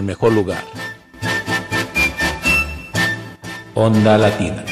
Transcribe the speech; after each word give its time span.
El 0.00 0.06
mejor 0.06 0.32
lugar. 0.32 0.64
Onda 3.74 4.16
Latina. 4.18 4.69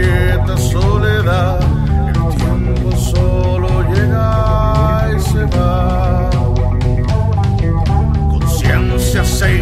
inquieta 0.00 0.56
soledad, 0.56 1.60
el 2.08 2.36
tiempo 2.36 2.96
solo 2.96 3.82
llega 3.92 5.08
y 5.16 5.20
se 5.20 5.44
va. 5.56 6.30
Conciencia 8.30 9.24
se 9.24 9.58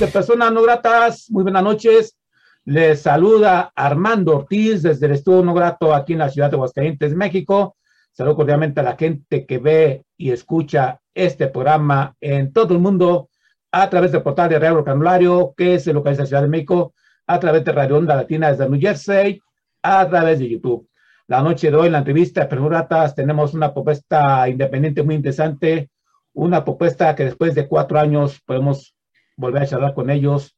de 0.00 0.06
Personas 0.06 0.50
No 0.50 0.62
Gratas? 0.62 1.30
Muy 1.30 1.42
buenas 1.42 1.62
noches. 1.62 2.16
Les 2.64 3.02
saluda 3.02 3.70
Armando 3.76 4.34
Ortiz 4.34 4.82
desde 4.82 5.04
el 5.04 5.12
Estudio 5.12 5.44
No 5.44 5.52
Grato 5.52 5.94
aquí 5.94 6.14
en 6.14 6.20
la 6.20 6.30
ciudad 6.30 6.48
de 6.48 6.56
Aguascalientes, 6.56 7.14
México. 7.14 7.76
Saludo 8.10 8.36
cordialmente 8.36 8.80
a 8.80 8.82
la 8.82 8.96
gente 8.96 9.44
que 9.44 9.58
ve 9.58 10.06
y 10.16 10.30
escucha 10.30 11.00
este 11.12 11.48
programa 11.48 12.16
en 12.18 12.50
todo 12.50 12.72
el 12.72 12.80
mundo 12.80 13.28
a 13.72 13.90
través 13.90 14.12
del 14.12 14.22
portal 14.22 14.48
de 14.48 14.58
Radio 14.58 14.82
Canulario, 14.82 15.52
que 15.54 15.78
se 15.78 15.92
localiza 15.92 16.22
en 16.22 16.24
la 16.24 16.28
Ciudad 16.28 16.42
de 16.42 16.48
México, 16.48 16.94
a 17.26 17.38
través 17.38 17.62
de 17.62 17.72
Radio 17.72 17.98
Onda 17.98 18.16
Latina 18.16 18.50
desde 18.50 18.70
New 18.70 18.80
Jersey, 18.80 19.38
a 19.82 20.08
través 20.08 20.38
de 20.38 20.48
YouTube. 20.48 20.88
La 21.26 21.42
noche 21.42 21.70
de 21.70 21.76
hoy, 21.76 21.88
en 21.88 21.92
la 21.92 21.98
entrevista 21.98 22.40
de 22.40 22.46
Personas 22.46 22.70
Gratas, 22.70 23.14
tenemos 23.14 23.52
una 23.52 23.74
propuesta 23.74 24.48
independiente 24.48 25.02
muy 25.02 25.16
interesante, 25.16 25.90
una 26.32 26.64
propuesta 26.64 27.14
que 27.14 27.26
después 27.26 27.54
de 27.54 27.68
cuatro 27.68 28.00
años 28.00 28.40
podemos 28.46 28.94
volver 29.40 29.62
a 29.62 29.66
charlar 29.66 29.94
con 29.94 30.10
ellos. 30.10 30.56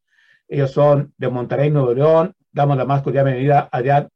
Ellos 0.48 0.72
son 0.72 1.14
de 1.16 1.28
Monterrey, 1.28 1.70
Nuevo 1.70 1.94
León. 1.94 2.34
Damos 2.50 2.76
la 2.76 2.84
más 2.84 3.02
cordial 3.02 3.24
bienvenida 3.24 3.70
a, 3.72 4.08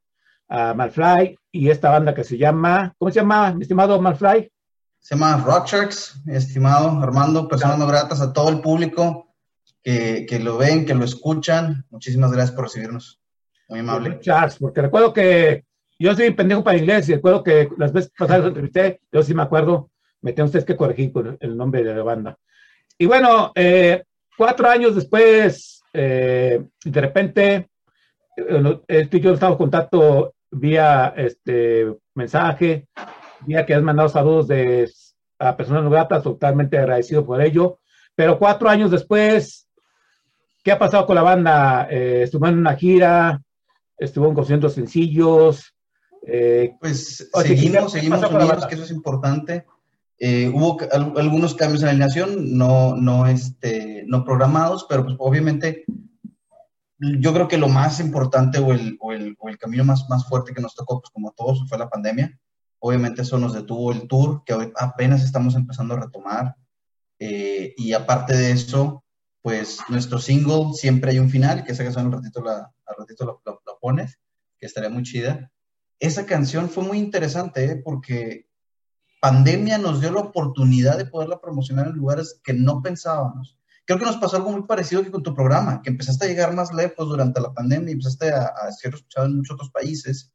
a 0.49 0.75
Malfly 0.75 1.39
y 1.53 1.71
esta 1.71 1.91
banda 1.91 2.15
que 2.15 2.25
se 2.25 2.37
llama, 2.37 2.95
¿cómo 2.99 3.11
se 3.11 3.21
llama, 3.21 3.53
mi 3.55 3.63
estimado 3.63 4.01
Malfly? 4.01 4.53
Se 4.99 5.15
llama 5.15 5.43
Rock 5.47 5.69
Sharks, 5.69 6.21
estimado 6.27 6.91
Armando, 7.01 7.49
personas 7.49 7.79
no 7.79 7.87
gratas 7.87 8.21
a 8.21 8.33
todo 8.33 8.51
el 8.51 8.61
público 8.61 9.35
que, 9.83 10.27
que, 10.29 10.41
lo 10.41 10.59
ven, 10.59 10.85
que 10.85 10.95
lo 10.95 11.05
escuchan. 11.05 11.87
Muchísimas 11.91 12.33
gracias 12.33 12.55
por 12.55 12.65
recibirnos. 12.65 13.21
Muy 13.69 13.79
amable. 13.79 14.19
Sharks, 14.21 14.57
porque 14.59 14.83
recuerdo 14.83 15.13
que 15.13 15.65
yo 15.99 16.15
soy 16.15 16.33
pendejo 16.33 16.65
para 16.65 16.77
inglés 16.77 17.09
y 17.09 17.15
recuerdo 17.15 17.43
que 17.43 17.69
las 17.79 17.93
veces 17.93 18.13
pasadas 18.19 18.47
entrevisté, 18.47 19.01
yo 19.13 19.23
sí 19.23 19.33
me 19.33 19.43
acuerdo, 19.43 19.91
me 20.21 20.33
tengo 20.33 20.47
ustedes 20.47 20.65
que 20.65 20.77
corregir 20.77 21.13
con 21.13 21.39
el 21.41 21.57
nombre 21.57 21.83
de 21.83 21.95
la 21.95 22.03
banda. 22.03 22.37
Y 22.99 23.07
bueno, 23.07 23.53
eh, 23.55 24.05
cuatro 24.37 24.69
años 24.69 24.95
después, 24.95 25.83
eh, 25.93 26.63
de 26.85 27.01
repente, 27.01 27.69
eh, 28.37 28.81
este 28.89 29.21
yo 29.21 29.33
estaba 29.33 29.53
en 29.53 29.59
contacto 29.59 30.35
vía 30.51 31.15
este 31.17 31.95
mensaje, 32.15 32.87
vía 33.47 33.65
que 33.65 33.75
has 33.75 33.83
mandado 33.83 34.09
saludos 34.09 34.49
de, 34.49 34.91
a 35.39 35.57
personas 35.57 35.85
no 35.85 35.91
gratas, 35.91 36.23
totalmente 36.23 36.79
agradecido 36.79 37.25
por 37.25 37.41
ello. 37.41 37.79
Pero 38.15 38.39
cuatro 38.39 38.69
años 38.69 38.91
después, 38.91 39.69
¿qué 40.63 40.73
ha 40.73 40.79
pasado 40.79 41.07
con 41.07 41.17
la 41.17 41.23
banda? 41.23 41.89
Eh, 41.91 42.23
estuvo 42.23 42.47
en 42.47 42.59
una 42.59 42.75
gira, 42.77 43.43
estuvo 43.99 44.29
en 44.29 44.35
conciertos 44.35 44.75
sencillos. 44.75 45.75
pues 46.81 47.29
seguimos, 47.43 47.93
seguimos 47.93 48.31
unidos, 48.31 48.67
que 48.67 48.75
eso 48.75 48.85
es 48.85 48.91
importante. 48.91 49.65
Eh, 50.19 50.49
hubo 50.49 50.79
algunos 50.91 51.55
cambios 51.55 51.83
en 51.83 51.87
la 51.87 51.91
alineación, 51.91 52.57
no, 52.57 52.97
no, 52.97 53.27
este, 53.27 54.05
no 54.07 54.25
programados, 54.25 54.87
pero 54.89 55.05
pues, 55.05 55.17
obviamente 55.19 55.85
yo 56.99 57.35
creo 57.35 57.49
que 57.49 57.59
lo 57.59 57.69
más 57.69 58.01
importante 58.01 58.59
o 58.59 58.73
el, 58.73 58.97
o 59.01 59.13
el, 59.13 59.37
o 59.39 59.49
el 59.49 59.59
camino 59.59 59.85
más, 59.85 60.09
más 60.09 60.27
fuerte 60.27 60.55
que 60.55 60.63
nos 60.63 60.75
tocó, 60.75 61.01
pues 61.01 61.11
como 61.11 61.33
todos, 61.33 61.69
fue 61.69 61.79
la 61.79 61.91
pandemia. 61.91 62.39
Obviamente 62.79 63.23
eso 63.23 63.39
nos 63.39 63.53
detuvo 63.53 63.93
el 63.93 64.07
tour, 64.07 64.43
que 64.45 64.55
hoy 64.55 64.73
apenas 64.77 65.23
estamos 65.23 65.55
empezando 65.55 65.95
a 65.95 66.01
retomar. 66.01 66.57
Eh, 67.19 67.75
y 67.77 67.93
aparte 67.93 68.35
de 68.35 68.53
eso, 68.53 69.05
pues 69.43 69.79
nuestro 69.89 70.19
single, 70.19 70.73
Siempre 70.75 71.11
hay 71.11 71.19
un 71.19 71.31
final, 71.31 71.65
que 71.65 71.73
esa 71.73 71.85
canción 71.85 72.07
al 72.07 72.13
ratito 72.13 72.43
la, 72.43 72.73
al 72.87 72.97
ratito 72.99 73.27
la, 73.27 73.53
pones, 73.81 74.19
que 74.59 74.67
estaría 74.67 74.91
muy 74.91 75.03
chida. 75.03 75.51
Esa 75.99 76.27
canción 76.27 76.69
fue 76.69 76.85
muy 76.85 76.99
interesante, 76.99 77.65
¿eh? 77.65 77.77
porque 77.77 78.47
pandemia 79.27 79.77
nos 79.77 80.01
dio 80.01 80.13
la 80.13 80.21
oportunidad 80.21 80.97
de 80.97 81.05
poderla 81.05 81.41
promocionar 81.41 81.89
en 81.89 81.95
lugares 81.95 82.41
que 82.45 82.53
no 82.53 82.81
pensábamos. 82.81 83.59
Creo 83.85 83.99
que 83.99 84.05
nos 84.05 84.19
pasó 84.19 84.37
algo 84.37 84.53
muy 84.53 84.63
parecido 84.63 85.03
que 85.03 85.11
con 85.11 85.25
tu 85.25 85.35
programa, 85.35 85.83
que 85.83 85.91
empezaste 85.91 86.25
a 86.25 86.29
llegar 86.29 86.55
más 86.55 86.73
lejos 86.73 87.09
durante 87.09 87.41
la 87.41 87.53
pandemia 87.53 87.91
y 87.91 87.95
empezaste 87.95 88.31
a, 88.31 88.71
ser 88.71 88.95
escuchado 88.95 89.27
en 89.27 89.39
muchos 89.39 89.55
otros 89.55 89.71
países. 89.73 90.33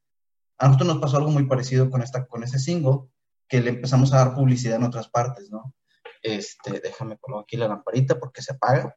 A 0.58 0.68
nosotros 0.68 0.90
nos 0.90 1.02
pasó 1.02 1.16
algo 1.16 1.32
muy 1.32 1.46
parecido 1.46 1.90
con, 1.90 2.02
esta, 2.02 2.26
con 2.26 2.44
ese 2.44 2.60
single, 2.60 3.08
que 3.48 3.62
le 3.62 3.70
empezamos 3.70 4.12
a 4.12 4.18
dar 4.18 4.36
publicidad 4.36 4.76
en 4.76 4.84
otras 4.84 5.08
partes, 5.08 5.50
¿no? 5.50 5.74
Este, 6.22 6.82
déjame 6.82 7.16
poner 7.16 7.40
aquí 7.40 7.56
la 7.56 7.70
lamparita 7.70 8.20
porque 8.20 8.42
se 8.42 8.52
apaga. 8.52 8.94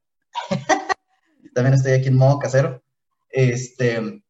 También 1.54 1.74
estoy 1.74 1.92
aquí 1.92 2.08
en 2.08 2.16
modo 2.16 2.40
casero. 2.40 2.82
Este, 3.30 4.24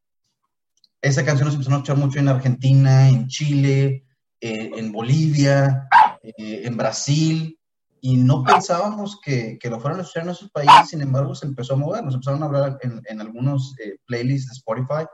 esa 1.00 1.24
canción 1.24 1.46
nos 1.46 1.54
empezó 1.54 1.70
a 1.70 1.76
escuchar 1.76 1.96
mucho 1.96 2.18
en 2.18 2.28
Argentina, 2.28 3.08
en 3.08 3.28
Chile, 3.28 4.03
eh, 4.46 4.70
en 4.76 4.92
Bolivia, 4.92 5.88
eh, 6.22 6.64
en 6.66 6.76
Brasil, 6.76 7.58
y 8.02 8.18
no 8.18 8.44
pensábamos 8.44 9.18
que, 9.24 9.58
que, 9.58 9.70
lo 9.70 9.80
fueran 9.80 10.00
a 10.00 10.02
escuchar 10.02 10.24
en 10.24 10.28
esos 10.28 10.50
países, 10.50 10.90
sin 10.90 11.00
embargo 11.00 11.34
se 11.34 11.46
empezó 11.46 11.72
a 11.72 11.76
mover, 11.78 12.04
nos 12.04 12.12
empezaron 12.12 12.42
a 12.42 12.46
hablar 12.46 12.78
en, 12.82 13.00
en 13.06 13.20
algunos 13.22 13.74
eh, 13.82 13.96
playlists 14.04 14.50
de 14.50 14.56
Spotify, 14.58 15.06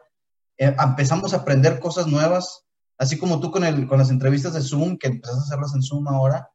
empezamos 0.56 1.32
a 1.32 1.36
aprender 1.36 1.78
cosas 1.78 2.08
nuevas, 2.08 2.64
así 2.98 3.18
como 3.18 3.38
tú 3.38 3.52
con, 3.52 3.62
el, 3.62 3.86
con 3.86 3.98
las 3.98 4.10
entrevistas 4.10 4.54
de 4.54 4.62
Zoom, 4.62 4.98
que 4.98 5.06
empezaste 5.06 5.38
a 5.38 5.44
hacerlas 5.44 5.74
en 5.76 5.82
Zoom 5.84 6.08
ahora, 6.08 6.50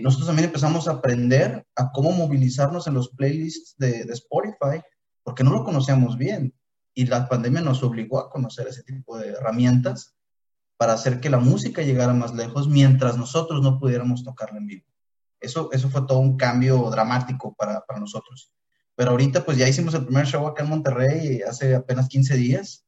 nosotros 0.00 0.28
también 0.28 0.46
empezamos 0.46 0.88
a 0.88 0.92
aprender 0.92 1.66
a 1.76 1.92
cómo 1.92 2.12
movilizarnos 2.12 2.86
en 2.86 2.94
los 2.94 3.10
playlists 3.10 3.74
de, 3.76 4.04
de 4.04 4.12
Spotify, 4.14 4.80
porque 5.22 5.44
no 5.44 5.50
lo 5.50 5.62
conocíamos 5.62 6.16
bien, 6.16 6.54
y 6.94 7.04
la 7.04 7.28
pandemia 7.28 7.60
nos 7.60 7.82
obligó 7.82 8.18
a 8.18 8.30
conocer 8.30 8.66
ese 8.66 8.82
tipo 8.82 9.18
de 9.18 9.28
herramientas 9.32 10.14
para 10.82 10.94
hacer 10.94 11.20
que 11.20 11.30
la 11.30 11.38
música 11.38 11.80
llegara 11.82 12.12
más 12.12 12.34
lejos 12.34 12.66
mientras 12.66 13.16
nosotros 13.16 13.62
no 13.62 13.78
pudiéramos 13.78 14.24
tocarla 14.24 14.58
en 14.58 14.66
vivo. 14.66 14.84
Eso, 15.38 15.70
eso 15.70 15.88
fue 15.88 16.08
todo 16.08 16.18
un 16.18 16.36
cambio 16.36 16.90
dramático 16.90 17.54
para, 17.54 17.82
para 17.82 18.00
nosotros. 18.00 18.52
Pero 18.96 19.12
ahorita 19.12 19.44
pues 19.44 19.58
ya 19.58 19.68
hicimos 19.68 19.94
el 19.94 20.04
primer 20.04 20.26
show 20.26 20.44
acá 20.44 20.64
en 20.64 20.70
Monterrey 20.70 21.40
hace 21.42 21.76
apenas 21.76 22.08
15 22.08 22.36
días. 22.36 22.84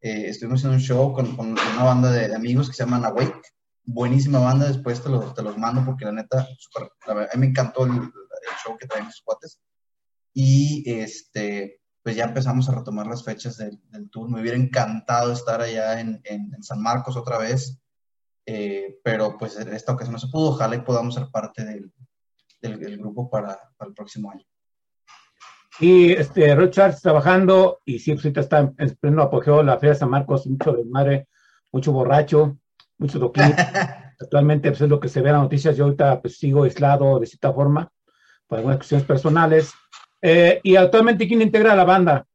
Eh, 0.00 0.30
estuvimos 0.30 0.58
haciendo 0.58 0.78
un 0.78 0.82
show 0.82 1.12
con, 1.12 1.36
con 1.36 1.50
una 1.52 1.84
banda 1.84 2.10
de, 2.10 2.34
amigos 2.34 2.66
que 2.68 2.74
se 2.74 2.82
llaman 2.82 3.04
Awake. 3.04 3.40
Buenísima 3.84 4.40
banda, 4.40 4.66
después 4.66 5.00
te 5.00 5.08
los, 5.08 5.32
te 5.32 5.42
los 5.42 5.56
mando 5.56 5.84
porque 5.84 6.06
la 6.06 6.10
neta, 6.10 6.44
super, 6.58 6.90
la 7.06 7.22
a 7.22 7.36
mí 7.36 7.38
me 7.38 7.46
encantó 7.46 7.86
el, 7.86 7.92
el 7.92 8.56
show 8.64 8.76
que 8.76 8.88
traen 8.88 9.04
los 9.04 9.22
cuates. 9.24 9.60
Y 10.34 10.82
este, 10.90 11.77
pues 12.08 12.16
ya 12.16 12.24
empezamos 12.24 12.66
a 12.70 12.74
retomar 12.74 13.06
las 13.06 13.22
fechas 13.22 13.58
del, 13.58 13.78
tour. 14.10 14.30
Me 14.30 14.40
hubiera 14.40 14.56
encantado 14.56 15.30
estar 15.30 15.60
allá 15.60 16.00
en, 16.00 16.22
en, 16.24 16.62
San 16.62 16.80
Marcos 16.80 17.18
otra 17.18 17.36
vez, 17.36 17.78
eh, 18.46 18.98
pero 19.04 19.36
pues 19.36 19.58
en 19.58 19.74
esta 19.74 19.92
ocasión 19.92 20.14
no 20.14 20.18
se 20.18 20.28
pudo. 20.28 20.52
Ojalá 20.52 20.76
y 20.76 20.80
podamos 20.80 21.16
ser 21.16 21.28
parte 21.30 21.66
del, 21.66 21.92
del, 22.62 22.96
grupo 22.96 23.28
para, 23.28 23.60
para, 23.76 23.90
el 23.90 23.94
próximo 23.94 24.30
año. 24.30 24.46
Y 25.80 26.12
este, 26.12 26.56
Richard 26.56 26.98
trabajando 26.98 27.82
y 27.84 27.98
sí, 27.98 28.12
ahorita 28.12 28.40
está 28.40 28.60
en 28.60 28.96
pleno 28.98 29.20
apogeo 29.20 29.62
la 29.62 29.76
Feria 29.76 29.92
de 29.92 29.98
San 29.98 30.08
Marcos, 30.08 30.46
mucho 30.46 30.72
desmadre, 30.72 31.28
mucho 31.70 31.92
borracho, 31.92 32.56
mucho 32.96 33.20
toquín. 33.20 33.44
Actualmente 34.18 34.70
pues, 34.70 34.80
es 34.80 34.88
lo 34.88 34.98
que 34.98 35.10
se 35.10 35.20
ve 35.20 35.28
en 35.28 35.34
las 35.34 35.42
noticias. 35.42 35.76
Yo 35.76 35.84
ahorita 35.84 36.22
pues, 36.22 36.38
sigo 36.38 36.62
aislado 36.62 37.20
de 37.20 37.26
cierta 37.26 37.52
forma 37.52 37.92
por 38.46 38.56
algunas 38.56 38.78
cuestiones 38.78 39.06
personales 39.06 39.74
eh, 40.22 40.60
y 40.62 40.76
actualmente, 40.76 41.26
¿quién 41.28 41.42
integra 41.42 41.74
la 41.74 41.84
banda? 41.84 42.26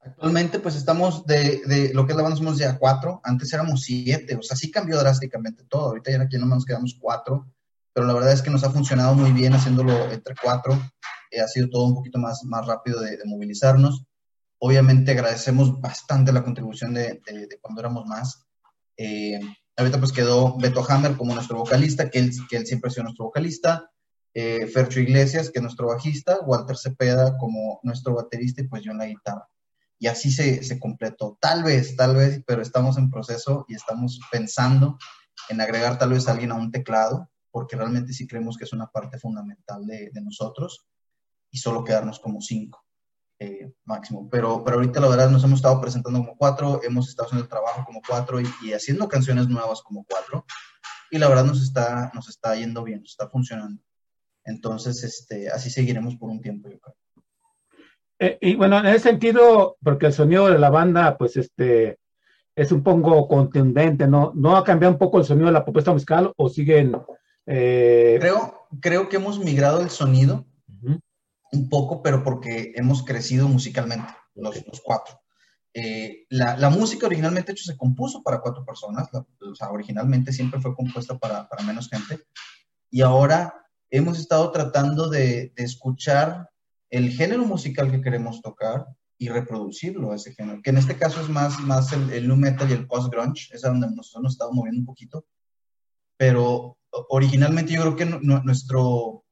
Actualmente, 0.00 0.58
pues 0.58 0.74
estamos 0.74 1.24
de, 1.26 1.62
de, 1.66 1.94
lo 1.94 2.04
que 2.04 2.12
es 2.12 2.16
la 2.16 2.24
banda, 2.24 2.36
somos 2.36 2.58
ya 2.58 2.76
cuatro. 2.76 3.20
Antes 3.22 3.52
éramos 3.52 3.82
siete, 3.82 4.34
o 4.34 4.42
sea, 4.42 4.56
sí 4.56 4.70
cambió 4.70 4.98
drásticamente 4.98 5.64
todo. 5.68 5.86
Ahorita 5.86 6.10
ya 6.10 6.22
aquí 6.22 6.38
nomás 6.38 6.56
nos 6.56 6.64
quedamos 6.64 6.96
cuatro. 7.00 7.46
pero 7.92 8.06
la 8.06 8.14
verdad 8.14 8.32
es 8.32 8.42
que 8.42 8.50
nos 8.50 8.64
ha 8.64 8.70
funcionado 8.70 9.14
muy 9.14 9.30
bien 9.32 9.52
haciéndolo 9.52 10.10
entre 10.10 10.34
cuatro. 10.42 10.76
Eh, 11.30 11.40
ha 11.40 11.46
sido 11.46 11.68
todo 11.70 11.86
un 11.86 11.94
poquito 11.94 12.18
más, 12.18 12.42
más 12.44 12.66
rápido 12.66 13.00
de, 13.00 13.18
movilizarnos. 13.24 14.04
Obviamente 14.58 15.12
agradecemos 15.12 15.80
bastante 15.80 16.32
la 16.32 16.42
contribución 16.42 16.94
de, 16.94 17.20
de, 17.24 17.58
cuando 17.60 17.80
éramos 17.80 18.04
más. 18.06 18.44
Eh, 18.96 19.38
ahorita 19.76 19.98
pues 19.98 20.12
quedó 20.12 20.58
Beto 20.58 20.84
Hammer 20.88 21.16
como 21.16 21.34
nuestro 21.34 21.58
vocalista, 21.58 22.10
que 22.10 22.18
él, 22.18 22.32
que 22.50 22.56
él 22.56 22.66
siempre 22.66 22.88
ha 22.88 22.90
sido 22.90 23.04
nuestro 23.04 23.26
vocalista. 23.26 23.91
Eh, 24.34 24.66
Fercho 24.66 25.00
Iglesias, 25.00 25.50
que 25.50 25.58
es 25.58 25.62
nuestro 25.62 25.88
bajista, 25.88 26.40
Walter 26.40 26.76
Cepeda 26.76 27.36
como 27.36 27.80
nuestro 27.82 28.14
baterista 28.14 28.62
y 28.62 28.68
pues 28.68 28.82
yo 28.82 28.92
en 28.92 28.98
la 28.98 29.06
guitarra. 29.06 29.48
Y 29.98 30.06
así 30.06 30.32
se, 30.32 30.62
se 30.62 30.80
completó. 30.80 31.38
Tal 31.40 31.62
vez, 31.62 31.96
tal 31.96 32.16
vez, 32.16 32.42
pero 32.46 32.62
estamos 32.62 32.96
en 32.96 33.10
proceso 33.10 33.66
y 33.68 33.74
estamos 33.74 34.20
pensando 34.30 34.98
en 35.48 35.60
agregar 35.60 35.98
tal 35.98 36.10
vez 36.10 36.26
a 36.26 36.32
alguien 36.32 36.52
a 36.52 36.56
un 36.56 36.70
teclado, 36.70 37.30
porque 37.50 37.76
realmente 37.76 38.12
sí 38.12 38.26
creemos 38.26 38.56
que 38.56 38.64
es 38.64 38.72
una 38.72 38.86
parte 38.86 39.18
fundamental 39.18 39.86
de, 39.86 40.10
nosotros 40.22 40.86
y 41.50 41.58
solo 41.58 41.84
quedarnos 41.84 42.18
como 42.18 42.40
cinco 42.40 42.82
eh, 43.38 43.72
máximo. 43.84 44.28
Pero, 44.30 44.64
pero 44.64 44.78
ahorita 44.78 44.98
la 44.98 45.08
verdad 45.08 45.30
nos 45.30 45.44
hemos 45.44 45.58
estado 45.58 45.80
presentando 45.80 46.20
como 46.20 46.36
cuatro, 46.36 46.80
hemos 46.82 47.08
estado 47.08 47.26
haciendo 47.26 47.44
el 47.44 47.50
trabajo 47.50 47.84
como 47.84 48.00
cuatro 48.06 48.40
y, 48.40 48.46
y, 48.62 48.72
haciendo 48.72 49.08
canciones 49.08 49.48
nuevas 49.48 49.82
como 49.82 50.04
cuatro. 50.08 50.46
Y 51.10 51.18
la 51.18 51.28
verdad 51.28 51.44
nos 51.44 51.62
está, 51.62 52.10
nos 52.14 52.30
está 52.30 52.56
yendo 52.56 52.82
bien, 52.82 53.00
nos 53.00 53.10
está 53.10 53.28
funcionando. 53.28 53.82
Entonces, 54.44 55.02
este, 55.04 55.48
así 55.48 55.70
seguiremos 55.70 56.16
por 56.16 56.30
un 56.30 56.40
tiempo, 56.40 56.68
yo 56.68 56.78
creo. 56.80 56.96
Eh, 58.18 58.38
y 58.40 58.54
bueno, 58.54 58.78
en 58.78 58.86
ese 58.86 59.10
sentido, 59.10 59.76
porque 59.82 60.06
el 60.06 60.12
sonido 60.12 60.48
de 60.48 60.58
la 60.58 60.70
banda, 60.70 61.18
pues 61.18 61.36
este, 61.36 61.98
es 62.54 62.70
un 62.70 62.82
poco 62.82 63.26
contundente, 63.26 64.06
¿no? 64.06 64.32
¿No 64.34 64.56
ha 64.56 64.64
cambiado 64.64 64.92
un 64.92 64.98
poco 64.98 65.18
el 65.18 65.24
sonido 65.24 65.46
de 65.46 65.52
la 65.52 65.64
propuesta 65.64 65.92
musical 65.92 66.32
o 66.36 66.48
siguen? 66.48 66.96
Eh... 67.46 68.18
Creo, 68.20 68.68
creo 68.80 69.08
que 69.08 69.16
hemos 69.16 69.38
migrado 69.38 69.80
el 69.80 69.90
sonido 69.90 70.46
un 71.52 71.68
poco, 71.68 72.02
pero 72.02 72.24
porque 72.24 72.72
hemos 72.76 73.04
crecido 73.04 73.46
musicalmente, 73.46 74.12
los, 74.34 74.66
los 74.66 74.80
cuatro. 74.80 75.20
Eh, 75.74 76.26
la, 76.30 76.56
la, 76.56 76.70
música 76.70 77.06
originalmente 77.06 77.52
hecho 77.52 77.64
se 77.64 77.76
compuso 77.76 78.22
para 78.22 78.40
cuatro 78.40 78.64
personas, 78.64 79.08
o 79.12 79.54
sea, 79.54 79.70
originalmente 79.70 80.32
siempre 80.32 80.60
fue 80.60 80.74
compuesta 80.74 81.18
para, 81.18 81.48
para, 81.48 81.62
menos 81.62 81.88
gente, 81.88 82.20
y 82.90 83.00
ahora 83.00 83.61
hemos 83.92 84.18
estado 84.18 84.50
tratando 84.50 85.08
de, 85.08 85.52
de, 85.54 85.64
escuchar 85.64 86.50
el 86.90 87.10
género 87.10 87.44
musical 87.44 87.90
que 87.90 88.00
queremos 88.00 88.40
tocar 88.40 88.86
y 89.18 89.28
reproducirlo, 89.28 90.14
ese 90.14 90.32
género, 90.32 90.60
que 90.62 90.70
en 90.70 90.78
este 90.78 90.96
caso 90.96 91.20
es 91.20 91.28
más, 91.28 91.60
más 91.60 91.92
el, 91.92 92.10
el 92.10 92.26
nu 92.26 92.34
metal 92.34 92.68
y 92.70 92.72
el 92.72 92.88
post-grunge, 92.88 93.50
es 93.52 93.64
a 93.64 93.68
donde 93.68 93.88
nosotros 93.94 94.22
nos 94.22 94.32
estado 94.32 94.52
moviendo 94.52 94.80
un 94.80 94.86
poquito, 94.86 95.26
pero 96.16 96.78
originalmente 97.10 97.72
yo 97.72 97.82
creo 97.82 97.96
que 97.96 98.06
nuestro, 98.06 99.24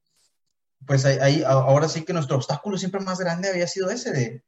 pues 0.87 1.05
ahí, 1.07 1.43
ahora 1.43 1.88
sí 1.88 2.05
que 2.05 2.12
nuestro 2.12 2.37
obstáculo 2.37 2.76
siempre 2.76 3.00
más 3.00 3.19
grande 3.19 3.49
había 3.49 3.67
sido 3.67 3.90
ese 3.90 4.12
de, 4.12 4.45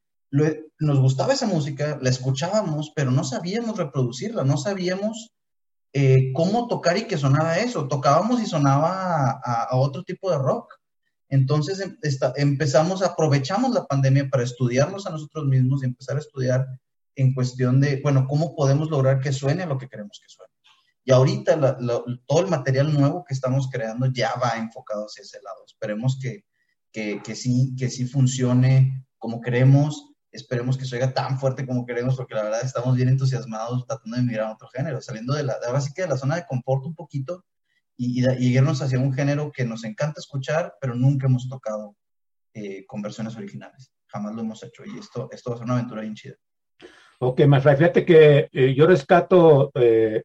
nos 0.79 1.01
gustaba 1.01 1.33
esa 1.33 1.47
música, 1.47 1.99
la 2.01 2.11
escuchábamos, 2.11 2.93
pero 2.95 3.11
no 3.11 3.25
sabíamos 3.25 3.79
reproducirla, 3.79 4.45
no 4.45 4.57
sabíamos 4.59 5.32
eh, 5.93 6.33
cómo 6.33 6.69
tocar 6.69 6.97
y 6.97 7.07
que 7.07 7.19
sonaba 7.19 7.59
eso. 7.59 7.87
Tocábamos 7.89 8.41
y 8.41 8.47
sonaba 8.47 9.41
a, 9.45 9.77
otro 9.77 10.03
tipo 10.05 10.31
de 10.31 10.39
rock. 10.39 10.73
Entonces 11.29 11.81
em, 11.81 11.97
empezamos, 12.37 13.03
aprovechamos 13.03 13.73
la 13.73 13.87
pandemia 13.87 14.29
para 14.31 14.43
estudiarnos 14.43 15.07
a 15.07 15.11
nosotros 15.11 15.47
mismos 15.47 15.83
y 15.83 15.87
empezar 15.87 16.17
a 16.17 16.21
estudiar 16.21 16.67
en 17.15 17.35
cuestión 17.35 17.81
de, 17.81 18.01
bueno, 18.03 18.27
cómo 18.27 18.55
podemos 18.55 18.91
lograr 18.91 19.21
que 19.21 19.33
suene 19.33 19.67
lo 19.67 19.79
que 19.79 19.89
queremos 19.89 20.21
que 20.23 20.29
suene. 20.29 20.53
Y 21.05 21.13
ahorita 21.13 21.79
todo 22.27 22.41
el 22.41 22.47
material 22.49 22.93
nuevo 22.93 23.25
que 23.25 23.35
estamos 23.35 23.69
creando 23.71 24.07
ya 24.07 24.35
va 24.43 24.57
enfocado 24.57 25.07
hacia 25.07 25.23
ese 25.23 25.41
lado. 25.43 25.65
Esperemos 25.67 26.19
que, 26.21 26.45
que, 26.93 27.21
que, 27.23 27.35
sí, 27.35 27.75
que 27.77 27.91
sí 27.91 28.07
funcione 28.07 29.05
como 29.19 29.41
queremos. 29.41 30.12
Esperemos 30.33 30.79
que 30.79 30.85
se 30.85 30.97
oiga 30.97 31.13
tan 31.13 31.39
fuerte 31.39 31.67
como 31.67 31.85
queremos, 31.87 32.17
porque 32.17 32.35
la 32.35 32.45
verdad 32.45 32.61
estamos 32.65 32.97
bien 32.97 33.09
entusiasmados 33.09 33.87
tratando 33.87 34.17
de 34.17 34.23
mirar 34.23 34.47
a 34.47 34.53
otro 34.53 34.69
género, 34.69 35.01
saliendo 35.01 35.35
de 35.35 35.45
la, 35.45 35.57
ahora 35.67 35.81
sí 35.81 35.93
que 35.95 36.03
de 36.03 36.09
la 36.09 36.17
zona 36.17 36.37
de 36.37 36.47
confort 36.47 36.85
un 36.85 36.95
poquito 36.95 37.45
y, 37.97 38.27
y, 38.27 38.57
irnos 38.57 38.81
hacia 38.83 38.99
un 38.99 39.13
género 39.13 39.53
que 39.53 39.65
nos 39.65 39.85
encanta 39.85 40.21
escuchar, 40.21 40.75
pero 40.81 40.95
nunca 40.95 41.27
hemos 41.27 41.49
tocado 41.49 41.97
eh, 42.55 42.85
con 42.87 43.03
versiones 43.03 43.37
originales. 43.37 43.93
Jamás 44.07 44.35
lo 44.35 44.41
hemos 44.41 44.63
hecho 44.63 44.85
y 44.85 44.99
esto, 44.99 45.29
esto 45.31 45.51
va 45.51 45.57
a 45.57 45.59
ser 45.59 45.65
una 45.67 45.75
aventura 45.75 46.03
bien 46.03 46.15
chida. 46.15 46.35
Ok, 47.19 47.43
más 47.47 47.63
fíjate 47.63 48.05
que 48.05 48.49
eh, 48.51 48.75
yo 48.75 48.87
rescato 48.87 49.71
eh, 49.75 50.23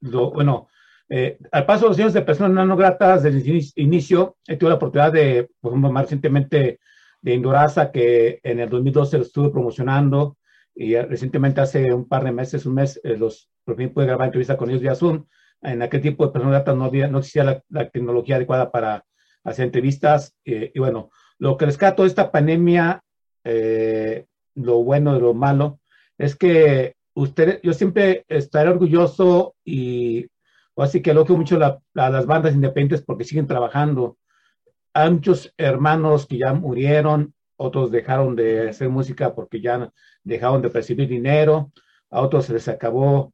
bueno, 0.00 0.68
eh, 1.08 1.38
al 1.50 1.66
paso 1.66 1.84
de 1.84 1.88
los 1.88 1.98
años 1.98 2.12
de 2.12 2.22
personas 2.22 2.66
no 2.66 2.76
gratas 2.76 3.22
desde 3.22 3.38
el 3.38 3.72
inicio, 3.76 4.36
he 4.46 4.56
tenido 4.56 4.70
la 4.70 4.76
oportunidad 4.76 5.12
de, 5.12 5.48
por 5.60 5.72
ejemplo, 5.72 5.92
más 5.92 6.04
recientemente 6.04 6.80
de 7.22 7.34
Induraza, 7.34 7.90
que 7.90 8.40
en 8.42 8.60
el 8.60 8.68
2012 8.68 9.16
lo 9.16 9.22
estuve 9.22 9.50
promocionando, 9.50 10.36
y 10.74 10.96
recientemente 10.96 11.60
hace 11.60 11.92
un 11.92 12.08
par 12.08 12.24
de 12.24 12.32
meses, 12.32 12.66
un 12.66 12.74
mes, 12.74 13.00
eh, 13.04 13.16
los, 13.16 13.50
por 13.64 13.76
fin 13.76 13.92
pude 13.92 14.06
grabar 14.06 14.26
entrevista 14.26 14.56
con 14.56 14.70
ellos 14.70 14.82
vía 14.82 14.94
Zoom. 14.94 15.24
En 15.60 15.82
aquel 15.82 16.00
tipo 16.00 16.26
de 16.26 16.32
personas 16.32 16.66
no, 16.66 16.84
había, 16.84 17.08
no 17.08 17.18
existía 17.18 17.62
la, 17.68 17.90
tecnología 17.90 18.36
adecuada 18.36 18.70
para 18.70 19.04
hacer 19.44 19.66
entrevistas. 19.66 20.34
Eh, 20.44 20.72
y 20.74 20.78
bueno, 20.78 21.10
lo 21.38 21.56
que 21.56 21.66
rescato 21.66 22.02
de 22.02 22.08
esta 22.08 22.32
pandemia, 22.32 23.02
lo 24.54 24.82
bueno 24.84 25.14
de 25.14 25.20
lo 25.20 25.34
malo, 25.34 25.80
es 26.18 26.36
que 26.36 26.94
usted, 27.14 27.60
yo 27.62 27.72
siempre 27.72 28.24
estaré 28.28 28.70
orgulloso 28.70 29.54
y 29.64 30.26
así 30.76 31.02
que 31.02 31.10
elogio 31.10 31.36
mucho 31.36 31.58
a 31.62 32.10
las 32.10 32.26
bandas 32.26 32.54
independientes 32.54 33.02
porque 33.02 33.24
siguen 33.24 33.46
trabajando. 33.46 34.16
Hay 34.94 35.10
muchos 35.10 35.52
hermanos 35.56 36.26
que 36.26 36.38
ya 36.38 36.52
murieron, 36.52 37.34
otros 37.56 37.90
dejaron 37.90 38.36
de 38.36 38.68
hacer 38.68 38.88
música 38.88 39.34
porque 39.34 39.60
ya 39.60 39.90
dejaron 40.22 40.62
de 40.62 40.70
percibir 40.70 41.08
dinero, 41.08 41.72
a 42.10 42.20
otros 42.20 42.46
se 42.46 42.52
les 42.52 42.68
acabó 42.68 43.32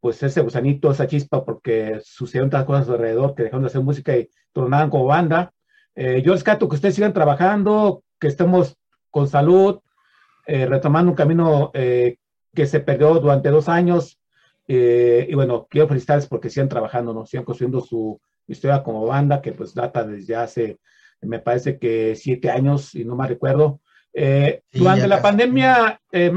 pues 0.00 0.22
ese 0.22 0.42
gusanito, 0.42 0.90
esa 0.90 1.06
chispa 1.06 1.44
porque 1.44 1.98
sucedieron 2.04 2.50
tantas 2.50 2.66
cosas 2.66 2.88
alrededor 2.90 3.34
que 3.34 3.44
dejaron 3.44 3.62
de 3.62 3.68
hacer 3.68 3.80
música 3.80 4.16
y 4.16 4.28
tornaron 4.52 4.90
como 4.90 5.06
banda. 5.06 5.52
Eh, 5.94 6.22
yo 6.22 6.32
rescato 6.32 6.68
que 6.68 6.74
ustedes 6.76 6.94
sigan 6.94 7.14
trabajando, 7.14 8.04
que 8.20 8.28
estemos 8.28 8.76
con 9.10 9.28
salud, 9.28 9.80
eh, 10.46 10.66
retomando 10.66 11.10
un 11.10 11.16
camino 11.16 11.70
eh, 11.72 12.18
que 12.54 12.66
se 12.66 12.80
perdió 12.80 13.14
durante 13.14 13.50
dos 13.50 13.68
años. 13.68 14.20
Eh, 14.68 15.26
y 15.28 15.34
bueno, 15.34 15.66
quiero 15.70 15.88
felicitarles 15.88 16.26
porque 16.26 16.50
siguen 16.50 16.68
trabajando, 16.68 17.12
¿no? 17.12 17.26
Siguen 17.26 17.44
construyendo 17.44 17.80
su 17.80 18.20
historia 18.46 18.82
como 18.82 19.06
banda, 19.06 19.40
que 19.40 19.52
pues 19.52 19.74
data 19.74 20.04
desde 20.04 20.36
hace, 20.36 20.78
me 21.20 21.38
parece 21.38 21.78
que 21.78 22.14
siete 22.16 22.50
años, 22.50 22.94
y 22.94 23.04
no 23.04 23.16
me 23.16 23.26
recuerdo. 23.26 23.80
Eh, 24.12 24.62
durante 24.72 25.08
la 25.08 25.20
pandemia, 25.20 26.00
eh, 26.12 26.32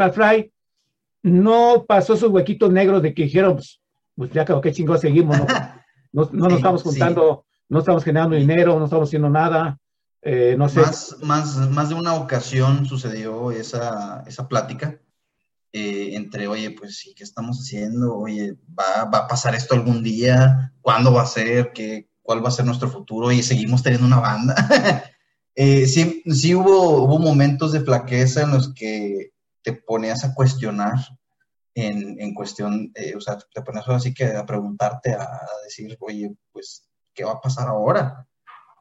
no 1.24 1.86
pasó 1.88 2.14
esos 2.14 2.32
huequitos 2.32 2.72
negros 2.72 3.02
de 3.02 3.14
que 3.14 3.24
dijeron, 3.24 3.56
pues, 3.56 3.82
pues 4.16 4.32
ya 4.32 4.46
que 4.46 4.72
chingo 4.72 4.98
seguimos, 4.98 5.38
¿no? 6.14 6.30
No, 6.32 6.48
nos 6.50 6.54
estamos 6.54 6.84
juntando, 6.84 7.46
no 7.70 7.80
estamos 7.80 8.04
generando 8.04 8.36
dinero, 8.36 8.80
no 8.80 8.86
estamos 8.86 9.10
haciendo 9.10 9.30
nada. 9.30 9.78
Eh, 10.22 10.56
no 10.58 10.68
sé. 10.68 10.82
Más, 10.82 11.18
más, 11.22 11.58
más 11.70 11.90
de 11.90 11.96
una 11.96 12.16
ocasión 12.16 12.86
sucedió 12.86 13.52
esa, 13.52 14.24
esa 14.26 14.48
plática 14.48 15.00
eh, 15.78 16.16
entre, 16.16 16.48
oye, 16.48 16.72
pues 16.72 16.98
sí, 16.98 17.14
¿qué 17.16 17.24
estamos 17.24 17.60
haciendo? 17.60 18.16
Oye, 18.16 18.56
¿va, 18.68 19.06
¿va, 19.06 19.20
a 19.20 19.28
pasar 19.28 19.54
esto 19.54 19.76
algún 19.76 20.02
día? 20.02 20.74
¿Cuándo 20.82 21.14
va 21.14 21.22
a 21.22 21.28
ser? 21.28 21.72
¿Qué, 21.72 22.10
¿Cuál 22.24 22.44
va 22.44 22.50
a 22.50 22.52
ser 22.52 22.66
nuestro 22.66 22.90
futuro? 22.90 23.32
Y 23.32 23.44
seguimos 23.44 23.84
teniendo 23.84 24.08
una 24.08 24.20
banda. 24.20 24.56
eh, 25.56 25.86
sí, 25.86 26.24
sí 26.26 26.56
hubo, 26.56 27.04
hubo 27.04 27.20
momentos 27.20 27.74
de 27.74 27.82
flaqueza 27.82 28.42
en 28.42 28.52
los 28.52 28.74
que 28.74 29.34
te 29.62 29.74
ponías 29.74 30.24
a 30.24 30.34
cuestionar 30.34 30.96
en, 31.76 32.20
en 32.20 32.34
cuestión, 32.34 32.92
eh, 32.96 33.14
o 33.16 33.22
sea, 33.22 33.38
te 33.38 33.62
ponías 33.62 33.88
así 33.90 34.14
que 34.14 34.26
a 34.26 34.46
preguntarte, 34.46 35.14
a, 35.14 35.42
decir, 35.64 35.96
oye, 36.00 36.34
pues, 36.52 36.88
¿qué 37.14 37.24
va 37.24 37.34
a 37.34 37.42
pasar 37.42 37.68
ahora? 37.68 38.26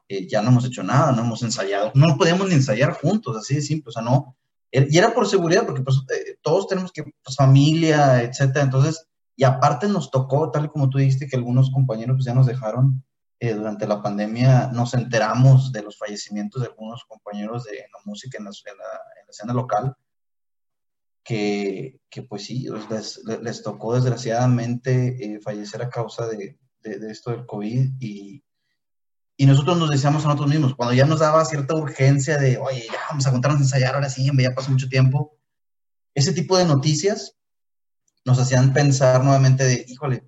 Eh, 0.07 0.27
ya 0.27 0.41
no 0.41 0.49
hemos 0.49 0.65
hecho 0.65 0.81
nada, 0.81 1.11
no 1.11 1.21
hemos 1.21 1.43
ensayado, 1.43 1.91
no 1.93 2.17
podemos 2.17 2.47
ni 2.47 2.55
ensayar 2.55 2.93
juntos, 2.93 3.37
así 3.37 3.55
de 3.55 3.61
simple, 3.61 3.89
o 3.89 3.91
sea, 3.91 4.01
no, 4.01 4.36
y 4.71 4.97
era 4.97 5.13
por 5.13 5.27
seguridad, 5.27 5.65
porque 5.65 5.81
pues, 5.81 5.97
eh, 6.13 6.37
todos 6.41 6.67
tenemos 6.67 6.91
que, 6.91 7.03
pues, 7.03 7.35
familia, 7.35 8.21
etcétera. 8.21 8.65
Entonces, 8.65 9.07
y 9.35 9.43
aparte 9.43 9.87
nos 9.87 10.11
tocó, 10.11 10.51
tal 10.51 10.65
y 10.65 10.69
como 10.69 10.89
tú 10.89 10.97
dijiste, 10.97 11.27
que 11.27 11.37
algunos 11.37 11.71
compañeros 11.71 12.17
pues, 12.17 12.25
ya 12.25 12.33
nos 12.33 12.47
dejaron 12.47 13.03
eh, 13.39 13.53
durante 13.53 13.87
la 13.87 14.01
pandemia, 14.01 14.71
nos 14.73 14.93
enteramos 14.93 15.71
de 15.71 15.83
los 15.83 15.97
fallecimientos 15.97 16.61
de 16.61 16.69
algunos 16.69 17.05
compañeros 17.05 17.65
de 17.65 17.77
la 17.77 17.99
música 18.05 18.37
en 18.39 18.45
la, 18.45 18.49
en 18.49 18.77
la, 18.77 19.29
escena 19.29 19.53
local, 19.53 19.95
que, 21.23 21.99
que 22.09 22.23
pues 22.23 22.45
sí, 22.45 22.67
les, 22.89 23.21
les 23.41 23.61
tocó 23.61 23.93
desgraciadamente 23.93 25.35
eh, 25.35 25.39
fallecer 25.39 25.81
a 25.83 25.89
causa 25.89 26.25
de, 26.25 26.57
de, 26.81 26.99
de, 26.99 27.11
esto 27.11 27.31
del 27.31 27.45
COVID 27.45 27.91
y, 27.99 28.43
y 29.39 29.45
nosotros 29.45 29.77
nos 29.77 29.91
decíamos 29.91 30.25
a 30.25 30.29
nosotros 30.29 30.49
mismos, 30.49 30.75
cuando 30.75 30.95
ya 30.95 31.05
nos 31.05 31.19
daba 31.19 31.45
cierta 31.45 31.75
urgencia 31.75 32.39
de, 32.39 32.57
oye, 32.57 32.87
ya 32.91 32.99
vamos 33.09 33.27
a 33.27 33.31
juntarnos 33.31 33.61
a 33.61 33.63
ensayar 33.63 33.93
ahora 33.93 34.09
sí, 34.09 34.27
ya 34.35 34.55
pasó 34.55 34.71
mucho 34.71 34.89
tiempo, 34.89 35.37
ese 36.15 36.33
tipo 36.33 36.57
de 36.57 36.65
noticias 36.65 37.35
nos 38.25 38.39
hacían 38.39 38.73
pensar 38.73 39.23
nuevamente 39.23 39.63
de, 39.63 39.85
híjole, 39.87 40.23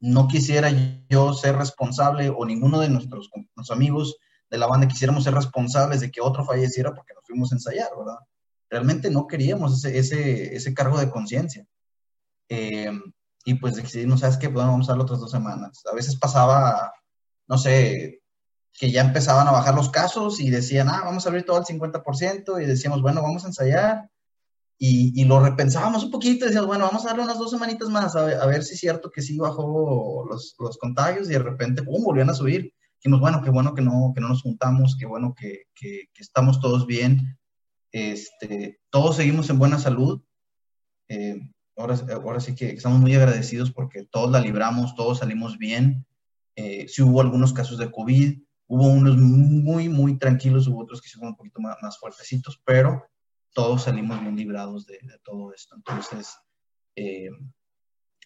no 0.00 0.26
quisiera 0.26 0.70
yo 1.08 1.32
ser 1.32 1.56
responsable 1.56 2.28
o 2.28 2.44
ninguno 2.44 2.80
de 2.80 2.88
nuestros, 2.88 3.30
amigos 3.70 4.16
de 4.50 4.58
la 4.58 4.66
banda 4.66 4.88
quisiéramos 4.88 5.22
ser 5.22 5.34
responsables 5.34 6.00
de 6.00 6.10
que 6.10 6.20
otro 6.20 6.44
falleciera 6.44 6.92
porque 6.92 7.14
nos 7.14 7.24
fuimos 7.24 7.52
a 7.52 7.54
ensayar, 7.54 7.90
¿verdad? 7.96 8.18
Realmente 8.68 9.10
no 9.10 9.28
queríamos 9.28 9.84
ese, 9.84 10.56
ese, 10.56 10.74
cargo 10.74 10.98
de 10.98 11.10
conciencia. 11.10 11.66
Eh, 12.48 12.90
y 13.44 13.54
pues 13.54 13.76
decidimos, 13.76 14.20
¿sabes 14.20 14.38
qué? 14.38 14.48
Bueno, 14.48 14.70
vamos 14.70 14.88
a 14.88 14.92
darle 14.92 15.04
otras 15.04 15.20
dos 15.20 15.30
semanas. 15.30 15.82
A 15.90 15.94
veces 15.94 16.16
pasaba, 16.16 16.92
no 17.46 17.58
sé, 17.58 18.19
que 18.78 18.90
ya 18.90 19.02
empezaban 19.02 19.46
a 19.48 19.52
bajar 19.52 19.74
los 19.74 19.90
casos 19.90 20.40
y 20.40 20.50
decían, 20.50 20.88
ah, 20.88 21.02
vamos 21.04 21.26
a 21.26 21.28
abrir 21.28 21.44
todo 21.44 21.56
al 21.56 21.64
50% 21.64 22.62
y 22.62 22.66
decíamos, 22.66 23.02
bueno, 23.02 23.22
vamos 23.22 23.44
a 23.44 23.48
ensayar 23.48 24.10
y, 24.82 25.24
lo 25.26 25.40
repensábamos 25.40 26.04
un 26.04 26.10
poquito, 26.10 26.46
decíamos, 26.46 26.66
bueno, 26.66 26.86
vamos 26.86 27.04
a 27.04 27.08
darle 27.08 27.24
unas 27.24 27.38
dos 27.38 27.50
semanitas 27.50 27.90
más, 27.90 28.16
a 28.16 28.46
ver, 28.46 28.62
si 28.62 28.72
es 28.72 28.80
cierto 28.80 29.10
que 29.10 29.20
sí 29.20 29.36
bajó 29.36 30.24
los, 30.26 30.54
los, 30.58 30.78
contagios 30.78 31.28
y 31.28 31.32
de 31.32 31.38
repente, 31.38 31.82
¡pum!, 31.82 32.02
volvían 32.02 32.30
a 32.30 32.34
subir. 32.34 32.72
Dijimos, 32.96 33.20
bueno, 33.20 33.42
qué 33.42 33.50
bueno 33.50 33.74
que 33.74 33.82
no, 33.82 34.12
que 34.14 34.22
no 34.22 34.28
nos 34.28 34.40
juntamos, 34.40 34.96
qué 34.98 35.04
bueno 35.04 35.34
que, 35.38 35.64
que, 35.74 36.08
estamos 36.18 36.60
todos 36.60 36.86
bien, 36.86 37.38
este, 37.92 38.80
todos 38.88 39.16
seguimos 39.16 39.50
en 39.50 39.58
buena 39.58 39.78
salud. 39.78 40.22
Eh, 41.08 41.38
ahora, 41.76 41.96
ahora 42.14 42.40
sí 42.40 42.54
que 42.54 42.70
estamos 42.70 43.00
muy 43.00 43.14
agradecidos 43.14 43.70
porque 43.70 44.04
todos 44.04 44.30
la 44.30 44.40
libramos, 44.40 44.94
todos 44.94 45.18
salimos 45.18 45.58
bien. 45.58 46.06
Eh, 46.56 46.86
sí 46.88 47.02
hubo 47.02 47.20
algunos 47.20 47.52
casos 47.52 47.76
de 47.76 47.90
COVID, 47.90 48.40
hubo 48.70 48.86
unos 48.86 49.16
muy, 49.16 49.88
muy 49.88 50.16
tranquilos, 50.16 50.68
hubo 50.68 50.82
otros 50.82 51.02
que 51.02 51.08
fueron 51.08 51.30
un 51.30 51.36
poquito 51.36 51.60
más, 51.60 51.76
más 51.82 51.98
fuertecitos, 51.98 52.62
pero 52.64 53.04
todos 53.52 53.82
salimos 53.82 54.20
bien 54.20 54.36
librados 54.36 54.86
de, 54.86 55.00
todo 55.24 55.52
esto. 55.52 55.74
Entonces, 55.74 56.36
eh, 56.94 57.30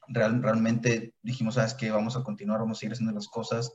realmente 0.07 1.15
dijimos, 1.23 1.55
¿sabes 1.55 1.73
qué? 1.73 1.91
Vamos 1.91 2.15
a 2.15 2.23
continuar, 2.23 2.61
vamos 2.61 2.77
a 2.77 2.81
seguir 2.81 2.93
haciendo 2.93 3.15
las 3.15 3.27
cosas. 3.27 3.73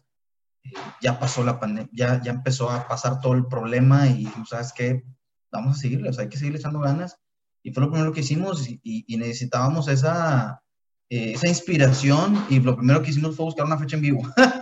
Eh, 0.63 0.69
ya 1.01 1.19
pasó 1.19 1.43
la 1.43 1.60
pandemia, 1.60 1.89
ya, 1.91 2.21
ya 2.21 2.32
empezó 2.34 2.69
a 2.69 2.88
pasar 2.88 3.19
todo 3.19 3.34
el 3.34 3.47
problema 3.47 4.05
y 4.05 4.25
dijimos, 4.25 4.49
¿sabes 4.49 4.71
qué? 4.71 5.03
Vamos 5.51 5.77
a 5.77 5.79
seguirle, 5.79 6.10
o 6.10 6.13
sea, 6.13 6.25
hay 6.25 6.29
que 6.29 6.38
seguir 6.38 6.55
echando 6.55 6.82
ganas. 6.82 7.17
Y 7.63 7.71
fue 7.71 7.82
lo 7.82 7.89
primero 7.89 8.13
que 8.13 8.19
hicimos 8.19 8.69
y, 8.69 9.17
necesitábamos 9.17 9.88
esa, 9.88 10.62
eh, 11.10 11.34
esa 11.34 11.47
inspiración 11.47 12.45
y 12.47 12.60
lo 12.60 12.75
primero 12.77 13.01
que 13.01 13.10
hicimos 13.10 13.36
fue 13.36 13.45
buscar 13.45 13.65
una 13.65 13.79
fecha 13.79 13.95
en 13.95 14.03
vivo 14.03 14.21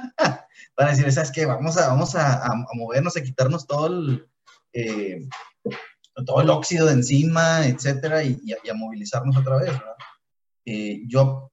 para 0.77 0.91
decir, 0.91 1.11
¿sabes 1.11 1.31
qué? 1.31 1.47
Vamos 1.47 1.75
a, 1.75 1.87
vamos 1.87 2.13
a, 2.13 2.45
a 2.45 2.55
movernos, 2.75 3.17
a 3.17 3.23
quitarnos 3.23 3.65
todo 3.65 3.87
el, 3.87 4.27
todo 6.23 6.41
el 6.41 6.51
óxido 6.51 6.85
de 6.85 6.93
encima, 6.93 7.65
etcétera, 7.65 8.23
y, 8.23 8.39
a, 8.51 8.73
movilizarnos 8.75 9.35
otra 9.35 9.57
vez, 9.57 9.71
¿verdad? 9.71 9.95
Eh, 10.65 11.01
yo, 11.07 11.51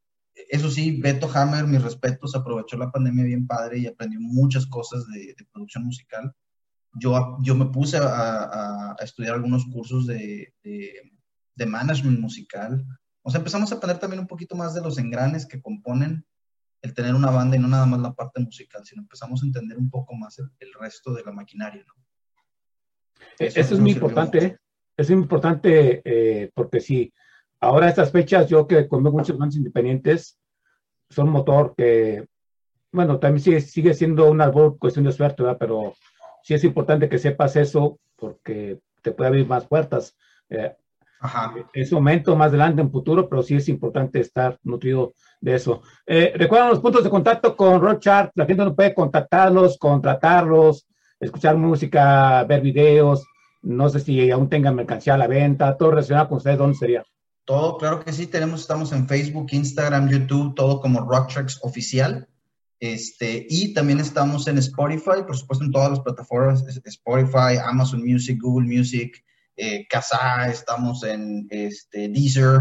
eso 0.51 0.71
sí, 0.71 1.01
Beto 1.01 1.31
Hammer, 1.33 1.67
mis 1.67 1.83
respetos, 1.83 2.35
aprovechó 2.35 2.77
la 2.77 2.93
pandemia 2.93 3.25
bien 3.25 3.47
padre 3.47 3.79
y 3.79 3.87
aprendió 3.87 4.21
muchas 4.21 4.67
cosas 4.67 5.07
de, 5.07 5.35
producción 5.51 5.87
musical. 5.87 6.35
Yo, 6.93 7.39
yo 7.41 7.55
me 7.55 7.65
puse 7.65 7.97
a, 7.99 8.95
estudiar 9.01 9.37
algunos 9.37 9.65
cursos 9.73 10.07
de, 10.07 10.53
de, 10.63 11.67
management 11.67 12.21
musical. 12.21 12.85
O 13.23 13.31
sea, 13.31 13.39
empezamos 13.39 13.73
a 13.73 13.77
aprender 13.77 13.99
también 13.99 14.21
un 14.21 14.27
poquito 14.27 14.55
más 14.55 14.75
de 14.75 14.83
los 14.83 14.99
engranes 14.99 15.47
que 15.47 15.63
componen 15.63 16.27
el 16.85 16.93
tener 16.93 17.15
una 17.15 17.31
banda 17.31 17.57
y 17.57 17.59
no 17.59 17.67
nada 17.67 17.87
más 17.87 18.01
la 18.01 18.13
parte 18.13 18.41
musical, 18.41 18.85
sino 18.85 19.03
empezamos 19.03 19.43
a 19.43 19.47
entender 19.47 19.79
un 19.79 19.89
poco 19.89 20.15
más 20.15 20.39
el, 20.39 20.51
el 20.59 20.73
resto 20.75 21.15
de 21.15 21.25
la 21.25 21.33
maquinaria, 21.33 21.83
¿no? 21.87 21.95
Eso, 23.39 23.61
es 23.61 23.81
muy 23.81 23.93
importante, 23.93 24.59
es 24.97 25.11
muy 25.11 25.23
importante 25.23 26.03
eh, 26.05 26.51
porque 26.55 26.81
si 26.81 27.13
ahora 27.59 27.89
estas 27.89 28.13
fechas, 28.13 28.49
yo 28.49 28.67
que 28.67 28.87
con 28.87 29.03
muchos 29.03 29.39
bandas 29.39 29.57
independientes, 29.57 30.39
son 31.09 31.31
motor 31.31 31.75
que, 31.75 32.27
bueno, 32.93 33.19
también 33.19 33.43
sigue, 33.43 33.61
sigue 33.63 33.95
siendo 33.95 34.31
una 34.31 34.53
cuestión 34.53 35.07
de 35.07 35.13
suerte, 35.13 35.43
¿verdad? 35.43 35.57
pero 35.59 35.95
sí 36.43 36.53
es 36.53 36.65
importante 36.65 37.09
que 37.09 37.19
sepas 37.19 37.57
eso 37.57 37.99
porque 38.17 38.79
te 39.01 39.13
puede 39.13 39.29
abrir 39.29 39.47
más 39.47 39.67
puertas. 39.67 40.17
Eh, 40.51 40.77
Ajá. 41.25 41.55
En 41.73 41.87
su 41.87 41.95
momento, 41.95 42.37
más 42.37 42.49
adelante, 42.49 42.83
en 42.83 42.91
futuro, 42.91 43.27
pero 43.27 43.43
sí 43.43 43.55
es 43.55 43.71
importante 43.71 44.21
estar 44.21 44.59
nutrido 44.63 45.15
de 45.41 45.55
eso. 45.55 45.81
Eh, 46.07 46.35
recuerden 46.37 46.69
los 46.69 46.81
puntos 46.81 47.03
de 47.03 47.09
contacto 47.09 47.57
con 47.57 47.81
Rochart, 47.81 48.33
la 48.35 48.45
gente 48.45 48.63
no 48.63 48.75
puede 48.75 48.93
contactarlos, 48.93 49.79
contratarlos, 49.79 50.87
escuchar 51.19 51.57
música, 51.57 52.45
ver 52.45 52.61
videos, 52.61 53.25
no 53.63 53.89
sé 53.89 54.01
si 54.01 54.31
aún 54.31 54.51
tengan 54.51 54.75
mercancía 54.75 55.15
a 55.15 55.19
la 55.19 55.27
venta, 55.27 55.79
todo 55.79 55.93
relacionado 55.93 56.29
con 56.29 56.37
ustedes, 56.37 56.59
¿dónde 56.59 56.77
sería? 56.77 57.03
Todo, 57.47 57.79
claro 57.79 58.05
que 58.05 58.13
sí, 58.13 58.27
tenemos, 58.27 58.61
estamos 58.61 58.93
en 58.93 59.09
Facebook, 59.09 59.47
Instagram, 59.51 60.11
YouTube, 60.11 60.55
todo 60.55 60.79
como 60.79 61.01
Rock 61.09 61.33
Tracks 61.33 61.59
Oficial. 61.63 62.29
Este, 62.81 63.47
y 63.49 63.73
también 63.73 63.99
estamos 63.99 64.47
en 64.47 64.59
Spotify, 64.59 65.23
por 65.27 65.39
supuesto 65.39 65.65
en 65.65 65.73
todas 65.73 65.89
las 65.89 66.01
plataformas, 66.01 66.63
Spotify, 66.85 67.57
Amazon 67.65 68.05
Music, 68.05 68.39
Google 68.43 68.69
Music, 68.69 69.25
eh, 69.57 69.87
estamos 70.49 71.05
en 71.05 71.47
este, 71.51 72.09
Deezer, 72.09 72.61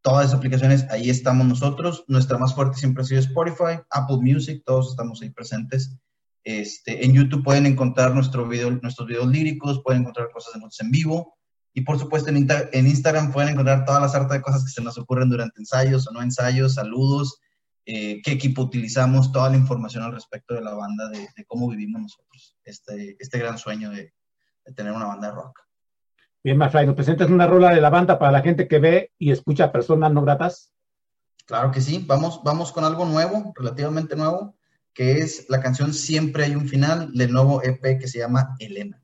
todas 0.00 0.26
las 0.26 0.34
aplicaciones, 0.34 0.86
ahí 0.90 1.10
estamos 1.10 1.46
nosotros. 1.46 2.04
Nuestra 2.08 2.38
más 2.38 2.54
fuerte 2.54 2.78
siempre 2.78 3.02
ha 3.02 3.06
sido 3.06 3.20
Spotify, 3.20 3.80
Apple 3.90 4.18
Music, 4.20 4.62
todos 4.64 4.90
estamos 4.90 5.22
ahí 5.22 5.30
presentes. 5.30 5.96
Este, 6.44 7.04
en 7.04 7.12
YouTube 7.12 7.44
pueden 7.44 7.66
encontrar 7.66 8.14
nuestro 8.14 8.48
video, 8.48 8.70
nuestros 8.70 9.06
videos 9.06 9.28
líricos, 9.28 9.80
pueden 9.84 10.02
encontrar 10.02 10.30
cosas 10.30 10.54
de 10.54 10.60
nosotros 10.60 10.80
en 10.80 10.90
vivo. 10.90 11.38
Y 11.74 11.82
por 11.82 11.98
supuesto 11.98 12.30
en, 12.30 12.86
Instagram 12.86 13.32
pueden 13.32 13.50
encontrar 13.50 13.84
todas 13.84 14.02
las 14.02 14.14
hartas 14.14 14.32
de 14.38 14.42
cosas 14.42 14.64
que 14.64 14.70
se 14.70 14.82
nos 14.82 14.98
ocurren 14.98 15.30
durante 15.30 15.58
ensayos 15.58 16.06
o 16.06 16.12
no 16.12 16.20
ensayos, 16.20 16.74
saludos, 16.74 17.40
eh, 17.86 18.20
qué 18.22 18.32
equipo 18.32 18.62
utilizamos, 18.62 19.32
toda 19.32 19.48
la 19.48 19.56
información 19.56 20.02
al 20.02 20.12
respecto 20.12 20.54
de 20.54 20.60
la 20.60 20.74
banda, 20.74 21.08
de, 21.08 21.28
cómo 21.46 21.68
vivimos 21.70 22.02
nosotros 22.02 22.56
este, 22.64 23.16
este 23.18 23.38
gran 23.38 23.56
sueño 23.56 23.90
de, 23.90 24.12
tener 24.76 24.92
una 24.92 25.06
banda 25.06 25.28
de 25.28 25.34
rock. 25.34 25.58
Bien, 26.44 26.56
Mafray, 26.56 26.86
¿nos 26.86 26.96
presentas 26.96 27.30
una 27.30 27.46
rola 27.46 27.72
de 27.72 27.80
la 27.80 27.90
banda 27.90 28.18
para 28.18 28.32
la 28.32 28.42
gente 28.42 28.66
que 28.66 28.78
ve 28.80 29.12
y 29.18 29.30
escucha 29.30 29.70
personas 29.70 30.12
no 30.12 30.22
gratas? 30.22 30.72
Claro 31.46 31.70
que 31.70 31.80
sí, 31.80 32.04
vamos, 32.06 32.42
vamos 32.42 32.72
con 32.72 32.84
algo 32.84 33.04
nuevo, 33.04 33.52
relativamente 33.56 34.16
nuevo 34.16 34.56
que 34.94 35.18
es 35.18 35.46
la 35.48 35.60
canción 35.60 35.94
Siempre 35.94 36.44
hay 36.44 36.54
un 36.54 36.68
final 36.68 37.12
del 37.12 37.32
nuevo 37.32 37.62
EP 37.62 37.98
que 37.98 38.08
se 38.08 38.18
llama 38.18 38.54
Elena. 38.58 39.00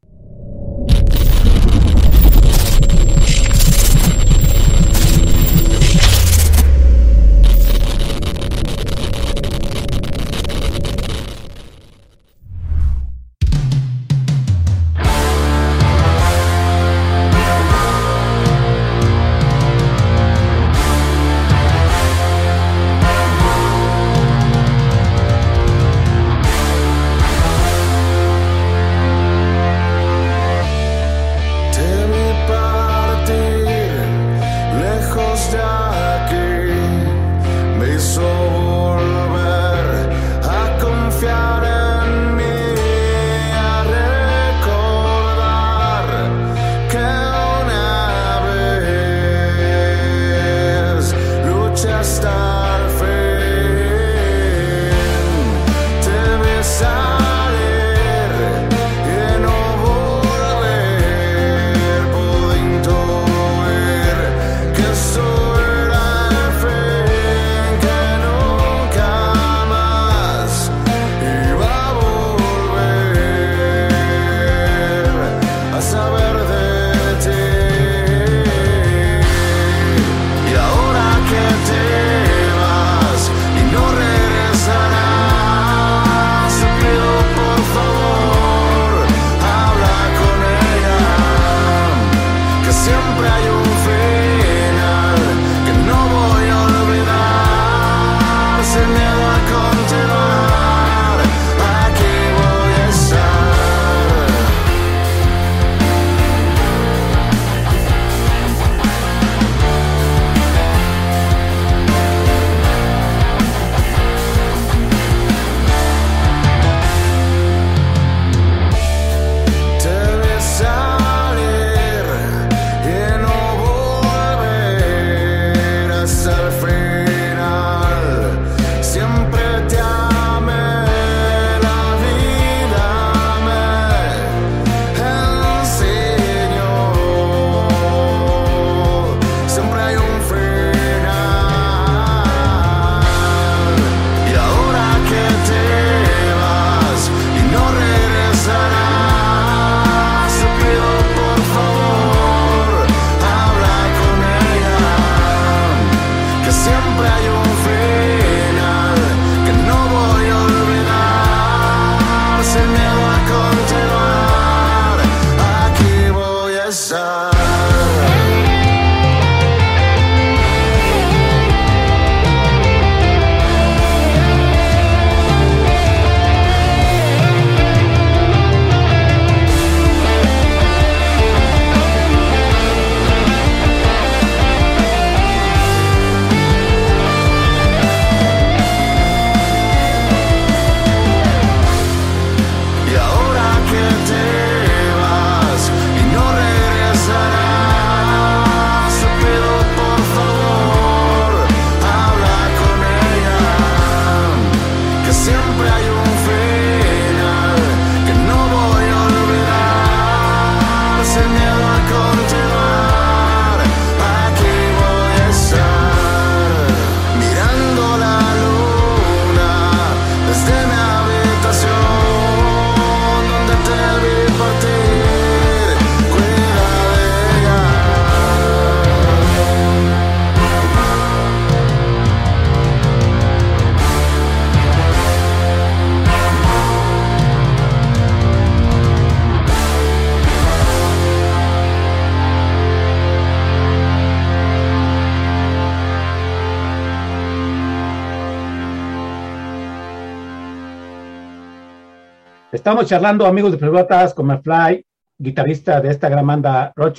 Estamos 252.59 252.87
charlando, 252.87 253.25
amigos 253.25 253.53
de 253.53 253.59
Pelotas, 253.59 254.13
con 254.13 254.43
Fly, 254.43 254.85
guitarrista 255.17 255.81
de 255.81 255.91
esta 255.91 256.09
gran 256.09 256.27
banda 256.27 256.73
Rock 256.75 256.99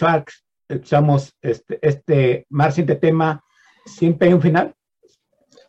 Escuchamos 0.69 1.33
este, 1.41 1.79
este 1.81 2.47
más 2.49 2.67
reciente 2.67 2.95
tema, 2.95 3.43
Siempre 3.85 4.29
hay 4.29 4.33
un 4.35 4.41
final. 4.41 4.73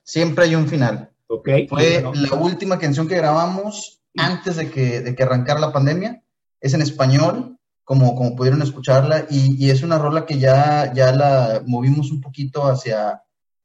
Siempre 0.05 0.45
hay 0.45 0.55
un 0.55 0.69
final. 0.69 1.11
Okay. 1.27 1.67
Fue 1.67 2.05
la 2.15 2.37
última 2.37 2.79
canción 2.79 3.09
que 3.09 3.17
grabamos 3.17 4.01
antes 4.17 4.55
de 4.55 4.71
que, 4.71 5.01
de 5.01 5.17
que 5.17 5.25
arrancara 5.25 5.59
la 5.59 5.73
pandemia. 5.73 6.23
Es 6.61 6.73
en 6.73 6.83
español, 6.83 7.59
como, 7.83 8.15
como 8.15 8.37
pudieron 8.37 8.63
escucharla, 8.63 9.27
y, 9.29 9.57
y 9.59 9.71
es 9.71 9.83
una 9.83 9.99
rola 9.99 10.25
que 10.25 10.39
ya, 10.39 10.93
ya 10.95 11.11
la 11.11 11.65
movimos 11.67 12.13
un 12.13 12.21
poquito 12.21 12.63
hacia 12.69 13.25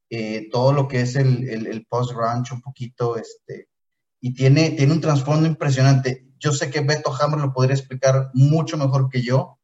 eh, 0.09 0.49
todo 0.51 0.73
lo 0.73 0.87
que 0.87 1.01
es 1.01 1.15
el, 1.17 1.47
el, 1.47 1.67
el 1.67 1.85
post-ranch, 1.85 2.51
un 2.51 2.61
poquito, 2.61 3.15
este, 3.15 3.67
y 4.25 4.33
tiene, 4.33 4.71
tiene 4.71 4.91
un 4.91 5.01
trasfondo 5.01 5.47
impresionante. 5.47 6.25
Yo 6.39 6.51
sé 6.51 6.71
que 6.71 6.79
Beto 6.79 7.13
Hammer 7.13 7.39
lo 7.39 7.53
podría 7.53 7.75
explicar 7.75 8.31
mucho 8.33 8.75
mejor 8.75 9.07
que 9.07 9.21
yo. 9.21 9.59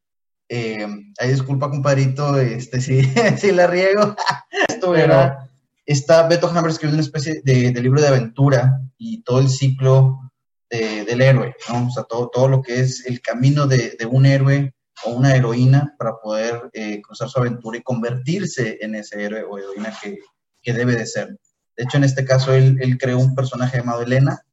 Eh, 0.48 0.86
ahí 1.18 1.30
disculpa, 1.32 1.72
compadrito, 1.72 2.40
este, 2.40 2.80
si, 2.82 3.02
si 3.38 3.52
la 3.54 3.66
riego. 3.66 4.16
Esto 4.70 4.96
era, 4.96 5.50
está 5.84 6.28
Beto 6.28 6.48
Hammer 6.48 6.70
escribiendo 6.70 6.98
una 6.98 7.08
especie 7.08 7.42
de, 7.44 7.72
de, 7.72 7.82
libro 7.82 8.00
de 8.00 8.10
aventura 8.10 8.80
y 9.00 9.24
todo 9.24 9.40
el 9.40 9.50
ciclo 9.50 10.32
de, 10.70 11.06
del 11.06 11.22
héroe, 11.22 11.56
¿no? 11.68 11.88
O 11.88 11.90
sea, 11.90 12.04
todo, 12.04 12.30
todo 12.30 12.48
lo 12.48 12.62
que 12.62 12.82
es 12.82 13.04
el 13.08 13.20
camino 13.20 13.66
de, 13.66 13.96
de 13.98 14.06
un 14.06 14.28
héroe 14.28 14.76
o 15.06 15.10
una 15.10 15.36
heroína 15.36 15.96
para 15.98 16.18
poder 16.22 16.70
eh, 16.74 17.02
cruzar 17.02 17.30
su 17.30 17.40
aventura 17.40 17.80
y 17.80 17.82
convertirse 17.82 18.78
en 18.80 18.94
ese 18.94 19.24
héroe 19.24 19.42
o 19.42 19.58
heroína 19.58 19.92
que, 20.00 20.20
que 20.62 20.72
debe 20.72 20.96
de 20.96 21.08
ser. 21.08 21.30
De 21.76 21.84
hecho, 21.84 21.98
en 21.98 22.04
este 22.04 22.26
caso, 22.26 22.54
él, 22.54 22.78
él 22.80 23.00
creó 23.00 23.18
un 23.18 23.34
personaje 23.34 23.78
llamado 23.78 24.04
Elena 24.04 24.46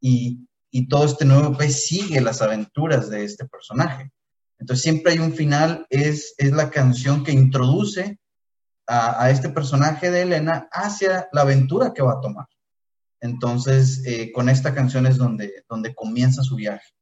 y, 0.00 0.46
todo 0.88 1.04
este 1.04 1.24
nuevo 1.24 1.56
pez 1.56 1.86
sigue 1.86 2.20
las 2.20 2.42
aventuras 2.42 3.08
de 3.08 3.24
este 3.24 3.46
personaje. 3.46 4.10
Entonces, 4.58 4.82
siempre 4.82 5.12
hay 5.12 5.20
un 5.20 5.32
final, 5.32 5.86
es, 5.88 6.34
es 6.36 6.50
la 6.50 6.68
canción 6.70 7.22
que 7.22 7.30
introduce 7.30 8.18
a, 8.86 9.22
a, 9.22 9.30
este 9.30 9.50
personaje 9.50 10.10
de 10.10 10.22
Elena 10.22 10.68
hacia 10.72 11.28
la 11.32 11.42
aventura 11.42 11.92
que 11.94 12.02
va 12.02 12.14
a 12.14 12.20
tomar. 12.20 12.46
Entonces, 13.24 14.02
eh, 14.04 14.30
con 14.32 14.50
esta 14.50 14.74
canción 14.74 15.06
es 15.06 15.16
donde, 15.16 15.64
donde 15.66 15.94
comienza 15.94 16.42
su 16.42 16.56
viaje. 16.56 16.92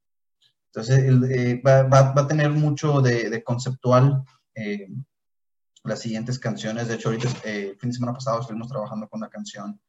Entonces, 0.66 1.04
eh, 1.30 1.60
va, 1.66 1.82
va, 1.82 2.12
va, 2.12 2.22
a 2.22 2.28
tener 2.28 2.50
mucho 2.50 3.00
de, 3.00 3.42
conceptual 3.42 4.22
eh, 4.54 4.86
las 5.82 5.98
siguientes 5.98 6.38
canciones. 6.38 6.86
De 6.86 6.94
hecho, 6.94 7.08
ahorita, 7.08 7.28
el 7.42 7.76
fin 7.76 7.90
de 7.90 7.94
semana 7.94 8.12
pasado 8.14 8.40
estuvimos 8.40 8.68
trabajando 8.68 9.08
con 9.08 9.18
una 9.18 9.30
canción 9.30 9.80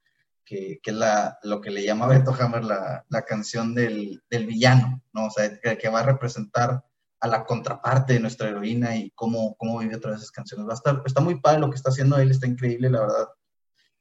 que, 0.45 0.79
que 0.81 0.91
es 0.91 0.97
la, 0.97 1.37
lo 1.43 1.61
que 1.61 1.71
le 1.71 1.83
llama 1.83 2.07
Beto 2.07 2.33
Hammer 2.37 2.63
la, 2.63 3.05
la 3.09 3.21
canción 3.23 3.73
del, 3.73 4.21
del, 4.29 4.45
villano, 4.45 5.01
¿no? 5.13 5.27
O 5.27 5.29
sea, 5.29 5.59
que, 5.59 5.77
que, 5.77 5.89
va 5.89 6.01
a 6.01 6.05
representar 6.05 6.83
a 7.19 7.27
la 7.27 7.45
contraparte 7.45 8.13
de 8.13 8.19
nuestra 8.19 8.49
heroína 8.49 8.95
y 8.95 9.11
cómo, 9.11 9.55
cómo 9.55 9.79
vive 9.79 9.97
todas 9.97 10.19
esas 10.19 10.31
canciones. 10.31 10.67
Va 10.67 10.71
a 10.71 10.75
estar, 10.75 11.01
está 11.05 11.21
muy 11.21 11.39
padre 11.39 11.59
lo 11.59 11.69
que 11.69 11.77
está 11.77 11.89
haciendo 11.89 12.17
él, 12.17 12.31
está 12.31 12.47
increíble, 12.47 12.89
la 12.89 13.01
verdad. 13.01 13.27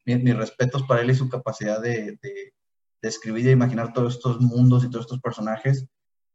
Mis, 0.05 0.21
mis 0.21 0.35
respetos 0.35 0.83
para 0.83 1.01
él 1.01 1.09
y 1.09 1.15
su 1.15 1.29
capacidad 1.29 1.81
de, 1.81 2.17
de, 2.21 2.53
de 3.01 3.09
escribir 3.09 3.41
y 3.41 3.47
de 3.47 3.51
imaginar 3.51 3.93
todos 3.93 4.15
estos 4.15 4.41
mundos 4.41 4.83
y 4.83 4.89
todos 4.89 5.05
estos 5.05 5.21
personajes 5.21 5.87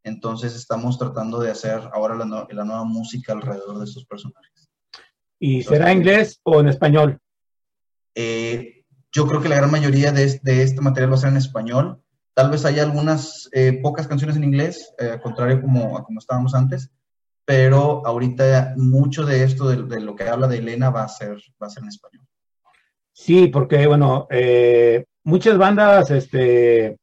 entonces 0.09 0.55
estamos 0.55 0.99
tratando 0.99 1.41
de 1.41 1.51
hacer 1.51 1.81
ahora 1.93 2.15
la, 2.15 2.25
no, 2.25 2.47
la 2.51 2.65
nueva 2.65 2.85
música 2.85 3.33
alrededor 3.33 3.79
de 3.79 3.85
estos 3.85 4.05
personajes. 4.07 4.69
¿Y 5.39 5.63
será 5.63 5.93
en 5.93 5.99
inglés 5.99 6.41
o 6.43 6.61
en 6.61 6.69
español? 6.69 7.19
Eh, 8.15 8.78
yo 9.13 9.27
creo 9.27 9.41
que 9.41 9.49
la 9.49 9.57
gran 9.57 9.71
mayoría 9.71 10.13
de, 10.13 10.41
de, 10.43 10.63
este 10.63 10.81
material 10.81 11.13
va 11.13 11.15
a 11.15 11.19
ser 11.19 11.31
en 11.31 11.37
español. 11.37 12.03
Tal 12.35 12.51
vez 12.51 12.65
haya 12.65 12.83
algunas 12.83 13.49
eh, 13.53 13.81
pocas 13.83 14.07
canciones 14.07 14.37
en 14.37 14.45
inglés, 14.45 14.95
eh, 14.99 15.19
contrario 15.23 15.61
como, 15.61 16.03
como 16.05 16.19
estábamos 16.21 16.55
antes, 16.55 16.91
pero 17.45 18.07
ahorita 18.07 18.75
mucho 18.77 19.25
de 19.25 19.43
esto, 19.43 19.69
de, 19.69 19.83
de, 19.83 20.01
lo 20.01 20.15
que 20.15 20.29
habla 20.29 20.47
de 20.47 20.59
Elena, 20.59 20.91
va 20.91 21.05
a 21.05 21.09
ser, 21.09 21.39
va 21.61 21.67
a 21.67 21.71
ser 21.71 21.83
en 21.83 21.89
español. 21.89 22.27
Sí, 23.13 23.49
porque 23.49 23.87
bueno, 23.87 24.29
eh, 24.31 25.05
muchas 25.25 25.59
bandas, 25.59 26.11
este, 26.11 26.99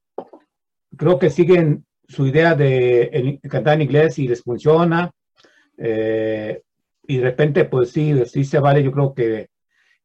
creo 0.95 1.19
que 1.19 1.29
siguen 1.29 1.85
su 2.07 2.25
idea 2.27 2.55
de 2.55 3.39
cantar 3.49 3.73
en 3.73 3.81
inglés 3.81 4.17
y 4.19 4.27
les 4.27 4.41
funciona. 4.41 5.11
Eh, 5.77 6.61
y 7.07 7.17
de 7.17 7.23
repente, 7.23 7.65
pues 7.65 7.91
sí, 7.91 8.13
sí 8.25 8.43
se 8.43 8.59
vale, 8.59 8.83
yo 8.83 8.91
creo 8.91 9.13
que 9.13 9.49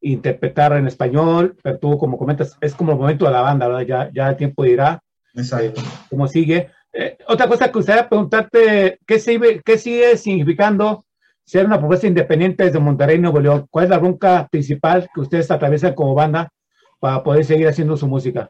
interpretar 0.00 0.72
en 0.72 0.86
español, 0.86 1.56
pero 1.62 1.78
tú 1.78 1.98
como 1.98 2.18
comentas, 2.18 2.56
es 2.60 2.74
como 2.74 2.92
el 2.92 2.98
momento 2.98 3.26
de 3.26 3.32
la 3.32 3.42
banda, 3.42 3.68
¿verdad? 3.68 3.86
Ya, 3.86 4.10
ya 4.12 4.30
el 4.30 4.36
tiempo 4.36 4.64
dirá 4.64 5.02
Exacto. 5.34 5.80
Eh, 5.80 5.84
cómo 6.08 6.28
sigue. 6.28 6.70
Eh, 6.92 7.16
otra 7.28 7.48
cosa 7.48 7.66
que 7.66 7.78
gustaría 7.78 8.08
preguntarte, 8.08 8.98
¿qué 9.06 9.18
sigue, 9.18 9.60
¿qué 9.64 9.78
sigue 9.78 10.16
significando 10.16 11.04
ser 11.44 11.66
una 11.66 11.78
propuesta 11.78 12.06
independiente 12.06 12.64
desde 12.64 12.80
Monterrey, 12.80 13.18
Nuevo 13.18 13.40
León? 13.40 13.66
¿Cuál 13.70 13.84
es 13.84 13.90
la 13.90 13.98
bronca 13.98 14.48
principal 14.50 15.08
que 15.14 15.20
ustedes 15.20 15.50
atraviesan 15.50 15.94
como 15.94 16.14
banda 16.14 16.52
para 16.98 17.22
poder 17.22 17.44
seguir 17.44 17.68
haciendo 17.68 17.96
su 17.96 18.06
música? 18.06 18.48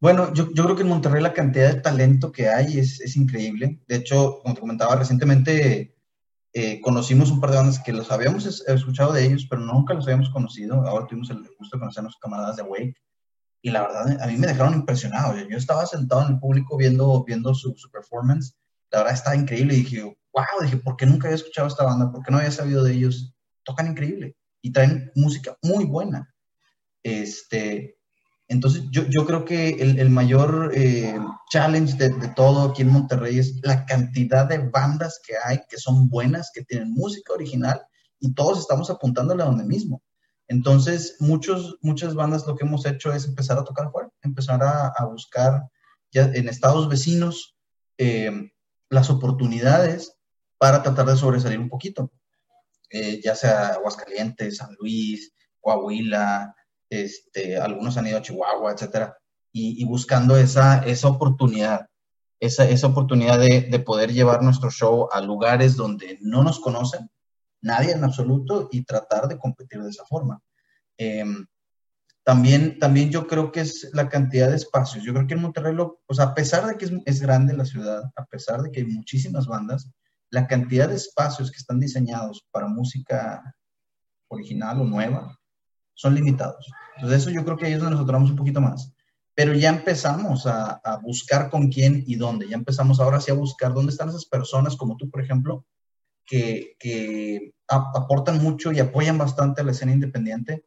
Bueno, 0.00 0.32
yo, 0.34 0.48
yo, 0.52 0.64
creo 0.64 0.76
que 0.76 0.82
en 0.82 0.88
Monterrey 0.88 1.22
la 1.22 1.32
cantidad 1.32 1.72
de 1.72 1.80
talento 1.80 2.32
que 2.32 2.48
hay 2.48 2.78
es, 2.78 3.00
es 3.00 3.16
increíble. 3.16 3.78
De 3.86 3.96
hecho, 3.96 4.40
como 4.42 4.54
te 4.54 4.60
comentaba, 4.60 4.96
recientemente 4.96 5.94
eh, 6.54 6.80
conocimos 6.80 7.30
un 7.30 7.40
par 7.40 7.50
de 7.50 7.56
bandas 7.56 7.78
que 7.78 7.92
los 7.92 8.10
habíamos 8.10 8.44
escuchado 8.46 9.12
de 9.12 9.24
ellos, 9.24 9.46
pero 9.48 9.62
nunca 9.62 9.94
los 9.94 10.04
habíamos 10.04 10.30
conocido. 10.30 10.74
Ahora 10.86 11.06
tuvimos 11.06 11.30
el 11.30 11.38
gusto 11.58 11.76
de 11.76 11.80
conocer 11.80 12.00
a 12.00 12.02
nuestros 12.02 12.20
camaradas 12.20 12.56
de 12.56 12.62
Wake. 12.62 12.96
Y 13.62 13.70
la 13.70 13.82
verdad, 13.82 14.20
a 14.20 14.26
mí 14.26 14.36
me 14.36 14.46
dejaron 14.46 14.74
impresionado. 14.74 15.34
Yo 15.48 15.56
estaba 15.56 15.86
sentado 15.86 16.26
en 16.26 16.34
el 16.34 16.40
público 16.40 16.76
viendo, 16.76 17.24
viendo 17.24 17.54
su, 17.54 17.74
su 17.76 17.90
performance. 17.90 18.56
La 18.90 18.98
verdad 18.98 19.14
estaba 19.14 19.36
increíble. 19.36 19.74
Y 19.74 19.82
dije, 19.82 20.02
wow, 20.02 20.62
dije, 20.62 20.76
¿por 20.78 20.96
qué 20.96 21.06
nunca 21.06 21.28
había 21.28 21.36
escuchado 21.36 21.68
esta 21.68 21.84
banda? 21.84 22.10
¿Por 22.10 22.22
qué 22.22 22.30
no 22.30 22.38
había 22.38 22.50
sabido 22.50 22.84
de 22.84 22.92
ellos? 22.92 23.34
Tocan 23.62 23.86
increíble 23.86 24.36
y 24.60 24.72
traen 24.72 25.10
música 25.14 25.56
muy 25.62 25.84
buena. 25.84 26.34
Este, 27.02 27.98
entonces, 28.52 28.82
yo, 28.90 29.04
yo 29.08 29.24
creo 29.24 29.46
que 29.46 29.70
el, 29.70 29.98
el 29.98 30.10
mayor 30.10 30.72
eh, 30.74 31.18
challenge 31.50 31.96
de, 31.96 32.28
todo 32.36 32.68
aquí 32.68 32.82
en 32.82 32.90
Monterrey 32.90 33.38
es 33.38 33.58
la 33.62 33.86
cantidad 33.86 34.46
de 34.46 34.58
bandas 34.58 35.20
que 35.26 35.32
hay 35.42 35.60
que 35.70 35.78
son 35.78 36.10
buenas, 36.10 36.50
que 36.52 36.62
tienen 36.62 36.92
música 36.92 37.32
original 37.32 37.80
y 38.20 38.34
todos 38.34 38.58
estamos 38.60 38.90
apuntándole 38.90 39.42
a 39.42 39.46
donde 39.46 39.64
mismo. 39.64 40.02
Entonces, 40.48 41.16
muchos, 41.18 41.78
muchas 41.80 42.14
bandas 42.14 42.46
lo 42.46 42.54
que 42.54 42.66
hemos 42.66 42.84
hecho 42.84 43.10
es 43.14 43.24
empezar 43.24 43.58
a 43.58 43.64
tocar 43.64 43.90
fuera, 43.90 44.10
empezar 44.20 44.62
a, 44.62 44.88
a 44.88 45.06
buscar 45.06 45.62
ya 46.10 46.24
en 46.24 46.46
estados 46.46 46.90
vecinos 46.90 47.56
eh, 47.96 48.50
las 48.90 49.08
oportunidades 49.08 50.14
para 50.58 50.82
tratar 50.82 51.06
de 51.06 51.16
sobresalir 51.16 51.58
un 51.58 51.70
poquito, 51.70 52.12
eh, 52.90 53.18
ya 53.24 53.34
sea 53.34 53.68
Aguascalientes, 53.68 54.58
San 54.58 54.76
Luis, 54.78 55.32
Coahuila, 55.58 56.54
este, 56.92 57.56
algunos 57.56 57.96
han 57.96 58.06
ido 58.06 58.18
a 58.18 58.22
Chihuahua, 58.22 58.72
etcétera, 58.72 59.16
y, 59.50 59.82
y 59.82 59.86
buscando 59.86 60.36
esa, 60.36 60.84
esa 60.84 61.08
oportunidad, 61.08 61.88
esa, 62.38 62.68
esa 62.68 62.88
oportunidad 62.88 63.38
de, 63.38 63.62
de, 63.62 63.78
poder 63.78 64.12
llevar 64.12 64.42
nuestro 64.42 64.70
show 64.70 65.08
a 65.10 65.22
lugares 65.22 65.74
donde 65.74 66.18
no 66.20 66.42
nos 66.42 66.60
conocen, 66.60 67.10
nadie 67.62 67.92
en 67.92 68.04
absoluto, 68.04 68.68
y 68.70 68.84
tratar 68.84 69.26
de 69.26 69.38
competir 69.38 69.82
de 69.82 69.88
esa 69.88 70.04
forma. 70.04 70.40
Eh, 70.98 71.24
también, 72.24 72.78
también 72.78 73.10
yo 73.10 73.26
creo 73.26 73.50
que 73.50 73.60
es 73.60 73.88
la 73.94 74.08
cantidad 74.08 74.50
de 74.50 74.56
espacios. 74.56 75.02
Yo 75.02 75.14
creo 75.14 75.26
que 75.26 75.34
en 75.34 75.42
Monterrey, 75.42 75.74
lo, 75.74 76.00
sea, 76.10 76.26
a 76.26 76.34
pesar 76.34 76.66
de 76.66 76.76
que 76.76 76.84
es, 76.84 76.92
es 77.06 77.22
grande 77.22 77.56
la 77.56 77.64
ciudad, 77.64 78.02
a 78.14 78.24
pesar 78.26 78.60
de 78.60 78.70
que 78.70 78.80
hay 78.80 78.86
muchísimas 78.86 79.46
bandas, 79.46 79.90
la 80.30 80.46
cantidad 80.46 80.88
de 80.88 80.96
espacios 80.96 81.50
que 81.50 81.56
están 81.56 81.80
diseñados 81.80 82.46
para 82.50 82.66
música 82.66 83.54
original 84.28 84.80
o 84.80 84.84
nueva 84.84 85.38
son 85.94 86.14
limitados. 86.14 86.70
Entonces 86.96 87.22
eso 87.22 87.30
yo 87.30 87.44
creo 87.44 87.56
que 87.56 87.66
ahí 87.66 87.72
es 87.72 87.78
donde 87.78 87.94
nos 87.94 88.02
atoramos 88.02 88.30
un 88.30 88.36
poquito 88.36 88.60
más. 88.60 88.92
Pero 89.34 89.54
ya 89.54 89.70
empezamos 89.70 90.46
a, 90.46 90.80
buscar 91.02 91.48
con 91.48 91.70
quién 91.70 92.04
y 92.06 92.16
dónde. 92.16 92.48
Ya 92.48 92.56
empezamos 92.56 93.00
ahora 93.00 93.20
sí 93.20 93.30
a 93.30 93.34
buscar 93.34 93.72
dónde 93.72 93.92
están 93.92 94.10
esas 94.10 94.26
personas 94.26 94.76
como 94.76 94.96
tú, 94.96 95.08
por 95.10 95.22
ejemplo, 95.22 95.64
que, 96.26 96.76
aportan 97.68 98.42
mucho 98.42 98.70
y 98.70 98.80
apoyan 98.80 99.16
bastante 99.16 99.62
a 99.62 99.64
la 99.64 99.72
escena 99.72 99.92
independiente. 99.92 100.66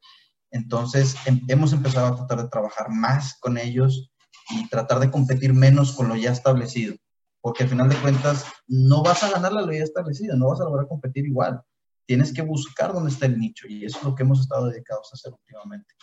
Entonces 0.50 1.16
em, 1.28 1.42
hemos 1.48 1.74
empezado 1.74 2.08
a 2.08 2.16
tratar 2.16 2.44
de 2.44 2.50
trabajar 2.50 2.90
más 2.90 3.38
con 3.40 3.60
ellos 3.60 4.12
y 4.50 4.68
tratar 4.70 5.00
de 5.00 5.12
competir 5.12 5.54
menos 5.54 5.92
con 5.92 6.08
lo 6.08 6.16
ya 6.16 6.32
establecido. 6.32 6.96
Porque 7.42 7.64
al 7.64 7.70
final 7.70 7.90
de 7.90 7.98
cuentas 7.98 8.46
no 8.68 9.04
vas 9.04 9.22
a 9.22 9.30
ganar 9.30 9.54
la 9.54 9.62
lo 9.62 9.72
ya 9.72 9.84
establecido, 9.84 10.36
no 10.36 10.50
vas 10.50 10.62
a 10.62 10.64
lograr 10.64 10.88
competir 10.88 11.28
igual 11.28 11.62
tienes 12.06 12.34
que 12.34 12.42
buscar 12.42 12.94
dónde 12.94 13.12
está 13.12 13.26
el 13.26 13.40
nicho 13.40 13.68
y 13.68 13.86
eso 13.86 13.98
es 14.00 14.04
lo 14.04 14.16
que 14.16 14.24
hemos 14.24 14.40
estado 14.40 14.68
dedicados 14.68 15.10
a 15.12 15.16
hacer 15.16 15.34
últimamente. 15.34 15.94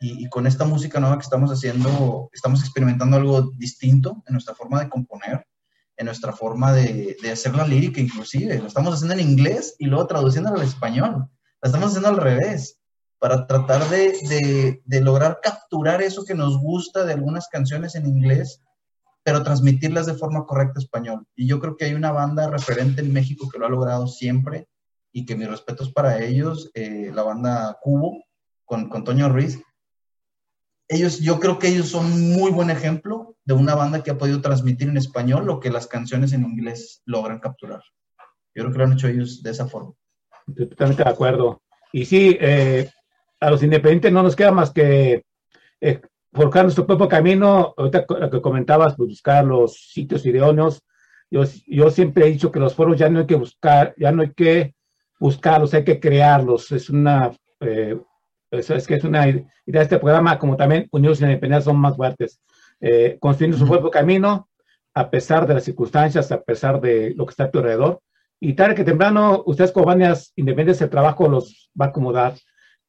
Y, 0.00 0.24
y, 0.24 0.28
con 0.28 0.46
esta 0.46 0.64
música 0.64 1.00
nueva 1.00 1.16
que 1.16 1.24
estamos 1.24 1.50
haciendo, 1.50 2.28
estamos 2.32 2.60
experimentando 2.60 3.16
algo 3.16 3.52
distinto 3.56 4.22
en 4.26 4.32
nuestra 4.32 4.54
forma 4.54 4.80
de 4.80 4.88
componer, 4.88 5.46
en 5.96 6.06
nuestra 6.06 6.32
forma 6.32 6.72
de, 6.72 7.16
de 7.22 7.30
hacer 7.30 7.54
la 7.54 7.66
lírica 7.66 8.00
inclusive. 8.00 8.58
Lo 8.58 8.66
estamos 8.66 8.94
haciendo 8.94 9.14
en 9.14 9.20
inglés 9.20 9.76
y 9.78 9.86
luego 9.86 10.06
traduciéndolo 10.06 10.56
al 10.56 10.66
español. 10.66 11.28
La 11.62 11.68
estamos 11.68 11.88
haciendo 11.88 12.08
al 12.08 12.16
revés, 12.16 12.78
para 13.18 13.46
tratar 13.46 13.88
de, 13.88 14.18
de, 14.28 14.82
de 14.84 15.00
lograr 15.00 15.38
capturar 15.42 16.02
eso 16.02 16.24
que 16.24 16.34
nos 16.34 16.58
gusta 16.58 17.04
de 17.04 17.14
algunas 17.14 17.48
canciones 17.48 17.94
en 17.94 18.06
inglés 18.06 18.60
pero 19.24 19.42
transmitirlas 19.42 20.04
de 20.04 20.14
forma 20.14 20.44
correcta 20.44 20.78
español. 20.78 21.26
Y 21.34 21.48
yo 21.48 21.58
creo 21.58 21.76
que 21.76 21.86
hay 21.86 21.94
una 21.94 22.12
banda 22.12 22.46
referente 22.48 23.00
en 23.00 23.12
México 23.12 23.48
que 23.50 23.58
lo 23.58 23.64
ha 23.64 23.70
logrado 23.70 24.06
siempre 24.06 24.68
y 25.14 25.24
que 25.24 25.36
mis 25.36 25.48
respetos 25.48 25.92
para 25.92 26.22
ellos, 26.22 26.72
eh, 26.74 27.12
la 27.14 27.22
banda 27.22 27.78
Cubo 27.80 28.24
con, 28.64 28.88
con 28.88 29.04
Toño 29.04 29.28
Ruiz. 29.28 29.62
Ellos, 30.88 31.20
yo 31.20 31.38
creo 31.38 31.60
que 31.60 31.68
ellos 31.68 31.88
son 31.88 32.32
muy 32.32 32.50
buen 32.50 32.68
ejemplo 32.68 33.36
de 33.44 33.54
una 33.54 33.76
banda 33.76 34.02
que 34.02 34.10
ha 34.10 34.18
podido 34.18 34.40
transmitir 34.40 34.88
en 34.88 34.96
español 34.96 35.46
lo 35.46 35.60
que 35.60 35.70
las 35.70 35.86
canciones 35.86 36.32
en 36.32 36.42
inglés 36.42 37.00
logran 37.06 37.38
capturar. 37.38 37.80
Yo 38.56 38.64
creo 38.64 38.72
que 38.72 38.78
lo 38.78 38.84
han 38.84 38.92
hecho 38.94 39.06
ellos 39.06 39.40
de 39.40 39.52
esa 39.52 39.68
forma. 39.68 39.92
Totalmente 40.46 41.04
de 41.04 41.10
acuerdo. 41.10 41.62
Y 41.92 42.04
sí, 42.04 42.36
eh, 42.40 42.90
a 43.38 43.50
los 43.50 43.62
independientes 43.62 44.12
no 44.12 44.24
nos 44.24 44.34
queda 44.34 44.50
más 44.50 44.72
que 44.72 45.24
eh, 45.80 46.00
forjar 46.32 46.64
nuestro 46.64 46.88
propio 46.88 47.08
camino. 47.08 47.72
Ahorita 47.76 48.04
lo 48.08 48.30
que 48.30 48.42
comentabas, 48.42 48.96
pues 48.96 49.10
buscar 49.10 49.44
los 49.44 49.76
sitios 49.92 50.26
idóneos. 50.26 50.82
Yo, 51.30 51.44
yo 51.68 51.90
siempre 51.90 52.26
he 52.26 52.32
dicho 52.32 52.50
que 52.50 52.58
los 52.58 52.74
foros 52.74 52.98
ya 52.98 53.08
no 53.08 53.20
hay 53.20 53.26
que 53.26 53.36
buscar, 53.36 53.94
ya 53.96 54.10
no 54.10 54.22
hay 54.22 54.32
que 54.32 54.74
buscarlos, 55.18 55.74
hay 55.74 55.84
que 55.84 56.00
crearlos. 56.00 56.72
Es 56.72 56.90
una, 56.90 57.32
eh, 57.60 57.98
es, 58.50 58.86
que 58.86 58.94
es 58.94 59.04
una 59.04 59.28
idea 59.28 59.44
de 59.66 59.82
este 59.82 59.98
programa, 59.98 60.38
como 60.38 60.56
también 60.56 60.88
Unidos 60.90 61.20
Independientes 61.20 61.64
son 61.64 61.78
más 61.78 61.96
fuertes. 61.96 62.40
Eh, 62.80 63.16
construyendo 63.20 63.58
su 63.58 63.70
propio 63.70 63.90
camino, 63.90 64.48
a 64.94 65.10
pesar 65.10 65.46
de 65.46 65.54
las 65.54 65.64
circunstancias, 65.64 66.30
a 66.32 66.42
pesar 66.42 66.80
de 66.80 67.14
lo 67.16 67.26
que 67.26 67.30
está 67.30 67.44
a 67.44 67.50
tu 67.50 67.58
alrededor. 67.58 68.00
Y 68.40 68.54
tarde 68.54 68.74
que 68.74 68.84
temprano, 68.84 69.42
ustedes 69.46 69.72
como 69.72 69.86
bandas 69.86 70.32
independientes, 70.36 70.82
el 70.82 70.90
trabajo 70.90 71.28
los 71.28 71.70
va 71.80 71.86
a 71.86 71.88
acomodar 71.88 72.34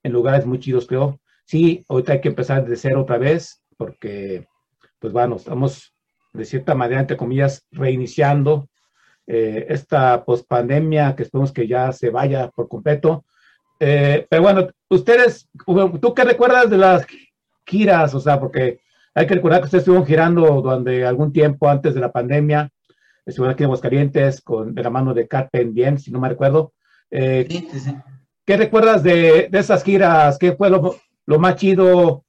en 0.03 0.11
lugares 0.11 0.45
muy 0.45 0.59
chidos, 0.59 0.85
creo. 0.85 1.19
Sí, 1.45 1.85
ahorita 1.87 2.13
hay 2.13 2.21
que 2.21 2.29
empezar 2.29 2.65
de 2.65 2.75
cero 2.75 3.01
otra 3.01 3.17
vez, 3.17 3.63
porque, 3.77 4.47
pues 4.99 5.13
bueno, 5.13 5.35
estamos 5.37 5.93
de 6.33 6.45
cierta 6.45 6.75
manera, 6.75 7.01
entre 7.01 7.17
comillas, 7.17 7.65
reiniciando 7.71 8.67
eh, 9.27 9.65
esta 9.69 10.23
pospandemia 10.23 11.15
que 11.15 11.23
esperemos 11.23 11.51
que 11.51 11.67
ya 11.67 11.91
se 11.91 12.09
vaya 12.09 12.49
por 12.49 12.67
completo. 12.67 13.25
Eh, 13.79 14.25
pero 14.29 14.41
bueno, 14.41 14.67
ustedes, 14.89 15.49
¿tú 16.01 16.13
qué 16.13 16.23
recuerdas 16.23 16.69
de 16.69 16.77
las 16.77 17.05
giras? 17.65 18.13
O 18.13 18.19
sea, 18.19 18.39
porque 18.39 18.79
hay 19.13 19.27
que 19.27 19.35
recordar 19.35 19.61
que 19.61 19.65
ustedes 19.65 19.81
estuvieron 19.81 20.07
girando 20.07 20.61
durante 20.61 21.05
algún 21.05 21.31
tiempo 21.31 21.69
antes 21.69 21.93
de 21.93 22.01
la 22.01 22.11
pandemia. 22.11 22.69
Estuvieron 23.25 23.53
aquí 23.53 23.63
en 23.63 23.67
Aguascalientes 23.67 24.41
con 24.41 24.75
de 24.75 24.83
la 24.83 24.89
mano 24.89 25.13
de 25.13 25.27
Carpen 25.27 25.73
Bien, 25.73 25.97
si 25.97 26.11
no 26.11 26.19
me 26.19 26.29
recuerdo. 26.29 26.73
Eh, 27.09 27.45
sí, 27.49 27.67
sí, 27.71 27.79
sí. 27.79 27.95
¿Qué 28.45 28.57
recuerdas 28.57 29.01
de, 29.01 29.47
de, 29.49 29.59
esas 29.59 29.83
giras? 29.83 30.37
¿Qué 30.37 30.51
fue 30.51 30.69
lo, 30.69 30.95
lo 31.25 31.39
más 31.39 31.55
chido? 31.55 32.23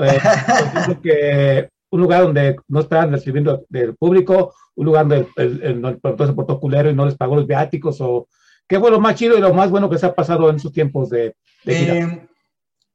Eh, 0.00 0.18
que 1.02 1.68
un 1.90 2.00
lugar 2.00 2.22
donde 2.22 2.56
no 2.68 2.80
estaban 2.80 3.10
recibiendo 3.10 3.64
del 3.68 3.96
público, 3.96 4.54
un 4.76 4.86
lugar 4.86 5.08
donde 5.08 5.28
el, 5.36 5.62
el, 5.62 6.00
se 6.02 6.32
portó 6.32 6.60
culero 6.60 6.90
y 6.90 6.94
no 6.94 7.04
les 7.04 7.16
pagó 7.16 7.36
los 7.36 7.46
viáticos, 7.46 8.00
o 8.00 8.28
qué 8.68 8.78
fue 8.78 8.90
lo 8.90 9.00
más 9.00 9.16
chido 9.16 9.36
y 9.36 9.40
lo 9.40 9.52
más 9.52 9.70
bueno 9.70 9.90
que 9.90 9.98
se 9.98 10.06
ha 10.06 10.14
pasado 10.14 10.48
en 10.48 10.56
esos 10.56 10.72
tiempos 10.72 11.10
de? 11.10 11.36
Eh, 11.66 12.28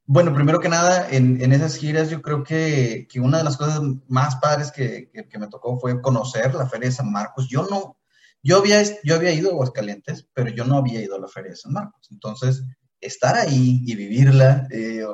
bueno, 0.06 0.32
primero 0.32 0.60
que 0.60 0.68
nada, 0.68 1.08
en, 1.10 1.42
en, 1.42 1.52
esas 1.52 1.76
giras 1.76 2.10
yo 2.10 2.22
creo 2.22 2.42
que, 2.44 3.06
que, 3.10 3.20
una 3.20 3.38
de 3.38 3.44
las 3.44 3.56
cosas 3.56 3.80
más 4.08 4.36
padres 4.36 4.70
que, 4.70 5.10
que, 5.12 5.28
que, 5.28 5.38
me 5.38 5.48
tocó 5.48 5.78
fue 5.78 6.00
conocer 6.00 6.54
la 6.54 6.68
Feria 6.68 6.88
de 6.88 6.94
San 6.94 7.10
Marcos. 7.10 7.48
Yo 7.48 7.66
no, 7.68 7.98
yo 8.42 8.58
había, 8.58 8.82
yo 9.02 9.16
había 9.16 9.32
ido 9.32 9.50
a 9.50 9.52
Aguascalientes, 9.52 10.28
pero 10.32 10.50
yo 10.50 10.64
no 10.64 10.76
había 10.76 11.02
ido 11.02 11.16
a 11.16 11.20
la 11.20 11.26
Feria 11.26 11.50
de 11.50 11.56
San 11.56 11.72
Marcos. 11.72 12.08
Entonces, 12.12 12.62
estar 13.00 13.36
ahí 13.36 13.82
y 13.84 13.96
vivirla 13.96 14.68
eh, 14.70 15.04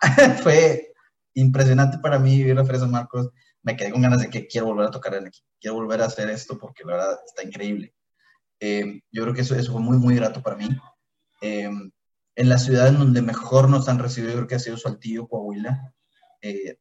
fue 0.42 0.91
impresionante 1.34 1.98
para 1.98 2.18
mí 2.18 2.38
vivir 2.38 2.56
la 2.56 2.64
San 2.64 2.90
Marcos. 2.90 3.30
Me 3.62 3.76
quedé 3.76 3.90
con 3.90 4.02
ganas 4.02 4.20
de 4.20 4.30
que 4.30 4.46
quiero 4.46 4.66
volver 4.66 4.86
a 4.86 4.90
tocar 4.90 5.14
en 5.14 5.28
aquí, 5.28 5.40
quiero 5.60 5.76
volver 5.76 6.02
a 6.02 6.06
hacer 6.06 6.28
esto 6.30 6.58
porque 6.58 6.84
la 6.84 6.94
verdad 6.94 7.18
está 7.24 7.42
increíble. 7.42 7.94
Eh, 8.60 9.00
yo 9.10 9.22
creo 9.22 9.34
que 9.34 9.42
eso, 9.42 9.54
eso 9.54 9.72
fue 9.72 9.80
muy, 9.80 9.98
muy 9.98 10.16
grato 10.16 10.42
para 10.42 10.56
mí. 10.56 10.68
Eh, 11.40 11.70
en 12.34 12.48
la 12.48 12.58
ciudad 12.58 12.88
en 12.88 12.98
donde 12.98 13.22
mejor 13.22 13.68
nos 13.68 13.88
han 13.88 13.98
recibido, 13.98 14.34
creo 14.34 14.46
que 14.46 14.54
ha 14.54 14.60
sido 14.60 14.76
Saltillo, 14.76 15.28
Coahuila. 15.28 15.92
Eh, 16.40 16.78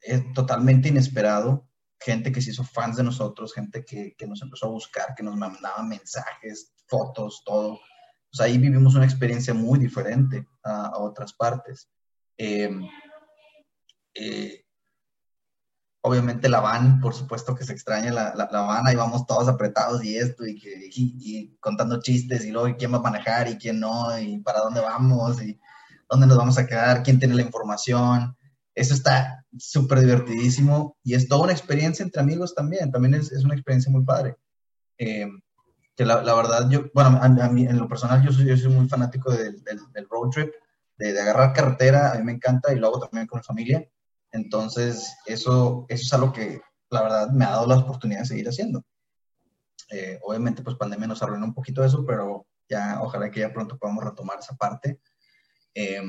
es 0.00 0.32
totalmente 0.34 0.88
inesperado. 0.88 1.68
Gente 1.98 2.32
que 2.32 2.42
se 2.42 2.50
hizo 2.50 2.64
fans 2.64 2.96
de 2.96 3.02
nosotros, 3.02 3.54
gente 3.54 3.84
que, 3.84 4.14
que, 4.16 4.26
nos 4.26 4.42
empezó 4.42 4.66
a 4.66 4.70
buscar, 4.70 5.14
que 5.16 5.22
nos 5.22 5.36
mandaba 5.36 5.82
mensajes, 5.82 6.74
fotos, 6.86 7.42
todo. 7.44 7.80
Pues 8.30 8.40
ahí 8.40 8.58
vivimos 8.58 8.94
una 8.94 9.04
experiencia 9.04 9.54
muy 9.54 9.78
diferente 9.78 10.46
a, 10.62 10.88
a 10.88 10.98
otras 10.98 11.32
partes. 11.32 11.88
Eh, 12.36 12.68
eh, 14.14 14.64
obviamente 16.02 16.48
la 16.48 16.60
van, 16.60 17.00
por 17.00 17.14
supuesto 17.14 17.54
que 17.54 17.64
se 17.64 17.72
extraña 17.72 18.12
la, 18.12 18.34
la, 18.34 18.60
van, 18.60 18.86
ahí 18.86 18.94
vamos 18.94 19.26
todos 19.26 19.48
apretados 19.48 20.04
y 20.04 20.16
esto, 20.16 20.46
y, 20.46 20.60
que, 20.60 20.90
y, 20.92 21.14
y 21.18 21.56
contando 21.60 22.00
chistes, 22.00 22.44
y 22.44 22.50
luego 22.50 22.76
quién 22.76 22.92
va 22.92 22.98
a 22.98 23.02
manejar 23.02 23.48
y 23.48 23.56
quién 23.56 23.80
no, 23.80 24.18
y 24.18 24.38
para 24.38 24.60
dónde 24.60 24.80
vamos, 24.80 25.42
y 25.42 25.58
dónde 26.10 26.26
nos 26.26 26.36
vamos 26.36 26.58
a 26.58 26.66
quedar, 26.66 27.02
quién 27.02 27.18
tiene 27.18 27.34
la 27.34 27.42
información. 27.42 28.36
Eso 28.74 28.92
está 28.92 29.44
súper 29.56 30.00
divertidísimo 30.00 30.96
y 31.02 31.14
es 31.14 31.28
toda 31.28 31.44
una 31.44 31.52
experiencia 31.52 32.02
entre 32.02 32.20
amigos 32.20 32.54
también, 32.54 32.90
también 32.90 33.14
es, 33.14 33.32
es 33.32 33.44
una 33.44 33.54
experiencia 33.54 33.90
muy 33.90 34.04
padre. 34.04 34.36
Eh, 34.98 35.28
que 35.96 36.04
la, 36.04 36.16
verdad, 36.16 36.68
yo, 36.68 36.86
bueno, 36.92 37.18
a, 37.22 37.28
mí, 37.48 37.66
en 37.66 37.78
lo 37.78 37.88
personal 37.88 38.22
yo 38.22 38.32
soy, 38.32 38.46
yo 38.46 38.56
soy 38.56 38.72
muy 38.72 38.88
fanático 38.88 39.32
del, 39.32 39.62
del, 39.62 39.78
del 39.92 40.08
road 40.10 40.30
trip, 40.30 40.52
de, 40.98 41.12
de, 41.12 41.20
agarrar 41.20 41.52
carretera, 41.52 42.12
a 42.12 42.18
mí 42.18 42.24
me 42.24 42.32
encanta 42.32 42.72
y 42.72 42.78
lo 42.78 42.88
hago 42.88 43.00
también 43.00 43.26
con 43.26 43.38
mi 43.38 43.44
familia. 43.44 43.88
Entonces, 44.34 45.16
eso, 45.26 45.86
eso 45.88 46.02
es 46.02 46.12
algo 46.12 46.32
que 46.32 46.60
la 46.90 47.02
verdad 47.02 47.30
me 47.30 47.44
ha 47.44 47.50
dado 47.50 47.68
la 47.68 47.78
oportunidad 47.78 48.20
de 48.20 48.26
seguir 48.26 48.48
haciendo. 48.48 48.84
Eh, 49.90 50.18
obviamente, 50.22 50.62
pues 50.62 50.76
pandemia 50.76 51.06
nos 51.06 51.22
arruinó 51.22 51.46
un 51.46 51.54
poquito 51.54 51.84
eso, 51.84 52.04
pero 52.04 52.46
ya 52.68 52.98
ojalá 53.00 53.30
que 53.30 53.40
ya 53.40 53.52
pronto 53.52 53.78
podamos 53.78 54.04
retomar 54.04 54.40
esa 54.40 54.56
parte. 54.56 54.98
Eh, 55.72 56.02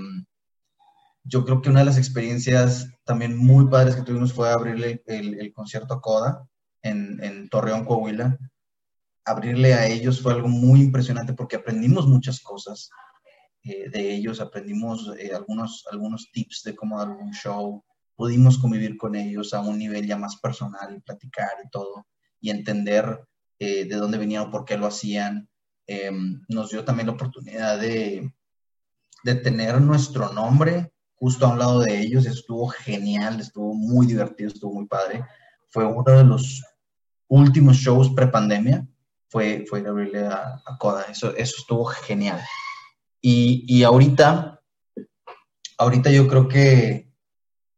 yo 1.23 1.45
creo 1.45 1.61
que 1.61 1.69
una 1.69 1.79
de 1.79 1.85
las 1.85 1.99
experiencias 1.99 2.89
también 3.03 3.37
muy 3.37 3.67
padres 3.67 3.95
que 3.95 4.01
tuvimos 4.01 4.33
fue 4.33 4.49
abrirle 4.49 5.03
el, 5.05 5.53
concierto 5.53 5.93
a 5.93 6.01
Coda 6.01 6.47
en, 6.81 7.23
en, 7.23 7.47
Torreón, 7.49 7.85
Coahuila. 7.85 8.39
Abrirle 9.23 9.75
a 9.75 9.85
ellos 9.87 10.19
fue 10.19 10.33
algo 10.33 10.47
muy 10.47 10.81
impresionante 10.81 11.33
porque 11.33 11.57
aprendimos 11.57 12.07
muchas 12.07 12.39
cosas 12.41 12.89
eh, 13.63 13.87
de 13.89 14.15
ellos, 14.15 14.41
aprendimos 14.41 15.11
eh, 15.19 15.31
algunos, 15.33 15.85
algunos 15.91 16.31
tips 16.31 16.63
de 16.63 16.75
cómo 16.75 16.99
dar 16.99 17.09
un 17.09 17.31
show, 17.31 17.83
pudimos 18.15 18.57
convivir 18.57 18.97
con 18.97 19.15
ellos 19.15 19.53
a 19.53 19.61
un 19.61 19.77
nivel 19.77 20.05
ya 20.07 20.17
más 20.17 20.37
personal 20.37 20.95
y 20.95 21.01
platicar 21.01 21.51
y 21.63 21.69
todo, 21.69 22.07
y 22.39 22.49
entender 22.49 23.27
eh, 23.59 23.85
de 23.85 23.95
dónde 23.95 24.17
venían 24.17 24.43
o 24.43 24.51
por 24.51 24.65
qué 24.65 24.77
lo 24.77 24.87
hacían. 24.87 25.49
Eh, 25.87 26.11
nos 26.47 26.71
dio 26.71 26.83
también 26.83 27.07
la 27.07 27.13
oportunidad 27.13 27.79
de, 27.79 28.33
de 29.23 29.35
tener 29.35 29.79
nuestro 29.81 30.33
nombre 30.33 30.91
justo 31.15 31.45
a 31.45 31.49
un 31.49 31.59
lado 31.59 31.81
de 31.81 31.99
ellos. 31.99 32.25
Estuvo 32.25 32.67
genial, 32.67 33.39
estuvo 33.39 33.73
muy 33.73 34.07
divertido, 34.07 34.49
estuvo 34.49 34.73
muy 34.73 34.87
padre. 34.87 35.25
Fue 35.69 35.85
uno 35.85 36.17
de 36.17 36.23
los 36.23 36.63
últimos 37.27 37.77
shows 37.77 38.09
pre-pandemia, 38.15 38.87
fue, 39.29 39.65
fue 39.67 39.87
abrirle 39.87 40.25
a, 40.25 40.61
a 40.65 40.77
Coda. 40.77 41.03
Eso, 41.09 41.35
eso 41.35 41.55
estuvo 41.59 41.85
genial. 41.85 42.41
Y, 43.21 43.65
y 43.67 43.83
ahorita, 43.83 44.61
ahorita 45.77 46.11
yo 46.11 46.27
creo 46.27 46.47
que 46.47 47.04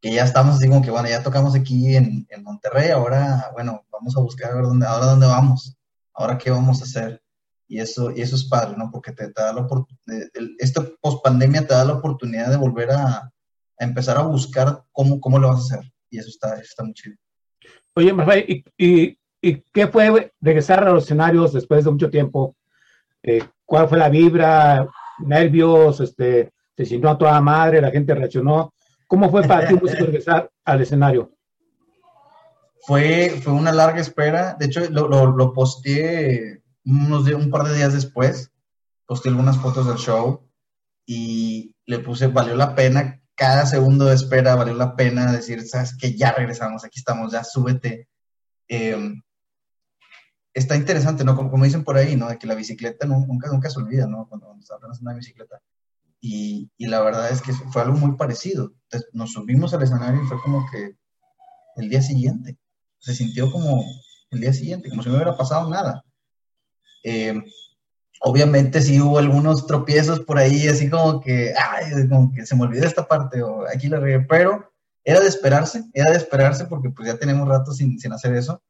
que 0.07 0.13
ya 0.13 0.23
estamos 0.23 0.55
así 0.55 0.69
como 0.69 0.81
que, 0.81 0.89
bueno, 0.89 1.09
ya 1.09 1.21
tocamos 1.21 1.53
aquí 1.53 1.93
en, 1.93 2.25
en, 2.29 2.41
Monterrey, 2.41 2.91
ahora, 2.91 3.51
bueno, 3.51 3.85
vamos 3.91 4.15
a 4.15 4.21
buscar 4.21 4.51
a 4.51 4.55
ver 4.55 4.63
dónde, 4.63 4.85
ahora 4.85 5.07
dónde 5.07 5.27
vamos, 5.27 5.75
ahora 6.13 6.37
qué 6.37 6.49
vamos 6.49 6.79
a 6.79 6.85
hacer. 6.85 7.21
Y 7.67 7.81
eso, 7.81 8.11
y 8.11 8.21
eso 8.21 8.37
es 8.37 8.45
padre, 8.45 8.77
¿no? 8.77 8.89
Porque 8.89 9.11
te, 9.11 9.27
te 9.27 9.41
da 9.41 9.51
la 9.51 9.63
oportunidad, 9.63 10.29
esta 10.59 10.81
post-pandemia 11.01 11.67
te 11.67 11.73
da 11.73 11.83
la 11.83 11.95
oportunidad 11.95 12.49
de 12.49 12.55
volver 12.55 12.91
a, 12.91 13.17
a, 13.17 13.31
empezar 13.79 14.15
a 14.15 14.21
buscar 14.21 14.81
cómo, 14.93 15.19
cómo 15.19 15.39
lo 15.39 15.49
vas 15.49 15.59
a 15.59 15.75
hacer. 15.75 15.91
Y 16.09 16.19
eso 16.19 16.29
está, 16.29 16.57
está 16.57 16.85
muy 16.85 16.93
chido. 16.93 17.17
Oye, 17.93 18.15
¿y, 18.47 18.63
y, 18.77 19.19
y 19.41 19.61
qué 19.73 19.87
fue 19.87 20.31
regresar 20.39 20.87
a 20.87 20.91
los 20.93 21.03
escenarios 21.03 21.51
después 21.51 21.83
de 21.83 21.91
mucho 21.91 22.09
tiempo? 22.09 22.55
Eh, 23.23 23.43
¿Cuál 23.65 23.89
fue 23.89 23.97
la 23.97 24.07
vibra? 24.07 24.87
¿Nervios? 25.19 25.99
Este, 25.99 26.53
¿Se 26.77 26.85
sintió 26.85 27.09
a 27.09 27.17
toda 27.17 27.41
madre? 27.41 27.81
¿La 27.81 27.91
gente 27.91 28.15
reaccionó? 28.15 28.73
¿Cómo 29.07 29.29
fue 29.31 29.43
para 29.43 29.67
ti 29.67 29.75
regresar 29.75 30.51
al 30.65 30.81
escenario? 30.81 31.31
Fue, 32.81 33.39
fue 33.43 33.53
una 33.53 33.71
larga 33.71 33.99
espera. 33.99 34.55
De 34.59 34.65
hecho, 34.65 34.81
lo, 34.89 35.07
lo, 35.07 35.27
lo 35.27 35.53
posteé 35.53 36.61
unos 36.85 37.25
días, 37.25 37.41
un 37.41 37.49
par 37.49 37.67
de 37.67 37.75
días 37.75 37.93
después. 37.93 38.51
Posteé 39.05 39.31
algunas 39.31 39.57
fotos 39.57 39.87
del 39.87 39.97
show 39.97 40.47
y 41.05 41.73
le 41.85 41.99
puse, 41.99 42.27
valió 42.27 42.55
la 42.55 42.75
pena, 42.75 43.21
cada 43.33 43.65
segundo 43.65 44.05
de 44.05 44.15
espera 44.15 44.55
valió 44.55 44.73
la 44.73 44.95
pena 44.95 45.31
decir, 45.31 45.65
sabes 45.65 45.95
que 45.95 46.15
ya 46.15 46.33
regresamos, 46.33 46.83
aquí 46.83 46.99
estamos, 46.99 47.31
ya 47.31 47.43
súbete. 47.43 48.09
Eh, 48.67 49.13
está 50.53 50.75
interesante, 50.75 51.23
¿no? 51.23 51.35
Como, 51.35 51.49
como, 51.49 51.63
dicen 51.63 51.83
por 51.83 51.97
ahí, 51.97 52.15
¿no? 52.15 52.27
De 52.27 52.37
que 52.37 52.47
la 52.47 52.55
bicicleta 52.55 53.05
nunca, 53.05 53.49
nunca 53.49 53.69
se 53.69 53.79
olvida, 53.79 54.07
¿no? 54.07 54.27
Cuando, 54.27 54.47
cuando 54.47 54.61
estás 54.61 54.99
en 54.99 55.07
una 55.07 55.13
bicicleta. 55.13 55.61
Y, 56.19 56.69
la 56.79 57.01
verdad 57.01 57.29
es 57.31 57.41
que 57.41 57.53
fue 57.53 57.81
algo 57.81 57.97
muy 57.97 58.15
parecido. 58.17 58.73
Nos 59.13 59.33
subimos 59.33 59.73
al 59.73 59.83
escenario 59.83 60.23
y 60.23 60.27
fue 60.27 60.41
como 60.41 60.65
que 60.71 60.95
el 61.77 61.89
día 61.89 62.01
siguiente. 62.01 62.57
se 62.99 63.13
sintió 63.13 63.51
como 63.51 63.83
el 64.31 64.41
día 64.41 64.53
siguiente, 64.53 64.89
como 64.89 65.03
si 65.03 65.09
no 65.09 65.15
hubiera 65.15 65.37
pasado 65.37 65.69
nada. 65.69 66.03
Eh, 67.03 67.39
obviamente 68.21 68.81
sí 68.81 68.99
hubo 68.99 69.19
algunos 69.19 69.67
tropiezos 69.67 70.19
por 70.21 70.37
ahí, 70.37 70.67
así 70.67 70.89
como 70.89 71.21
que, 71.21 71.53
ay, 71.55 72.07
como 72.09 72.33
que 72.33 72.45
se 72.45 72.55
me 72.55 72.63
olvidó 72.63 72.85
esta 72.85 73.07
parte 73.07 73.41
o 73.43 73.65
aquí 73.67 73.87
la 73.87 73.99
regué, 73.99 74.19
pero 74.21 74.71
era 75.03 75.19
de 75.19 75.27
esperarse, 75.27 75.85
era 75.93 76.11
de 76.11 76.17
esperarse 76.17 76.65
porque 76.65 76.89
pues 76.89 77.07
ya 77.07 77.17
tenemos 77.17 77.47
rato 77.47 77.71
sin, 77.71 77.99
sin 77.99 78.11
hacer 78.11 78.35
eso, 78.35 78.61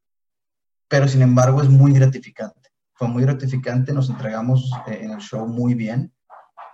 pero 0.88 1.08
sin 1.08 1.22
embargo 1.22 1.62
es 1.62 1.70
muy 1.70 1.94
gratificante. 1.94 2.70
Fue 2.94 3.08
muy 3.08 3.24
gratificante, 3.24 3.94
nos 3.94 4.10
entregamos 4.10 4.72
eh, 4.88 5.00
en 5.02 5.12
el 5.12 5.20
show 5.20 5.48
muy 5.48 5.74
bien 5.74 6.12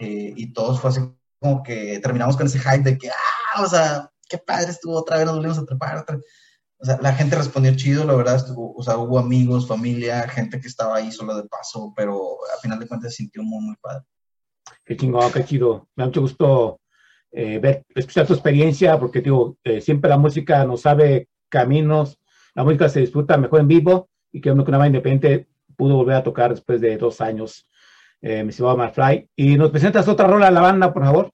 eh, 0.03 0.33
y 0.35 0.53
todos 0.53 0.79
fue 0.79 0.89
así 0.89 1.01
como 1.39 1.63
que 1.63 1.99
terminamos 1.99 2.37
con 2.37 2.47
ese 2.47 2.59
hype 2.59 2.83
de 2.83 2.97
que, 2.97 3.09
ah, 3.09 3.61
o 3.61 3.67
sea, 3.67 4.11
qué 4.29 4.37
padre 4.37 4.71
estuvo 4.71 4.95
otra 4.97 5.17
vez, 5.17 5.25
nos 5.25 5.35
volvimos 5.35 5.59
a 5.59 5.65
trepar 5.65 5.97
otra 5.97 6.17
o 6.83 6.85
sea, 6.85 6.99
la 7.01 7.13
gente 7.13 7.37
respondió 7.37 7.73
chido, 7.77 8.03
la 8.03 8.13
verdad, 8.13 8.35
estuvo, 8.35 8.73
o 8.75 8.83
sea, 8.83 8.97
hubo 8.97 9.17
amigos, 9.17 9.65
familia, 9.65 10.27
gente 10.27 10.59
que 10.59 10.67
estaba 10.67 10.97
ahí 10.97 11.13
solo 11.13 11.33
de 11.33 11.47
paso, 11.47 11.93
pero 11.95 12.39
al 12.53 12.59
final 12.61 12.77
de 12.77 12.87
cuentas 12.87 13.11
se 13.11 13.23
sintió 13.23 13.41
muy, 13.41 13.63
muy 13.63 13.75
padre. 13.77 14.03
Qué 14.83 14.97
chingón, 14.97 15.31
qué 15.31 15.45
chido. 15.45 15.87
Me 15.95 16.01
da 16.01 16.07
mucho 16.07 16.19
gusto 16.19 16.81
eh, 17.31 17.57
ver, 17.59 17.85
escuchar 17.95 18.27
tu 18.27 18.33
experiencia, 18.33 18.99
porque 18.99 19.21
digo, 19.21 19.57
eh, 19.63 19.79
siempre 19.79 20.09
la 20.09 20.17
música 20.17 20.65
nos 20.65 20.81
sabe 20.81 21.29
caminos, 21.47 22.19
la 22.53 22.65
música 22.65 22.89
se 22.89 22.99
disfruta 22.99 23.37
mejor 23.37 23.61
en 23.61 23.69
vivo 23.69 24.09
y 24.33 24.41
que 24.41 24.51
uno 24.51 24.65
que 24.65 24.71
una 24.71 24.79
banda 24.79 24.97
independiente 24.97 25.47
pudo 25.77 25.95
volver 25.95 26.15
a 26.15 26.23
tocar 26.23 26.51
después 26.51 26.81
de 26.81 26.97
dos 26.97 27.21
años. 27.21 27.65
Eh, 28.25 28.41
me 28.41 28.51
estimado 28.51 28.77
Marfly. 28.77 29.29
Y 29.35 29.57
nos 29.57 29.69
presentas 29.69 30.07
otra 30.07 30.27
rola 30.27 30.47
a 30.47 30.51
la 30.51 30.61
banda, 30.61 30.93
por 30.93 31.03
favor. 31.03 31.29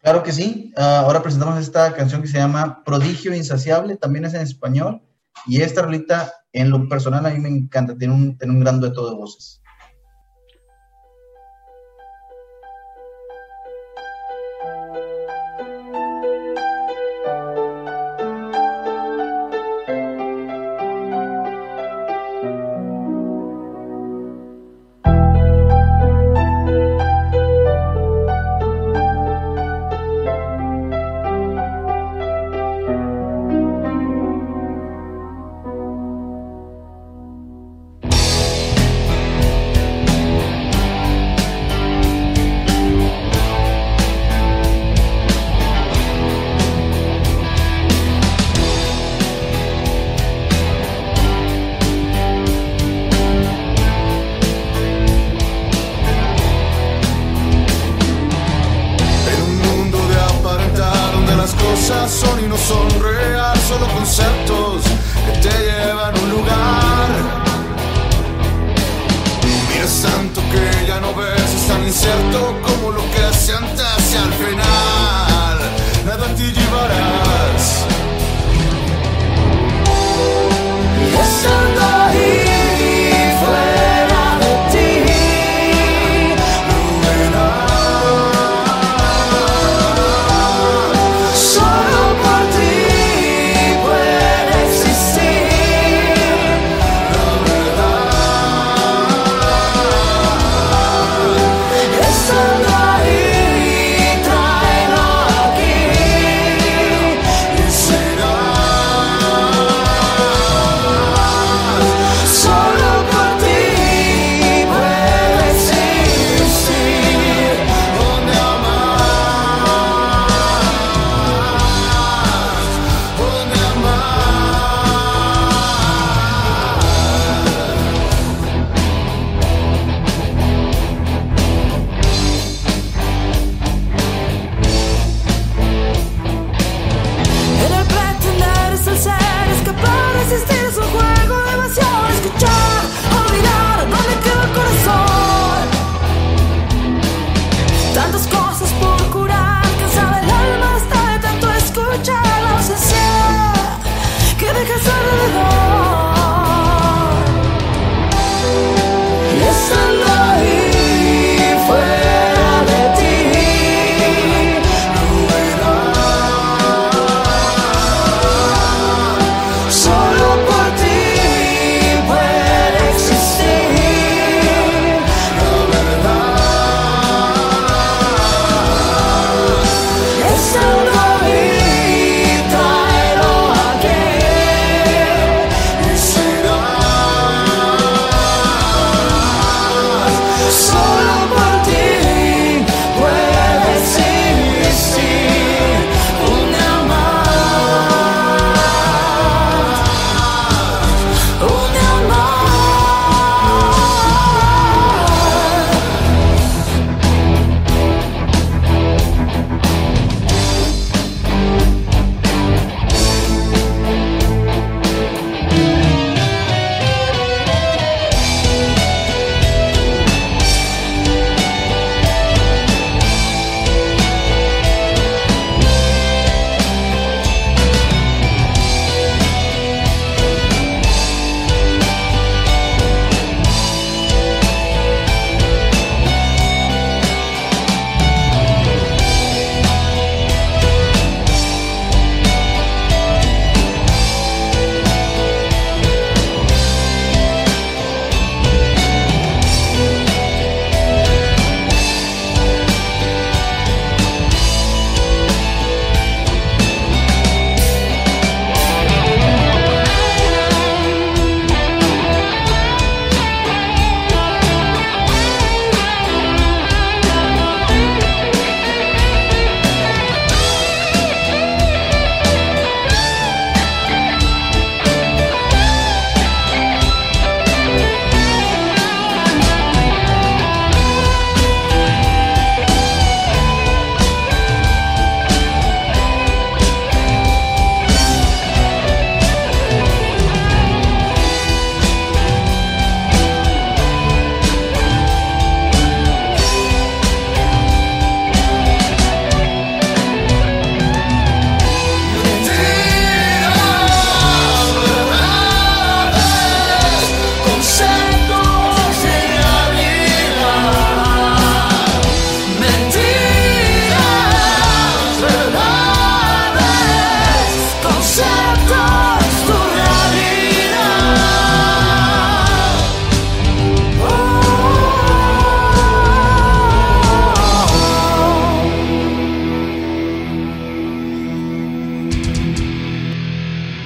Claro 0.00 0.22
que 0.22 0.32
sí. 0.32 0.72
Ah, 0.74 1.00
ahora 1.00 1.22
presentamos 1.22 1.60
esta 1.60 1.92
canción 1.92 2.22
que 2.22 2.28
se 2.28 2.38
llama 2.38 2.82
Prodigio 2.82 3.34
Insaciable, 3.34 3.96
también 3.96 4.24
es 4.24 4.32
en 4.32 4.40
español. 4.40 5.02
Y 5.46 5.60
esta 5.60 5.82
rolita, 5.82 6.32
en 6.54 6.70
lo 6.70 6.88
personal, 6.88 7.26
a 7.26 7.30
mí 7.30 7.38
me 7.40 7.50
encanta, 7.50 7.94
tiene 7.94 8.14
un, 8.14 8.38
tiene 8.38 8.54
un 8.54 8.60
gran 8.60 8.80
dueto 8.80 9.06
de 9.06 9.16
voces. 9.16 9.60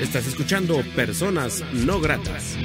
Escuchando 0.02 0.76
Personas 0.96 1.62
No 1.72 2.00
Gratas. 2.00 2.56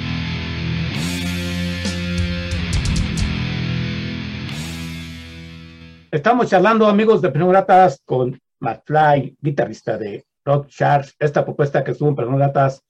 Estamos 6.10 6.48
charlando, 6.48 6.86
amigos 6.86 7.20
de 7.20 7.28
Personas 7.28 7.52
Gratas, 7.52 8.02
con 8.04 8.40
Matt 8.60 8.84
Fly, 8.86 9.36
guitarrista 9.40 9.98
de 9.98 10.24
Rock 10.44 10.68
Sharks. 10.70 11.14
Esta 11.18 11.44
propuesta 11.44 11.84
que 11.84 11.90
estuvo 11.90 12.08
en 12.08 12.16
Personas 12.16 12.40
Gratas 12.40 12.82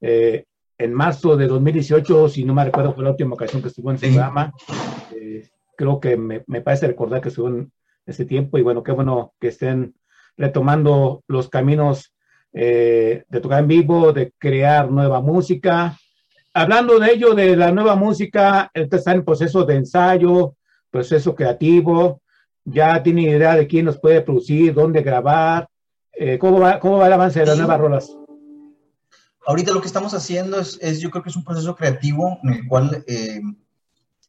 eh, 0.00 0.44
en 0.78 0.94
marzo 0.94 1.36
de 1.36 1.46
2018, 1.46 2.30
si 2.30 2.44
no 2.44 2.54
me 2.54 2.64
recuerdo, 2.64 2.94
fue 2.94 3.04
la 3.04 3.10
última 3.10 3.34
ocasión 3.34 3.60
que 3.60 3.68
estuvo 3.68 3.90
en 3.90 3.98
su 3.98 4.06
programa. 4.06 4.54
Eh, 5.14 5.50
creo 5.76 6.00
que 6.00 6.16
me, 6.16 6.42
me, 6.46 6.62
parece 6.62 6.86
recordar 6.86 7.20
que 7.20 7.28
estuvo 7.28 7.48
en 7.48 7.70
ese 8.06 8.24
tiempo 8.24 8.56
y 8.56 8.62
bueno, 8.62 8.82
qué 8.82 8.92
bueno 8.92 9.34
que 9.38 9.48
estén 9.48 9.94
retomando 10.38 11.22
los 11.28 11.50
caminos 11.50 12.14
eh, 12.52 13.24
de 13.28 13.40
tocar 13.40 13.60
en 13.60 13.68
vivo, 13.68 14.12
de 14.12 14.32
crear 14.38 14.90
nueva 14.90 15.20
música. 15.20 15.96
Hablando 16.52 16.98
de 16.98 17.12
ello, 17.12 17.34
de 17.34 17.56
la 17.56 17.70
nueva 17.70 17.94
música, 17.94 18.70
está 18.74 19.12
en 19.12 19.24
proceso 19.24 19.64
de 19.64 19.76
ensayo, 19.76 20.56
proceso 20.90 21.34
creativo, 21.34 22.20
ya 22.64 23.02
tiene 23.02 23.22
idea 23.22 23.54
de 23.54 23.66
quién 23.66 23.84
nos 23.84 23.98
puede 23.98 24.20
producir, 24.20 24.74
dónde 24.74 25.02
grabar, 25.02 25.68
eh, 26.12 26.38
¿cómo, 26.38 26.60
va, 26.60 26.80
¿cómo 26.80 26.98
va 26.98 27.06
el 27.06 27.12
avance 27.12 27.40
de 27.40 27.46
las 27.46 27.56
nuevas 27.56 27.80
rolas? 27.80 28.16
Ahorita 29.46 29.72
lo 29.72 29.80
que 29.80 29.86
estamos 29.86 30.12
haciendo 30.12 30.60
es, 30.60 30.78
es, 30.82 31.00
yo 31.00 31.10
creo 31.10 31.22
que 31.22 31.30
es 31.30 31.36
un 31.36 31.44
proceso 31.44 31.74
creativo 31.74 32.38
en 32.42 32.50
el 32.50 32.68
cual 32.68 33.04
eh, 33.06 33.40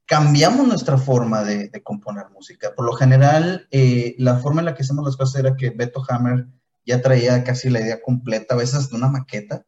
cambiamos 0.06 0.68
nuestra 0.68 0.98
forma 0.98 1.44
de, 1.44 1.70
de, 1.70 1.84
componer 1.84 2.30
música. 2.30 2.74
Por 2.76 2.86
lo 2.86 2.94
general, 2.94 3.68
eh, 3.72 4.16
la 4.18 4.38
forma 4.38 4.62
en 4.62 4.66
la 4.66 4.76
que 4.76 4.84
hacemos 4.84 5.06
las 5.06 5.18
cosas 5.18 5.40
era 5.40 5.56
que 5.56 5.72
Beto 5.72 6.04
Hammer 6.08 6.48
ya 6.86 7.02
traía 7.02 7.44
casi 7.44 7.70
la 7.70 7.82
idea 7.82 8.02
completa, 8.02 8.56
a 8.56 8.58
veces 8.58 8.90
de 8.90 8.96
una 8.96 9.08
maqueta 9.08 9.66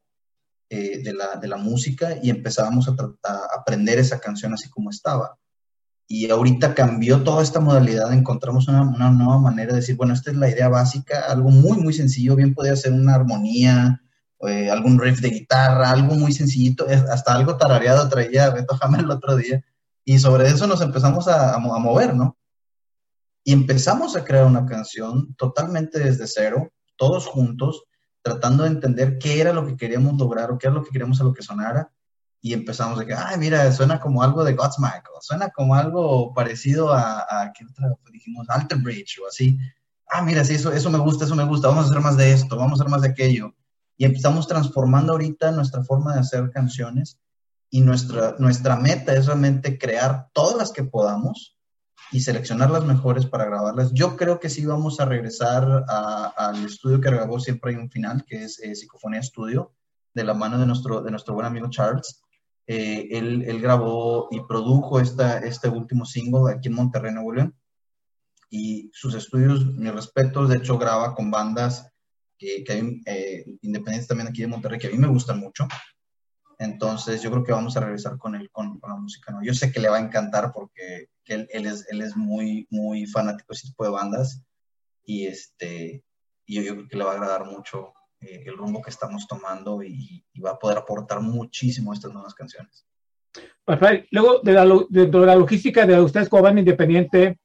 eh, 0.70 1.04
de, 1.04 1.14
la, 1.14 1.36
de, 1.36 1.48
la, 1.48 1.58
música 1.58 2.18
y 2.22 2.30
empezábamos 2.30 2.88
a, 2.88 2.96
aprender 3.56 4.00
esa 4.00 4.20
canción 4.20 4.54
así 4.54 4.70
como 4.70 4.90
estaba. 4.90 5.38
Y 6.08 6.30
ahorita 6.30 6.74
cambió 6.74 7.24
toda 7.24 7.44
esta 7.44 7.60
modalidad, 7.60 8.12
encontramos 8.12 8.68
una, 8.68 8.82
una, 8.82 9.12
nueva 9.12 9.40
manera 9.40 9.72
de 9.72 9.82
decir, 9.82 9.96
bueno, 9.96 10.14
esta 10.14 10.32
es 10.32 10.38
la 10.38 10.50
idea 10.50 10.70
básica, 10.70 11.26
algo 11.30 11.50
muy, 11.50 11.78
muy 11.78 11.94
sencillo, 11.94 12.36
bien 12.36 12.54
podría 12.56 12.76
ser 12.76 12.92
una 12.92 13.16
armonía, 13.16 14.02
eh, 14.48 14.70
algún 14.70 15.00
riff 15.00 15.22
de 15.22 15.30
guitarra, 15.30 15.92
algo 15.92 16.16
muy 16.16 16.34
sencillito, 16.34 16.86
hasta 16.90 17.34
algo 17.34 17.56
tarareado 17.56 18.10
traía 18.10 18.50
Beto 18.50 18.78
Hammer 18.82 19.02
el 19.02 19.12
otro 19.12 19.36
día, 19.36 19.64
y 20.04 20.20
sobre 20.20 20.50
eso 20.50 20.68
nos 20.68 20.82
empezamos 20.82 21.28
a, 21.28 21.54
a 21.54 21.60
mover, 21.60 22.14
¿no? 22.16 22.38
Y 23.46 23.54
empezamos 23.54 24.16
a 24.16 24.26
crear 24.26 24.46
una 24.46 24.66
canción 24.66 25.34
totalmente 25.36 26.00
desde 26.00 26.28
cero, 26.28 26.73
todos 26.96 27.26
juntos, 27.28 27.84
tratando 28.22 28.64
de 28.64 28.70
entender 28.70 29.18
qué 29.18 29.42
era 29.42 29.54
lo 29.54 29.66
que 29.66 29.76
queríamos 29.76 30.18
lograr 30.18 30.52
o 30.52 30.58
qué 30.58 30.68
era 30.68 30.76
lo 30.76 30.84
que 30.84 30.92
queríamos 30.92 31.20
a 31.22 31.24
lo 31.24 31.34
que 31.34 31.44
sonara. 31.44 31.92
Y 32.42 32.54
empezamos 32.54 33.00
de 33.00 33.06
que, 33.06 33.14
ay, 33.14 33.38
mira, 33.38 33.72
suena 33.72 34.00
como 34.00 34.22
algo 34.22 34.44
de 34.44 34.54
Godsmack, 34.54 35.10
o 35.16 35.22
suena 35.22 35.50
como 35.50 35.76
algo 35.76 36.34
parecido 36.34 36.92
a, 36.92 37.20
a 37.22 37.54
¿qué 37.54 37.66
otra? 37.66 37.90
Dijimos, 38.12 38.50
Alter 38.50 38.80
Bridge 38.80 39.20
o 39.24 39.28
así. 39.28 39.58
Ah, 40.08 40.22
mira, 40.22 40.44
sí, 40.44 40.56
eso, 40.56 40.72
eso 40.72 40.90
me 40.90 40.98
gusta, 41.00 41.26
eso 41.26 41.36
me 41.36 41.46
gusta, 41.46 41.70
vamos 41.70 41.86
a 41.86 41.90
hacer 41.90 42.02
más 42.02 42.18
de 42.18 42.34
esto, 42.34 42.58
vamos 42.58 42.80
a 42.80 42.84
hacer 42.84 42.92
más 42.92 43.02
de 43.02 43.10
aquello. 43.10 43.56
Y 43.98 44.06
empezamos 44.06 44.48
transformando 44.48 45.14
ahorita 45.14 45.52
nuestra 45.52 45.84
forma 45.84 46.14
de 46.14 46.20
hacer 46.20 46.52
canciones 46.52 47.18
y 47.70 47.82
nuestra, 47.82 48.36
nuestra 48.38 48.76
meta 48.76 49.14
es 49.14 49.26
realmente 49.26 49.80
crear 49.80 50.30
todas 50.34 50.56
las 50.58 50.72
que 50.72 50.84
podamos 50.84 51.53
y 52.12 52.20
seleccionar 52.20 52.70
las 52.70 52.86
mejores 52.86 53.26
para 53.26 53.46
grabarlas. 53.46 53.92
Yo 53.94 54.16
creo 54.16 54.40
que 54.40 54.50
sí 54.50 54.66
vamos 54.66 55.00
a 55.00 55.06
regresar 55.06 55.86
al 55.88 56.66
estudio 56.66 57.02
que 57.02 57.10
grabó 57.10 57.40
Siempre 57.40 57.72
hay 57.72 57.78
un 57.78 57.90
final, 57.90 58.24
que 58.26 58.44
es 58.44 58.60
eh, 58.60 58.76
Psicofonía 58.76 59.22
Studio, 59.22 59.74
de 60.14 60.24
la 60.24 60.34
mano 60.34 60.60
de 60.60 60.66
nuestro, 60.66 61.02
de 61.02 61.12
nuestro 61.12 61.34
buen 61.34 61.46
amigo 61.46 61.70
Charles. 61.70 62.22
Eh, 62.68 63.08
él, 63.12 63.44
él, 63.46 63.62
grabó 63.62 64.30
y 64.32 64.40
produjo 64.42 65.00
esta, 65.00 65.40
este 65.40 65.68
último 65.70 66.06
single 66.06 66.54
aquí 66.54 66.70
en 66.70 66.76
Monterrey, 66.76 67.14
Nuevo 67.14 67.34
León. 67.34 67.56
Y 68.50 68.92
sus 68.94 69.16
estudios, 69.16 69.66
mis 69.66 69.94
respetos, 69.94 70.50
de 70.50 70.58
hecho 70.58 70.78
graba 70.78 71.16
con 71.16 71.32
bandas 71.32 71.90
que, 72.38 72.64
que 72.64 73.02
eh, 73.06 73.46
independientes 73.62 74.08
también 74.08 74.28
aquí 74.28 74.42
de 74.42 74.48
Monterrey, 74.48 74.80
que 74.80 74.88
a 74.88 74.92
mí 74.92 74.98
me 74.98 75.08
gustan 75.08 75.40
mucho. 75.40 75.68
Entonces 76.60 77.22
yo 77.22 77.32
creo 77.32 77.44
que 77.44 77.52
vamos 77.52 77.76
a 77.76 77.82
regresar 77.82 78.18
con 78.18 78.36
él, 78.36 78.50
con, 78.52 78.80
con 78.80 78.90
la 78.90 78.98
música. 78.98 79.32
¿no? 79.32 79.44
Yo 79.44 79.54
sé 79.54 79.72
que 79.72 79.80
le 79.80 79.90
va 79.90 79.98
a 79.98 80.02
encantar 80.02 80.52
porque 80.54 81.10
que 81.24 81.34
él, 81.34 81.48
él, 81.52 81.66
es, 81.66 81.88
él 81.90 82.02
es 82.02 82.16
muy, 82.16 82.68
muy 82.70 83.06
fanático 83.06 83.54
de 83.54 83.58
ese 83.58 83.68
tipo 83.68 83.84
de 83.84 83.92
bandas 83.92 84.44
y, 85.06 85.26
este, 85.26 86.04
y 86.46 86.56
yo, 86.56 86.62
yo 86.62 86.74
creo 86.76 86.88
que 86.88 86.98
le 86.98 87.04
va 87.04 87.12
a 87.12 87.16
agradar 87.16 87.46
mucho 87.46 87.94
eh, 88.20 88.44
el 88.46 88.58
rumbo 88.58 88.82
que 88.82 88.90
estamos 88.90 89.28
tomando 89.28 89.84
y, 89.84 90.24
y, 90.34 90.42
va 90.42 90.52
a 90.52 90.60
poder 90.60 90.78
aportar 90.78 91.22
muchísimo 91.22 91.94
estas 91.94 92.14
nuevas 92.14 92.34
canciones. 92.34 92.86
Luego, 94.12 94.40
de 94.44 94.54
la, 94.54 94.66
dentro 94.90 95.22
de 95.22 95.28
la 95.28 95.36
logística 95.36 95.86
de 95.86 96.00
ustedes 96.00 96.30
como 96.30 96.44
banda 96.44 96.60
independiente, 96.60 97.40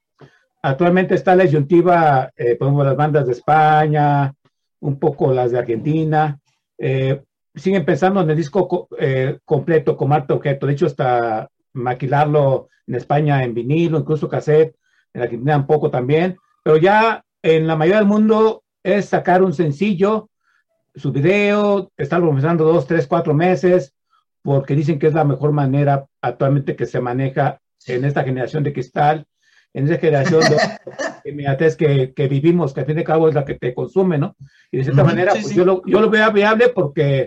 actualmente 0.62 1.14
está 1.14 1.34
la 1.34 1.44
disyuntiva, 1.44 2.32
eh, 2.36 2.56
por 2.56 2.66
ejemplo, 2.66 2.84
las 2.84 2.96
bandas 2.96 3.26
de 3.26 3.32
España, 3.32 4.34
un 4.80 4.98
poco 4.98 5.32
las 5.32 5.52
de 5.52 5.58
Argentina. 5.58 6.38
Eh, 6.76 7.22
siguen 7.58 7.84
pensando 7.84 8.20
en 8.20 8.30
el 8.30 8.36
disco 8.36 8.88
eh, 8.98 9.38
completo 9.44 9.96
como 9.96 10.14
arte 10.14 10.32
objeto. 10.32 10.66
De 10.66 10.72
hecho, 10.72 10.86
hasta 10.86 11.48
maquilarlo 11.72 12.68
en 12.86 12.94
España 12.94 13.44
en 13.44 13.54
vinilo, 13.54 13.98
incluso 13.98 14.28
cassette, 14.28 14.76
en 15.12 15.22
Argentina 15.22 15.56
un 15.56 15.66
poco 15.66 15.90
también. 15.90 16.36
Pero 16.62 16.76
ya 16.76 17.24
en 17.42 17.66
la 17.66 17.76
mayoría 17.76 17.98
del 17.98 18.08
mundo 18.08 18.64
es 18.82 19.06
sacar 19.06 19.42
un 19.42 19.54
sencillo, 19.54 20.30
su 20.94 21.12
video, 21.12 21.90
estar 21.96 22.20
promocionando 22.20 22.64
dos, 22.64 22.86
tres, 22.86 23.06
cuatro 23.06 23.34
meses, 23.34 23.94
porque 24.42 24.74
dicen 24.74 24.98
que 24.98 25.08
es 25.08 25.14
la 25.14 25.24
mejor 25.24 25.52
manera 25.52 26.06
actualmente 26.20 26.76
que 26.76 26.86
se 26.86 27.00
maneja 27.00 27.60
en 27.86 28.04
esta 28.04 28.24
generación 28.24 28.64
de 28.64 28.72
cristal, 28.72 29.26
en 29.74 29.86
esa 29.86 29.98
generación 29.98 30.42
de 30.42 30.56
que, 31.78 32.12
que, 32.14 32.28
vivimos, 32.28 32.72
que 32.72 32.80
al 32.80 32.86
fin 32.86 32.96
de 32.96 33.04
cabo 33.04 33.28
es 33.28 33.34
la 33.34 33.44
que 33.44 33.54
te 33.54 33.74
consume, 33.74 34.18
¿no? 34.18 34.36
Y 34.70 34.78
de 34.78 34.84
cierta 34.84 35.02
sí, 35.02 35.06
manera, 35.06 35.32
pues 35.32 35.48
sí. 35.48 35.54
yo, 35.54 35.64
lo, 35.64 35.82
yo 35.86 36.00
lo 36.00 36.10
veo 36.10 36.32
viable 36.32 36.70
porque 36.70 37.26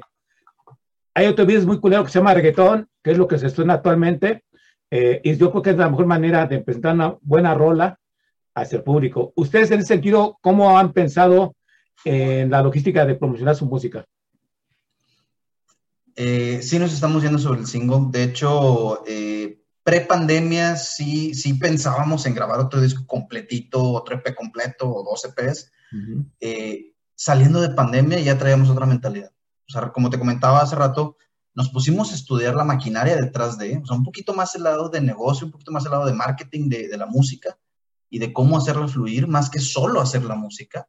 hay 1.13 1.27
otro 1.27 1.45
video 1.45 1.65
muy 1.65 1.79
culero 1.79 2.03
que 2.03 2.11
se 2.11 2.19
llama 2.19 2.33
reggaetón, 2.33 2.87
que 3.03 3.11
es 3.11 3.17
lo 3.17 3.27
que 3.27 3.37
se 3.37 3.49
suena 3.49 3.75
actualmente, 3.75 4.43
eh, 4.89 5.21
y 5.23 5.35
yo 5.35 5.51
creo 5.51 5.61
que 5.61 5.69
es 5.71 5.77
la 5.77 5.89
mejor 5.89 6.05
manera 6.05 6.45
de 6.45 6.59
presentar 6.59 6.95
una 6.95 7.15
buena 7.21 7.53
rola 7.53 7.99
hacia 8.55 8.77
el 8.77 8.83
público. 8.83 9.31
Ustedes 9.35 9.71
en 9.71 9.79
ese 9.79 9.89
sentido, 9.89 10.37
¿cómo 10.41 10.77
han 10.77 10.91
pensado 10.93 11.55
en 12.03 12.49
la 12.49 12.61
logística 12.61 13.05
de 13.05 13.15
promocionar 13.15 13.55
su 13.55 13.65
música? 13.65 14.05
Eh, 16.15 16.59
sí 16.61 16.77
nos 16.77 16.93
estamos 16.93 17.23
yendo 17.23 17.39
sobre 17.39 17.61
el 17.61 17.67
single. 17.67 18.07
De 18.09 18.23
hecho, 18.23 19.03
eh, 19.07 19.61
pre-pandemia 19.83 20.75
sí, 20.75 21.33
sí 21.33 21.53
pensábamos 21.53 22.25
en 22.25 22.35
grabar 22.35 22.59
otro 22.59 22.81
disco 22.81 23.05
completito, 23.07 23.81
otro 23.81 24.15
EP 24.15 24.35
completo 24.35 24.89
o 24.89 25.03
dos 25.03 25.25
EPs. 25.25 25.71
Uh 25.91 25.97
-huh. 25.97 26.25
eh, 26.39 26.93
saliendo 27.15 27.61
de 27.61 27.69
pandemia 27.69 28.19
ya 28.19 28.37
traíamos 28.37 28.69
otra 28.69 28.85
mentalidad. 28.85 29.31
O 29.71 29.79
sea, 29.79 29.91
como 29.91 30.09
te 30.09 30.19
comentaba 30.19 30.61
hace 30.61 30.75
rato, 30.75 31.17
nos 31.53 31.69
pusimos 31.69 32.11
a 32.11 32.15
estudiar 32.15 32.55
la 32.55 32.63
maquinaria 32.63 33.15
detrás 33.15 33.57
de, 33.57 33.77
o 33.77 33.85
sea, 33.85 33.95
un 33.95 34.03
poquito 34.03 34.33
más 34.33 34.55
el 34.55 34.63
lado 34.63 34.89
de 34.89 35.01
negocio, 35.01 35.45
un 35.45 35.51
poquito 35.51 35.71
más 35.71 35.85
el 35.85 35.91
lado 35.91 36.05
de 36.05 36.13
marketing 36.13 36.69
de, 36.69 36.87
de 36.87 36.97
la 36.97 37.05
música 37.05 37.57
y 38.09 38.19
de 38.19 38.33
cómo 38.33 38.57
hacerla 38.57 38.87
fluir, 38.87 39.27
más 39.27 39.49
que 39.49 39.59
solo 39.59 40.01
hacer 40.01 40.23
la 40.23 40.35
música. 40.35 40.87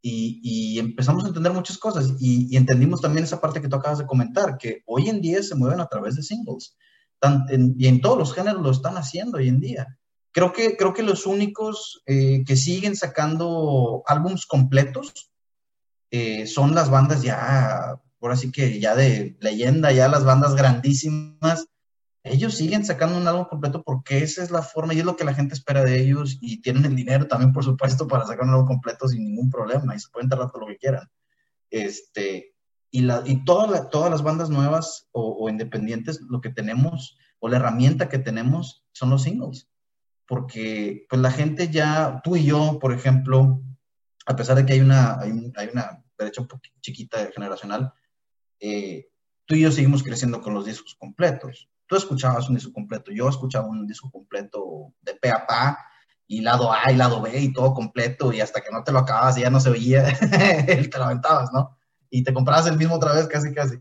Y, 0.00 0.40
y 0.42 0.78
empezamos 0.78 1.24
a 1.24 1.28
entender 1.28 1.52
muchas 1.52 1.78
cosas 1.78 2.14
y, 2.20 2.52
y, 2.52 2.56
entendimos 2.56 3.00
también 3.00 3.24
esa 3.24 3.40
parte 3.40 3.60
que 3.60 3.68
tú 3.68 3.76
acabas 3.76 3.98
de 3.98 4.06
comentar, 4.06 4.58
que 4.58 4.82
hoy 4.86 5.08
en 5.08 5.20
día 5.20 5.42
se 5.42 5.54
mueven 5.54 5.80
a 5.80 5.86
través 5.86 6.14
de 6.14 6.22
singles. 6.22 6.76
Tan, 7.18 7.46
en, 7.48 7.74
y 7.78 7.86
en 7.86 8.00
todos 8.00 8.18
los 8.18 8.34
géneros 8.34 8.62
lo 8.62 8.70
están 8.70 8.96
haciendo 8.96 9.38
hoy 9.38 9.48
en 9.48 9.60
día. 9.60 9.98
Creo 10.30 10.52
que, 10.52 10.76
creo 10.76 10.92
que 10.92 11.02
los 11.02 11.26
únicos 11.26 12.02
eh, 12.06 12.44
que 12.44 12.56
siguen 12.56 12.96
sacando 12.96 14.02
álbums 14.06 14.46
completos 14.46 15.30
eh, 16.10 16.46
son 16.46 16.74
las 16.74 16.90
bandas 16.90 17.22
ya 17.22 18.00
ahora 18.26 18.36
sí 18.36 18.50
que 18.50 18.80
ya 18.80 18.94
de 18.94 19.36
leyenda, 19.40 19.92
ya 19.92 20.08
las 20.08 20.24
bandas 20.24 20.54
grandísimas, 20.54 21.68
ellos 22.22 22.54
siguen 22.54 22.84
sacando 22.84 23.18
un 23.18 23.28
álbum 23.28 23.44
completo 23.44 23.82
porque 23.82 24.22
esa 24.22 24.42
es 24.42 24.50
la 24.50 24.62
forma 24.62 24.94
y 24.94 25.00
es 25.00 25.04
lo 25.04 25.16
que 25.16 25.24
la 25.24 25.34
gente 25.34 25.54
espera 25.54 25.84
de 25.84 26.00
ellos 26.00 26.38
y 26.40 26.62
tienen 26.62 26.86
el 26.86 26.96
dinero 26.96 27.26
también, 27.26 27.52
por 27.52 27.64
supuesto, 27.64 28.08
para 28.08 28.26
sacar 28.26 28.44
un 28.44 28.54
álbum 28.54 28.66
completo 28.66 29.06
sin 29.08 29.24
ningún 29.24 29.50
problema 29.50 29.94
y 29.94 29.98
se 29.98 30.08
pueden 30.10 30.30
tardar 30.30 30.50
todo 30.50 30.62
lo 30.62 30.68
que 30.68 30.78
quieran. 30.78 31.06
Este, 31.70 32.54
y, 32.90 33.02
la, 33.02 33.22
y 33.26 33.44
toda 33.44 33.66
la, 33.66 33.90
todas 33.90 34.10
las 34.10 34.22
bandas 34.22 34.48
nuevas 34.48 35.08
o, 35.12 35.36
o, 35.38 35.48
independientes, 35.50 36.20
lo 36.22 36.40
que 36.40 36.48
tenemos 36.48 37.18
o 37.40 37.48
la 37.48 37.56
herramienta 37.56 38.08
que 38.08 38.18
tenemos 38.18 38.86
son 38.92 39.10
los 39.10 39.24
singles. 39.24 39.68
Porque 40.26 41.04
pues 41.10 41.20
la 41.20 41.30
gente 41.30 41.68
ya, 41.68 42.22
tú 42.24 42.36
y 42.36 42.44
yo, 42.46 42.78
por 42.78 42.94
ejemplo, 42.94 43.60
a 44.24 44.34
pesar 44.34 44.56
de 44.56 44.64
que 44.64 44.72
hay 44.72 44.80
una, 44.80 45.20
hay, 45.20 45.30
un, 45.30 45.52
hay 45.56 45.68
una 45.72 46.02
brecha 46.16 46.40
un 46.40 46.48
chiquita 46.80 47.30
generacional, 47.34 47.92
eh, 48.64 49.10
tú 49.44 49.54
y 49.54 49.60
yo 49.60 49.70
seguimos 49.70 50.02
creciendo 50.02 50.40
con 50.40 50.54
los 50.54 50.64
discos 50.64 50.94
completos. 50.94 51.68
Tú 51.86 51.96
escuchabas 51.96 52.48
un 52.48 52.54
disco 52.54 52.72
completo, 52.72 53.12
yo 53.12 53.28
escuchaba 53.28 53.66
un 53.66 53.86
disco 53.86 54.10
completo 54.10 54.94
de 55.02 55.14
pe 55.14 55.30
a 55.30 55.46
pa, 55.46 55.78
y 56.26 56.40
lado 56.40 56.72
A 56.72 56.90
y 56.90 56.96
lado 56.96 57.20
B 57.20 57.38
y 57.38 57.52
todo 57.52 57.74
completo, 57.74 58.32
y 58.32 58.40
hasta 58.40 58.62
que 58.62 58.70
no 58.72 58.82
te 58.82 58.92
lo 58.92 59.00
acabas 59.00 59.36
y 59.36 59.42
ya 59.42 59.50
no 59.50 59.60
se 59.60 59.68
oía, 59.68 60.04
te 60.18 60.98
lo 60.98 61.04
aventabas, 61.04 61.50
¿no? 61.52 61.76
Y 62.08 62.24
te 62.24 62.32
comprabas 62.32 62.66
el 62.66 62.78
mismo 62.78 62.94
otra 62.94 63.12
vez 63.12 63.26
casi, 63.26 63.52
casi. 63.52 63.76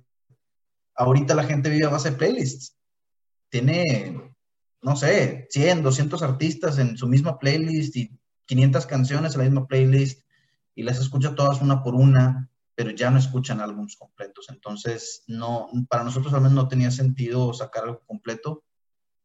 ahorita 0.96 1.34
la 1.34 1.46
gente 1.46 1.70
vive 1.70 1.86
a 1.86 1.90
base 1.90 2.12
de 2.12 2.18
playlists. 2.18 2.76
Tiene, 3.50 4.36
no 4.82 4.96
sé, 4.98 5.48
100, 5.50 5.84
200 5.84 6.22
artistas 6.24 6.78
en 6.80 6.98
su 6.98 7.08
misma 7.08 7.40
playlist 7.40 7.96
y 7.96 8.20
500 8.48 8.86
canciones 8.86 9.34
en 9.34 9.40
la 9.40 9.46
misma 9.46 9.66
playlist 9.66 10.24
y 10.76 10.84
las 10.84 11.00
escucha 11.00 11.36
todas 11.36 11.62
una 11.62 11.84
por 11.84 11.96
una, 11.96 12.50
pero 12.76 12.92
ya 12.92 13.10
no 13.12 13.20
escuchan 13.20 13.62
álbumes 13.62 13.96
completos. 13.96 14.48
Entonces, 14.50 15.24
no, 15.28 15.70
para 15.90 16.04
nosotros 16.04 16.34
al 16.34 16.54
no 16.54 16.68
tenía 16.68 16.92
sentido 16.92 17.54
sacar 17.54 17.84
algo 17.84 18.04
completo, 18.06 18.64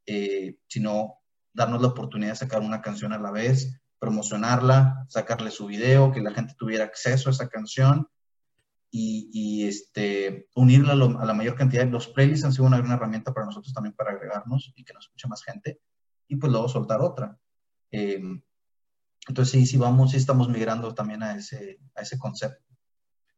eh, 0.07 0.59
sino 0.66 1.18
darnos 1.53 1.80
la 1.80 1.88
oportunidad 1.88 2.32
de 2.32 2.36
sacar 2.36 2.61
una 2.61 2.82
canción 2.82 3.12
a 3.12 3.18
la 3.18 3.30
vez, 3.30 3.80
promocionarla, 3.99 5.07
sacarle 5.09 5.51
su 5.51 5.66
video, 5.66 6.12
que 6.12 6.20
la 6.20 6.32
gente 6.32 6.55
tuviera 6.59 6.84
acceso 6.84 7.28
a 7.28 7.32
esa 7.32 7.49
canción 7.49 8.09
y, 8.90 9.66
este, 9.66 10.49
unirla 10.55 10.92
a, 10.92 11.24
la 11.26 11.34
mayor 11.34 11.57
cantidad. 11.57 11.86
Los 11.86 12.09
playlists 12.09 12.44
han 12.44 12.53
sido 12.53 12.66
una 12.66 12.78
gran 12.78 12.92
herramienta 12.92 13.32
para 13.32 13.46
nosotros 13.46 13.74
también 13.74 13.94
para 13.94 14.12
agregarnos 14.12 14.72
y 14.76 14.84
que 14.84 14.94
nos 14.94 15.05
escuche 15.05 15.28
más 15.28 15.42
gente 15.42 15.80
y 16.28 16.36
pues 16.36 16.53
luego 16.53 16.68
soltar 16.68 17.01
otra. 17.01 17.38
Eh, 17.90 18.20
entonces 19.26 19.53
sí, 19.53 19.66
sí 19.66 19.76
vamos, 19.76 20.12
sí 20.12 20.16
estamos 20.16 20.49
migrando 20.49 20.94
también 20.94 21.22
a 21.22 21.34
ese, 21.34 21.80
a 21.94 22.03
ese 22.03 22.18
concepto. 22.18 22.67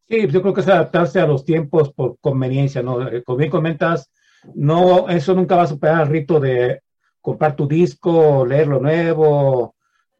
Sí, 0.08 0.26
yo 0.28 0.42
creo 0.42 0.54
que 0.54 0.60
es 0.60 0.68
adaptarse 0.68 1.20
a 1.20 1.26
los 1.26 1.44
tiempos 1.44 1.92
por 1.92 2.18
conveniencia, 2.20 2.82
¿no? 2.82 3.06
Eh, 3.08 3.22
como 3.22 3.38
bien 3.38 3.50
comentas, 3.50 4.10
no, 4.54 5.08
eso 5.08 5.34
nunca 5.34 5.56
va 5.56 5.62
a 5.62 5.68
superar 5.68 6.02
el 6.02 6.08
rito 6.08 6.40
de 6.40 6.82
comprar 7.20 7.54
tu 7.54 7.68
disco, 7.68 8.44
leer 8.46 8.66
lo 8.66 8.80
nuevo, 8.80 9.74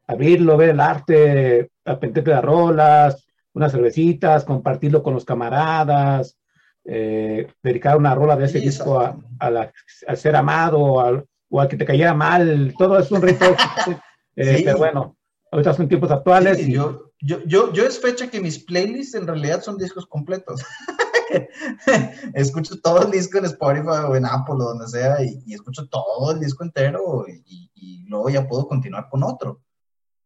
abrirlo, 0.07 0.57
ver 0.57 0.69
el 0.69 0.79
arte, 0.79 1.71
aprenderte 1.83 2.31
las 2.31 2.43
rolas, 2.43 3.27
unas 3.53 3.71
cervecitas, 3.71 4.45
compartirlo 4.45 5.01
con 5.03 5.13
los 5.13 5.25
camaradas, 5.25 6.37
eh, 6.85 7.47
dedicar 7.61 7.97
una 7.97 8.15
rola 8.15 8.35
de 8.35 8.45
ese 8.45 8.59
disco 8.59 8.99
a, 8.99 9.17
al 9.39 10.17
ser 10.17 10.35
amado 10.35 10.79
o 10.79 11.59
al 11.59 11.67
que 11.67 11.77
te 11.77 11.85
cayera 11.85 12.13
mal, 12.13 12.73
todo 12.77 12.99
es 12.99 13.11
un 13.11 13.21
rito. 13.21 13.45
Eh, 14.37 14.61
pero 14.63 14.77
bueno, 14.77 15.17
ahorita 15.51 15.73
son 15.73 15.89
tiempos 15.89 16.09
actuales. 16.09 16.65
y... 16.65 16.71
yo, 16.71 17.10
yo, 17.21 17.43
yo, 17.45 17.71
yo 17.73 17.85
es 17.85 17.99
fecha 17.99 18.29
que 18.29 18.39
mis 18.39 18.59
playlists 18.59 19.15
en 19.15 19.27
realidad 19.27 19.61
son 19.61 19.77
discos 19.77 20.05
completos. 20.05 20.61
escucho 22.33 22.79
todo 22.81 23.03
el 23.03 23.11
disco 23.11 23.37
en 23.37 23.45
Spotify 23.45 24.05
o 24.07 24.15
en 24.15 24.25
Apple 24.25 24.55
o 24.55 24.63
donde 24.63 24.87
sea 24.87 25.23
y, 25.23 25.53
escucho 25.53 25.87
todo 25.87 26.31
el 26.31 26.39
disco 26.39 26.63
entero 26.63 27.25
y, 27.27 27.69
luego 28.07 28.29
ya 28.29 28.47
puedo 28.47 28.67
continuar 28.67 29.07
con 29.09 29.23
otro. 29.23 29.61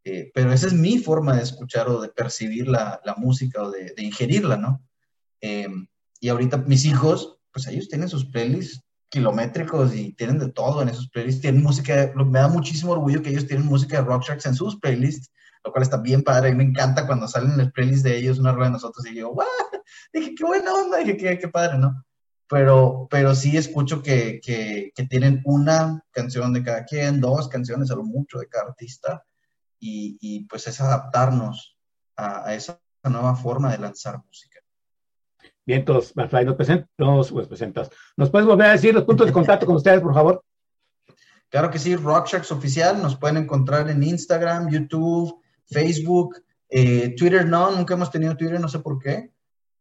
Eh, 0.03 0.31
pero 0.33 0.51
esa 0.51 0.67
es 0.67 0.73
mi 0.73 0.97
forma 0.97 1.35
de 1.35 1.43
escuchar 1.43 1.87
o 1.89 2.01
de 2.01 2.09
percibir 2.09 2.67
la, 2.67 2.99
la 3.03 3.15
música 3.15 3.63
o 3.63 3.71
de, 3.71 3.93
de 3.95 4.03
ingerirla, 4.03 4.57
¿no? 4.57 4.83
Em, 5.41 5.87
y 6.19 6.29
ahorita 6.29 6.57
mis 6.57 6.85
hijos, 6.85 7.37
pues 7.51 7.67
ellos 7.67 7.87
tienen 7.87 8.09
sus 8.09 8.25
playlists 8.25 8.83
kilométricos 9.09 9.95
y 9.95 10.13
tienen 10.13 10.39
de 10.39 10.51
todo 10.51 10.81
en 10.81 10.89
esos 10.89 11.09
playlists. 11.09 11.41
Tienen 11.41 11.63
música, 11.63 12.11
me 12.15 12.39
da 12.39 12.47
muchísimo 12.47 12.93
orgullo 12.93 13.21
que 13.21 13.29
ellos 13.29 13.47
tienen 13.47 13.65
música 13.65 13.97
de 13.97 14.07
Rock 14.07 14.23
Sharks 14.23 14.45
en 14.45 14.55
sus 14.55 14.77
playlists, 14.77 15.31
lo 15.65 15.71
cual 15.71 15.83
está 15.83 15.97
bien 15.97 16.23
padre. 16.23 16.49
Y 16.49 16.55
me 16.55 16.63
encanta 16.63 17.05
cuando 17.07 17.27
salen 17.27 17.53
en 17.53 17.59
el 17.59 17.71
playlist 17.71 18.05
de 18.05 18.17
ellos 18.17 18.39
una 18.39 18.51
rueda 18.51 18.67
de 18.67 18.73
nosotros 18.73 19.05
y 19.07 19.13
digo, 19.13 19.33
¡guau! 19.33 19.47
Dije, 20.13 20.35
qué 20.35 20.45
buena 20.45 20.73
onda, 20.73 20.97
dije, 20.97 21.17
qué, 21.17 21.37
qué 21.37 21.47
padre, 21.47 21.77
¿no? 21.77 22.05
Pero, 22.47 23.07
pero 23.09 23.33
sí 23.33 23.57
escucho 23.57 24.01
que, 24.01 24.39
que, 24.41 24.91
que, 24.95 25.07
tienen 25.07 25.41
una 25.45 26.03
canción 26.11 26.53
de 26.53 26.63
cada 26.63 26.85
quien, 26.85 27.19
dos 27.19 27.49
canciones 27.49 27.89
a 27.91 27.95
lo 27.95 28.03
mucho 28.03 28.37
de 28.37 28.47
cada 28.47 28.69
artista, 28.69 29.25
y, 29.79 30.17
y 30.21 30.45
pues 30.45 30.67
es 30.67 30.79
adaptarnos 30.79 31.77
a, 32.15 32.47
a 32.47 32.55
esa 32.55 32.79
nueva 33.03 33.35
forma 33.35 33.71
de 33.71 33.79
lanzar 33.79 34.23
música. 34.23 34.59
Bien, 35.65 35.83
todos, 35.83 36.15
nos, 36.15 36.31
nos 36.97 37.31
pues, 37.31 37.47
presentas. 37.47 37.89
¿Nos 38.15 38.29
puedes 38.29 38.47
volver 38.47 38.67
a 38.67 38.71
decir 38.73 38.93
los 38.93 39.03
puntos 39.03 39.25
de 39.27 39.33
contacto 39.33 39.65
con 39.65 39.75
ustedes, 39.75 40.01
por 40.01 40.13
favor? 40.13 40.43
Claro 41.49 41.71
que 41.71 41.79
sí, 41.79 41.95
Rocksharks 41.95 42.51
Oficial, 42.51 43.01
nos 43.01 43.15
pueden 43.15 43.37
encontrar 43.37 43.89
en 43.89 44.03
Instagram, 44.03 44.69
YouTube, 44.69 45.41
Facebook, 45.67 46.35
eh, 46.69 47.15
Twitter 47.17 47.45
no, 47.45 47.71
nunca 47.71 47.93
hemos 47.93 48.11
tenido 48.11 48.35
Twitter, 48.35 48.59
no 48.59 48.69
sé 48.69 48.79
por 48.79 48.99
qué. 48.99 49.31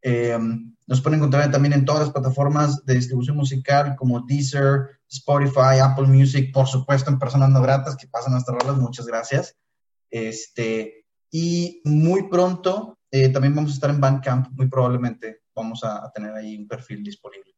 Eh, 0.02 0.38
nos 0.86 1.00
pueden 1.00 1.18
encontrar 1.18 1.50
también 1.50 1.72
en 1.72 1.84
todas 1.84 2.02
las 2.02 2.10
plataformas 2.10 2.84
de 2.84 2.94
distribución 2.94 3.36
musical 3.36 3.96
como 3.96 4.20
Deezer, 4.20 5.00
Spotify, 5.08 5.78
Apple 5.82 6.06
Music, 6.06 6.52
por 6.52 6.66
supuesto 6.66 7.10
en 7.10 7.18
Personas 7.18 7.48
No 7.50 7.62
Gratas 7.62 7.96
que 7.96 8.06
pasan 8.06 8.32
nuestras 8.32 8.58
rolas, 8.58 8.76
muchas 8.76 9.06
gracias. 9.06 9.56
Este, 10.10 11.06
y 11.30 11.80
muy 11.84 12.28
pronto 12.28 12.98
eh, 13.10 13.28
también 13.30 13.54
vamos 13.54 13.70
a 13.70 13.74
estar 13.74 13.90
en 13.90 14.00
Bandcamp, 14.00 14.48
muy 14.50 14.68
probablemente 14.68 15.40
vamos 15.54 15.82
a, 15.84 16.10
tener 16.12 16.34
ahí 16.34 16.56
un 16.56 16.68
perfil 16.68 17.02
disponible. 17.02 17.52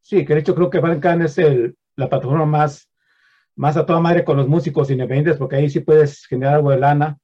Sí, 0.00 0.24
que 0.24 0.34
de 0.34 0.40
hecho 0.40 0.54
creo 0.54 0.70
que 0.70 0.80
Bandcamp 0.80 1.22
es 1.22 1.38
el, 1.38 1.76
la 1.96 2.08
plataforma 2.08 2.46
más, 2.46 2.88
más 3.56 3.76
a 3.76 3.86
toda 3.86 4.00
madre 4.00 4.24
con 4.24 4.36
los 4.36 4.48
músicos 4.48 4.90
independientes, 4.90 5.36
porque 5.36 5.56
ahí 5.56 5.70
sí 5.70 5.80
puedes 5.80 6.26
generar 6.26 6.56
algo 6.56 6.70
de 6.70 6.78
lana. 6.78 7.18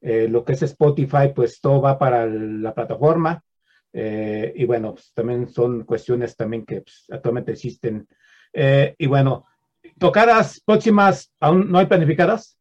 Eh, 0.00 0.28
lo 0.28 0.44
que 0.44 0.52
es 0.52 0.62
Spotify, 0.62 1.32
pues 1.34 1.60
todo 1.60 1.80
va 1.80 1.98
para 1.98 2.26
la 2.26 2.74
plataforma. 2.74 3.42
Eh, 3.92 4.52
y 4.56 4.64
bueno, 4.64 4.94
pues, 4.94 5.12
también 5.14 5.48
son 5.48 5.84
cuestiones 5.84 6.36
también 6.36 6.64
que 6.64 6.82
pues, 6.82 7.04
actualmente 7.10 7.52
existen. 7.52 8.06
Eh, 8.52 8.94
y 8.98 9.06
bueno, 9.06 9.46
¿tocadas 9.98 10.60
próximas 10.60 11.32
aún 11.40 11.70
no 11.70 11.78
hay 11.78 11.86
planificadas? 11.86 12.56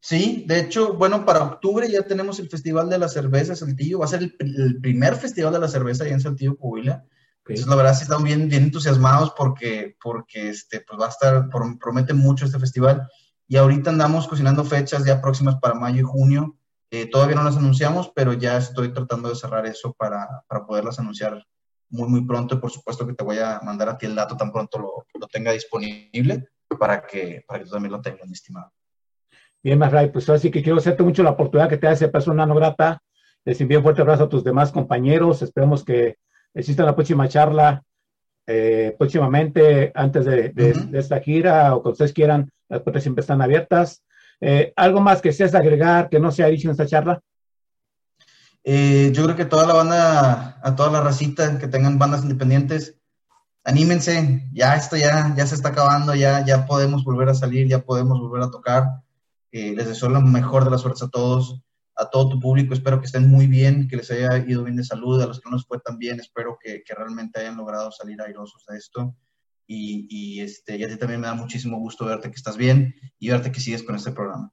Sí, 0.00 0.44
de 0.48 0.58
hecho, 0.58 0.94
bueno, 0.94 1.24
para 1.24 1.44
octubre 1.44 1.88
ya 1.88 2.02
tenemos 2.02 2.40
el 2.40 2.48
Festival 2.48 2.90
de 2.90 2.98
la 2.98 3.08
Cerveza 3.08 3.54
Saltillo, 3.54 4.00
va 4.00 4.06
a 4.06 4.08
ser 4.08 4.34
el, 4.40 4.80
primer 4.80 5.14
Festival 5.14 5.52
de 5.52 5.60
la 5.60 5.68
Cerveza 5.68 6.02
ahí 6.02 6.10
en 6.10 6.20
Saltillo, 6.20 6.56
Coahuila. 6.56 7.04
Entonces, 7.38 7.66
la 7.68 7.76
verdad, 7.76 7.94
sí 7.94 8.02
estamos 8.02 8.24
bien, 8.24 8.48
bien 8.48 8.64
entusiasmados 8.64 9.32
porque, 9.36 9.96
porque 10.02 10.48
este, 10.50 10.80
pues 10.80 11.00
va 11.00 11.06
a 11.06 11.10
estar, 11.10 11.48
promete 11.78 12.14
mucho 12.14 12.44
este 12.46 12.58
festival. 12.58 13.06
Y 13.52 13.58
ahorita 13.58 13.90
andamos 13.90 14.28
cocinando 14.28 14.64
fechas 14.64 15.04
ya 15.04 15.20
próximas 15.20 15.56
para 15.56 15.74
mayo 15.74 16.00
y 16.00 16.04
junio. 16.04 16.56
Eh, 16.90 17.04
todavía 17.04 17.36
no 17.36 17.44
las 17.44 17.58
anunciamos, 17.58 18.10
pero 18.14 18.32
ya 18.32 18.56
estoy 18.56 18.94
tratando 18.94 19.28
de 19.28 19.34
cerrar 19.34 19.66
eso 19.66 19.92
para, 19.92 20.26
para 20.48 20.64
poderlas 20.64 20.98
anunciar 20.98 21.44
muy, 21.90 22.08
muy 22.08 22.24
pronto. 22.24 22.58
Por 22.58 22.70
supuesto 22.70 23.06
que 23.06 23.12
te 23.12 23.22
voy 23.22 23.40
a 23.40 23.60
mandar 23.62 23.90
a 23.90 23.98
ti 23.98 24.06
el 24.06 24.14
dato 24.14 24.38
tan 24.38 24.50
pronto 24.50 24.78
lo, 24.78 25.06
lo 25.20 25.26
tenga 25.26 25.52
disponible 25.52 26.48
para 26.78 27.02
que, 27.02 27.44
para 27.46 27.58
que 27.58 27.66
tú 27.66 27.72
también 27.72 27.92
lo 27.92 28.00
tengas, 28.00 28.26
mi 28.26 28.32
estimado. 28.32 28.72
Bien, 29.62 29.78
Masray, 29.78 30.10
pues 30.10 30.30
así 30.30 30.50
que 30.50 30.62
quiero 30.62 30.78
hacerte 30.78 31.02
mucho 31.02 31.22
la 31.22 31.32
oportunidad 31.32 31.68
que 31.68 31.76
te 31.76 31.88
hace 31.88 32.08
persona 32.08 32.46
no 32.46 32.54
grata. 32.54 33.02
Les 33.44 33.60
envío 33.60 33.80
un 33.80 33.84
fuerte 33.84 34.00
abrazo 34.00 34.24
a 34.24 34.28
tus 34.30 34.44
demás 34.44 34.72
compañeros. 34.72 35.42
Esperemos 35.42 35.84
que 35.84 36.16
exista 36.54 36.86
la 36.86 36.94
próxima 36.94 37.28
charla 37.28 37.82
eh, 38.46 38.96
próximamente, 38.98 39.92
antes 39.94 40.24
de, 40.24 40.52
esta 40.94 41.20
gira 41.20 41.74
o 41.74 41.82
cuando 41.82 41.92
ustedes 41.92 42.14
quieran. 42.14 42.50
Las 42.72 42.82
puertas 42.82 43.02
siempre 43.02 43.20
están 43.20 43.42
abiertas. 43.42 44.02
Eh, 44.40 44.72
¿Algo 44.76 45.00
más 45.00 45.20
que 45.20 45.32
seas 45.32 45.54
agregar 45.54 46.08
que 46.08 46.18
no 46.18 46.30
se 46.30 46.42
ha 46.42 46.48
dicho 46.48 46.68
en 46.68 46.72
esta 46.72 46.86
charla? 46.86 47.20
Eh, 48.64 49.10
yo 49.12 49.24
creo 49.24 49.36
que 49.36 49.44
toda 49.44 49.66
la 49.66 49.74
banda, 49.74 50.60
a 50.62 50.74
toda 50.74 50.90
la 50.90 51.00
racita 51.02 51.58
que 51.58 51.68
tengan 51.68 51.98
bandas 51.98 52.22
independientes, 52.22 52.96
anímense. 53.62 54.48
Ya 54.52 54.74
esto 54.74 54.96
ya, 54.96 55.34
ya 55.36 55.46
se 55.46 55.54
está 55.54 55.68
acabando, 55.68 56.14
ya, 56.14 56.44
ya 56.46 56.66
podemos 56.66 57.04
volver 57.04 57.28
a 57.28 57.34
salir, 57.34 57.68
ya 57.68 57.80
podemos 57.80 58.18
volver 58.18 58.42
a 58.42 58.50
tocar 58.50 59.02
eh, 59.52 59.74
les 59.76 59.86
deseo 59.86 60.08
lo 60.08 60.22
mejor 60.22 60.64
de 60.64 60.70
las 60.70 60.80
suertes 60.80 61.02
a 61.02 61.10
todos, 61.10 61.60
a 61.94 62.08
todo 62.08 62.30
tu 62.30 62.40
público. 62.40 62.72
Espero 62.72 62.98
que 62.98 63.06
estén 63.06 63.28
muy 63.28 63.46
bien, 63.46 63.86
que 63.86 63.96
les 63.96 64.10
haya 64.10 64.38
ido 64.38 64.64
bien 64.64 64.76
de 64.76 64.84
salud. 64.84 65.20
A 65.20 65.26
los 65.26 65.40
que 65.40 65.50
no 65.50 65.56
les 65.56 65.66
fue 65.66 65.78
tan 65.78 65.98
bien, 65.98 66.18
espero 66.18 66.58
que, 66.58 66.82
que 66.82 66.94
realmente 66.94 67.38
hayan 67.38 67.58
logrado 67.58 67.92
salir 67.92 68.20
airosos 68.22 68.64
de 68.66 68.78
esto. 68.78 69.14
Y, 69.66 70.06
y, 70.10 70.40
este, 70.40 70.76
y 70.76 70.84
a 70.84 70.88
ti 70.88 70.96
también 70.96 71.20
me 71.20 71.26
da 71.26 71.34
muchísimo 71.34 71.78
gusto 71.78 72.04
verte 72.04 72.30
que 72.30 72.36
estás 72.36 72.56
bien 72.56 72.94
y 73.18 73.30
verte 73.30 73.52
que 73.52 73.60
sigues 73.60 73.82
con 73.82 73.96
este 73.96 74.12
programa. 74.12 74.52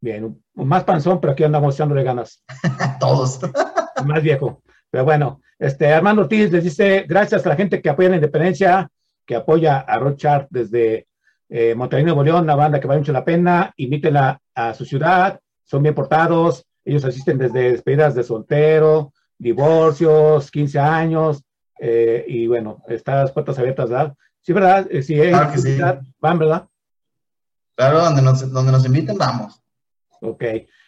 Bien, 0.00 0.42
más 0.54 0.84
panzón, 0.84 1.20
pero 1.20 1.32
aquí 1.32 1.44
andamos 1.44 1.74
echándole 1.74 2.02
ganas. 2.02 2.44
Todos. 3.00 3.40
más 4.06 4.22
viejo. 4.22 4.62
Pero 4.90 5.04
bueno, 5.04 5.40
este, 5.58 5.92
Armando 5.92 6.22
Ortiz 6.22 6.50
les 6.52 6.64
dice 6.64 7.04
gracias 7.08 7.44
a 7.44 7.48
la 7.48 7.56
gente 7.56 7.80
que 7.80 7.88
apoya 7.88 8.10
la 8.10 8.16
independencia, 8.16 8.88
que 9.24 9.34
apoya 9.34 9.78
a 9.80 9.98
Rochard 9.98 10.46
desde 10.50 11.06
eh, 11.48 11.74
Monterrey 11.74 12.04
Nuevo 12.04 12.22
León, 12.22 12.44
una 12.44 12.54
banda 12.54 12.80
que 12.80 12.86
vale 12.86 13.00
mucho 13.00 13.12
la 13.12 13.24
pena, 13.24 13.72
invítela 13.76 14.40
a 14.54 14.74
su 14.74 14.84
ciudad, 14.84 15.40
son 15.64 15.82
bien 15.82 15.94
portados, 15.94 16.66
ellos 16.84 17.04
asisten 17.04 17.38
desde 17.38 17.72
despedidas 17.72 18.14
de 18.14 18.22
soltero, 18.22 19.12
divorcios, 19.38 20.50
15 20.50 20.78
años, 20.78 21.42
eh, 21.78 22.24
y 22.26 22.46
bueno, 22.46 22.82
están 22.88 23.18
las 23.18 23.32
puertas 23.32 23.58
abiertas, 23.58 23.90
¿verdad? 23.90 24.14
Sí, 24.40 24.52
¿verdad? 24.52 24.86
Eh, 24.90 25.02
sí, 25.02 25.18
van, 26.20 26.38
¿verdad? 26.38 26.68
Claro, 27.74 28.02
donde 28.02 28.22
nos, 28.22 28.50
donde 28.50 28.72
nos 28.72 28.86
inviten, 28.86 29.18
vamos. 29.18 29.60
Ok, 30.20 30.44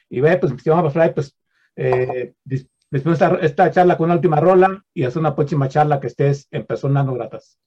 y 0.09 0.21
ve, 0.21 0.37
pues, 0.39 0.53
vamos 0.65 0.97
a 0.97 1.15
pues, 1.15 1.37
eh, 1.77 2.35
después 2.45 3.19
de 3.19 3.27
esta, 3.27 3.39
esta, 3.41 3.71
charla 3.71 3.97
con 3.97 4.07
una 4.07 4.15
última 4.15 4.41
rola 4.41 4.85
y 4.95 5.05
hacer 5.05 5.21
una 5.21 5.35
próxima 5.35 5.69
charla 5.69 6.01
que 6.01 6.07
estés 6.07 6.49
en 6.51 6.65
personas 6.65 7.05
no 7.05 7.15
gratas. 7.15 7.59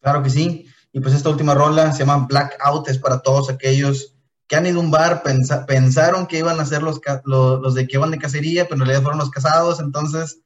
Claro 0.00 0.22
que 0.22 0.30
sí. 0.30 0.66
Y 0.92 1.00
pues 1.00 1.14
esta 1.14 1.30
última 1.30 1.54
rola 1.54 1.92
se 1.92 2.00
llama 2.00 2.26
Blackout, 2.28 2.88
es 2.88 2.98
para 2.98 3.20
todos 3.20 3.50
aquellos 3.50 4.14
que 4.46 4.56
han 4.56 4.66
ido 4.66 4.80
a 4.80 4.82
un 4.82 4.90
bar, 4.90 5.22
pensaron 5.66 6.26
que 6.26 6.38
iban 6.38 6.58
a 6.58 6.64
ser 6.64 6.82
los, 6.82 7.00
los, 7.24 7.74
de 7.74 7.86
que 7.86 7.96
iban 7.98 8.10
de 8.10 8.18
cacería, 8.18 8.64
pero 8.64 8.76
en 8.76 8.80
realidad 8.80 9.02
fueron 9.02 9.18
los 9.18 9.30
casados, 9.30 9.78
entonces 9.78 10.40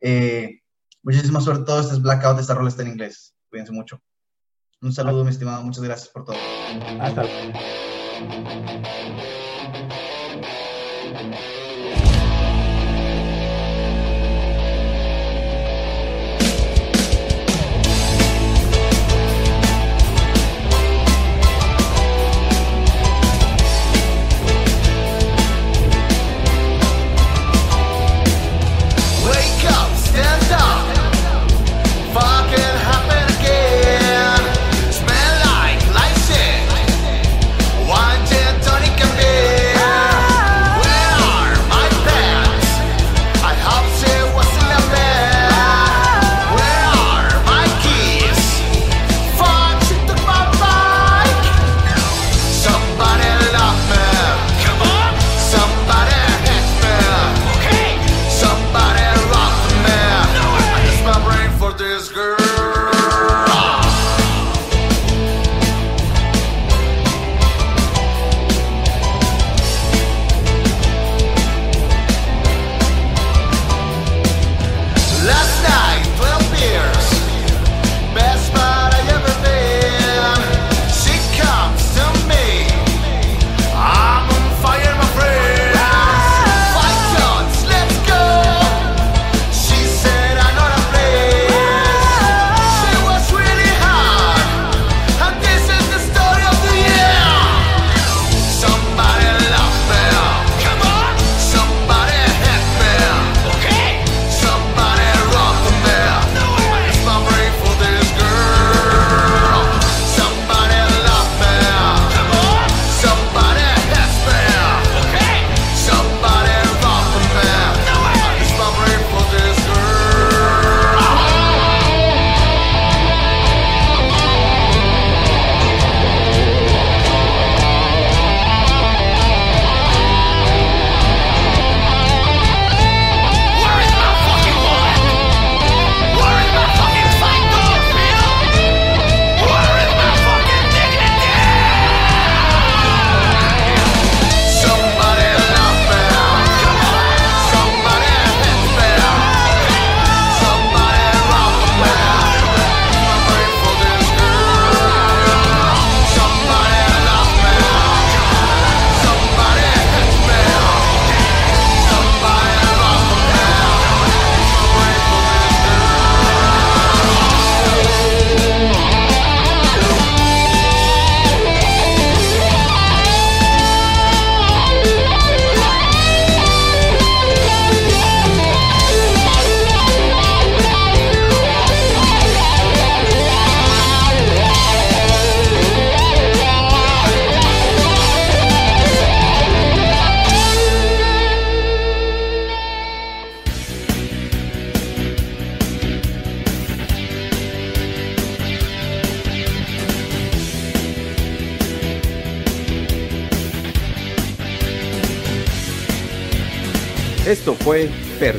eh, 0.00 0.60
Muchísima 1.08 1.40
suerte. 1.40 1.64
Todo 1.64 1.80
este 1.80 1.94
es 1.94 2.02
Blackout. 2.02 2.38
Esta 2.38 2.52
rola 2.52 2.68
está 2.68 2.82
en 2.82 2.88
inglés. 2.88 3.34
Cuídense 3.48 3.72
mucho. 3.72 3.98
Un 4.82 4.92
saludo, 4.92 5.24
mi 5.24 5.30
estimado. 5.30 5.62
Muchas 5.62 5.82
gracias 5.82 6.10
por 6.10 6.26
todo. 6.26 6.36
Hasta 7.00 7.22
luego. 7.22 7.58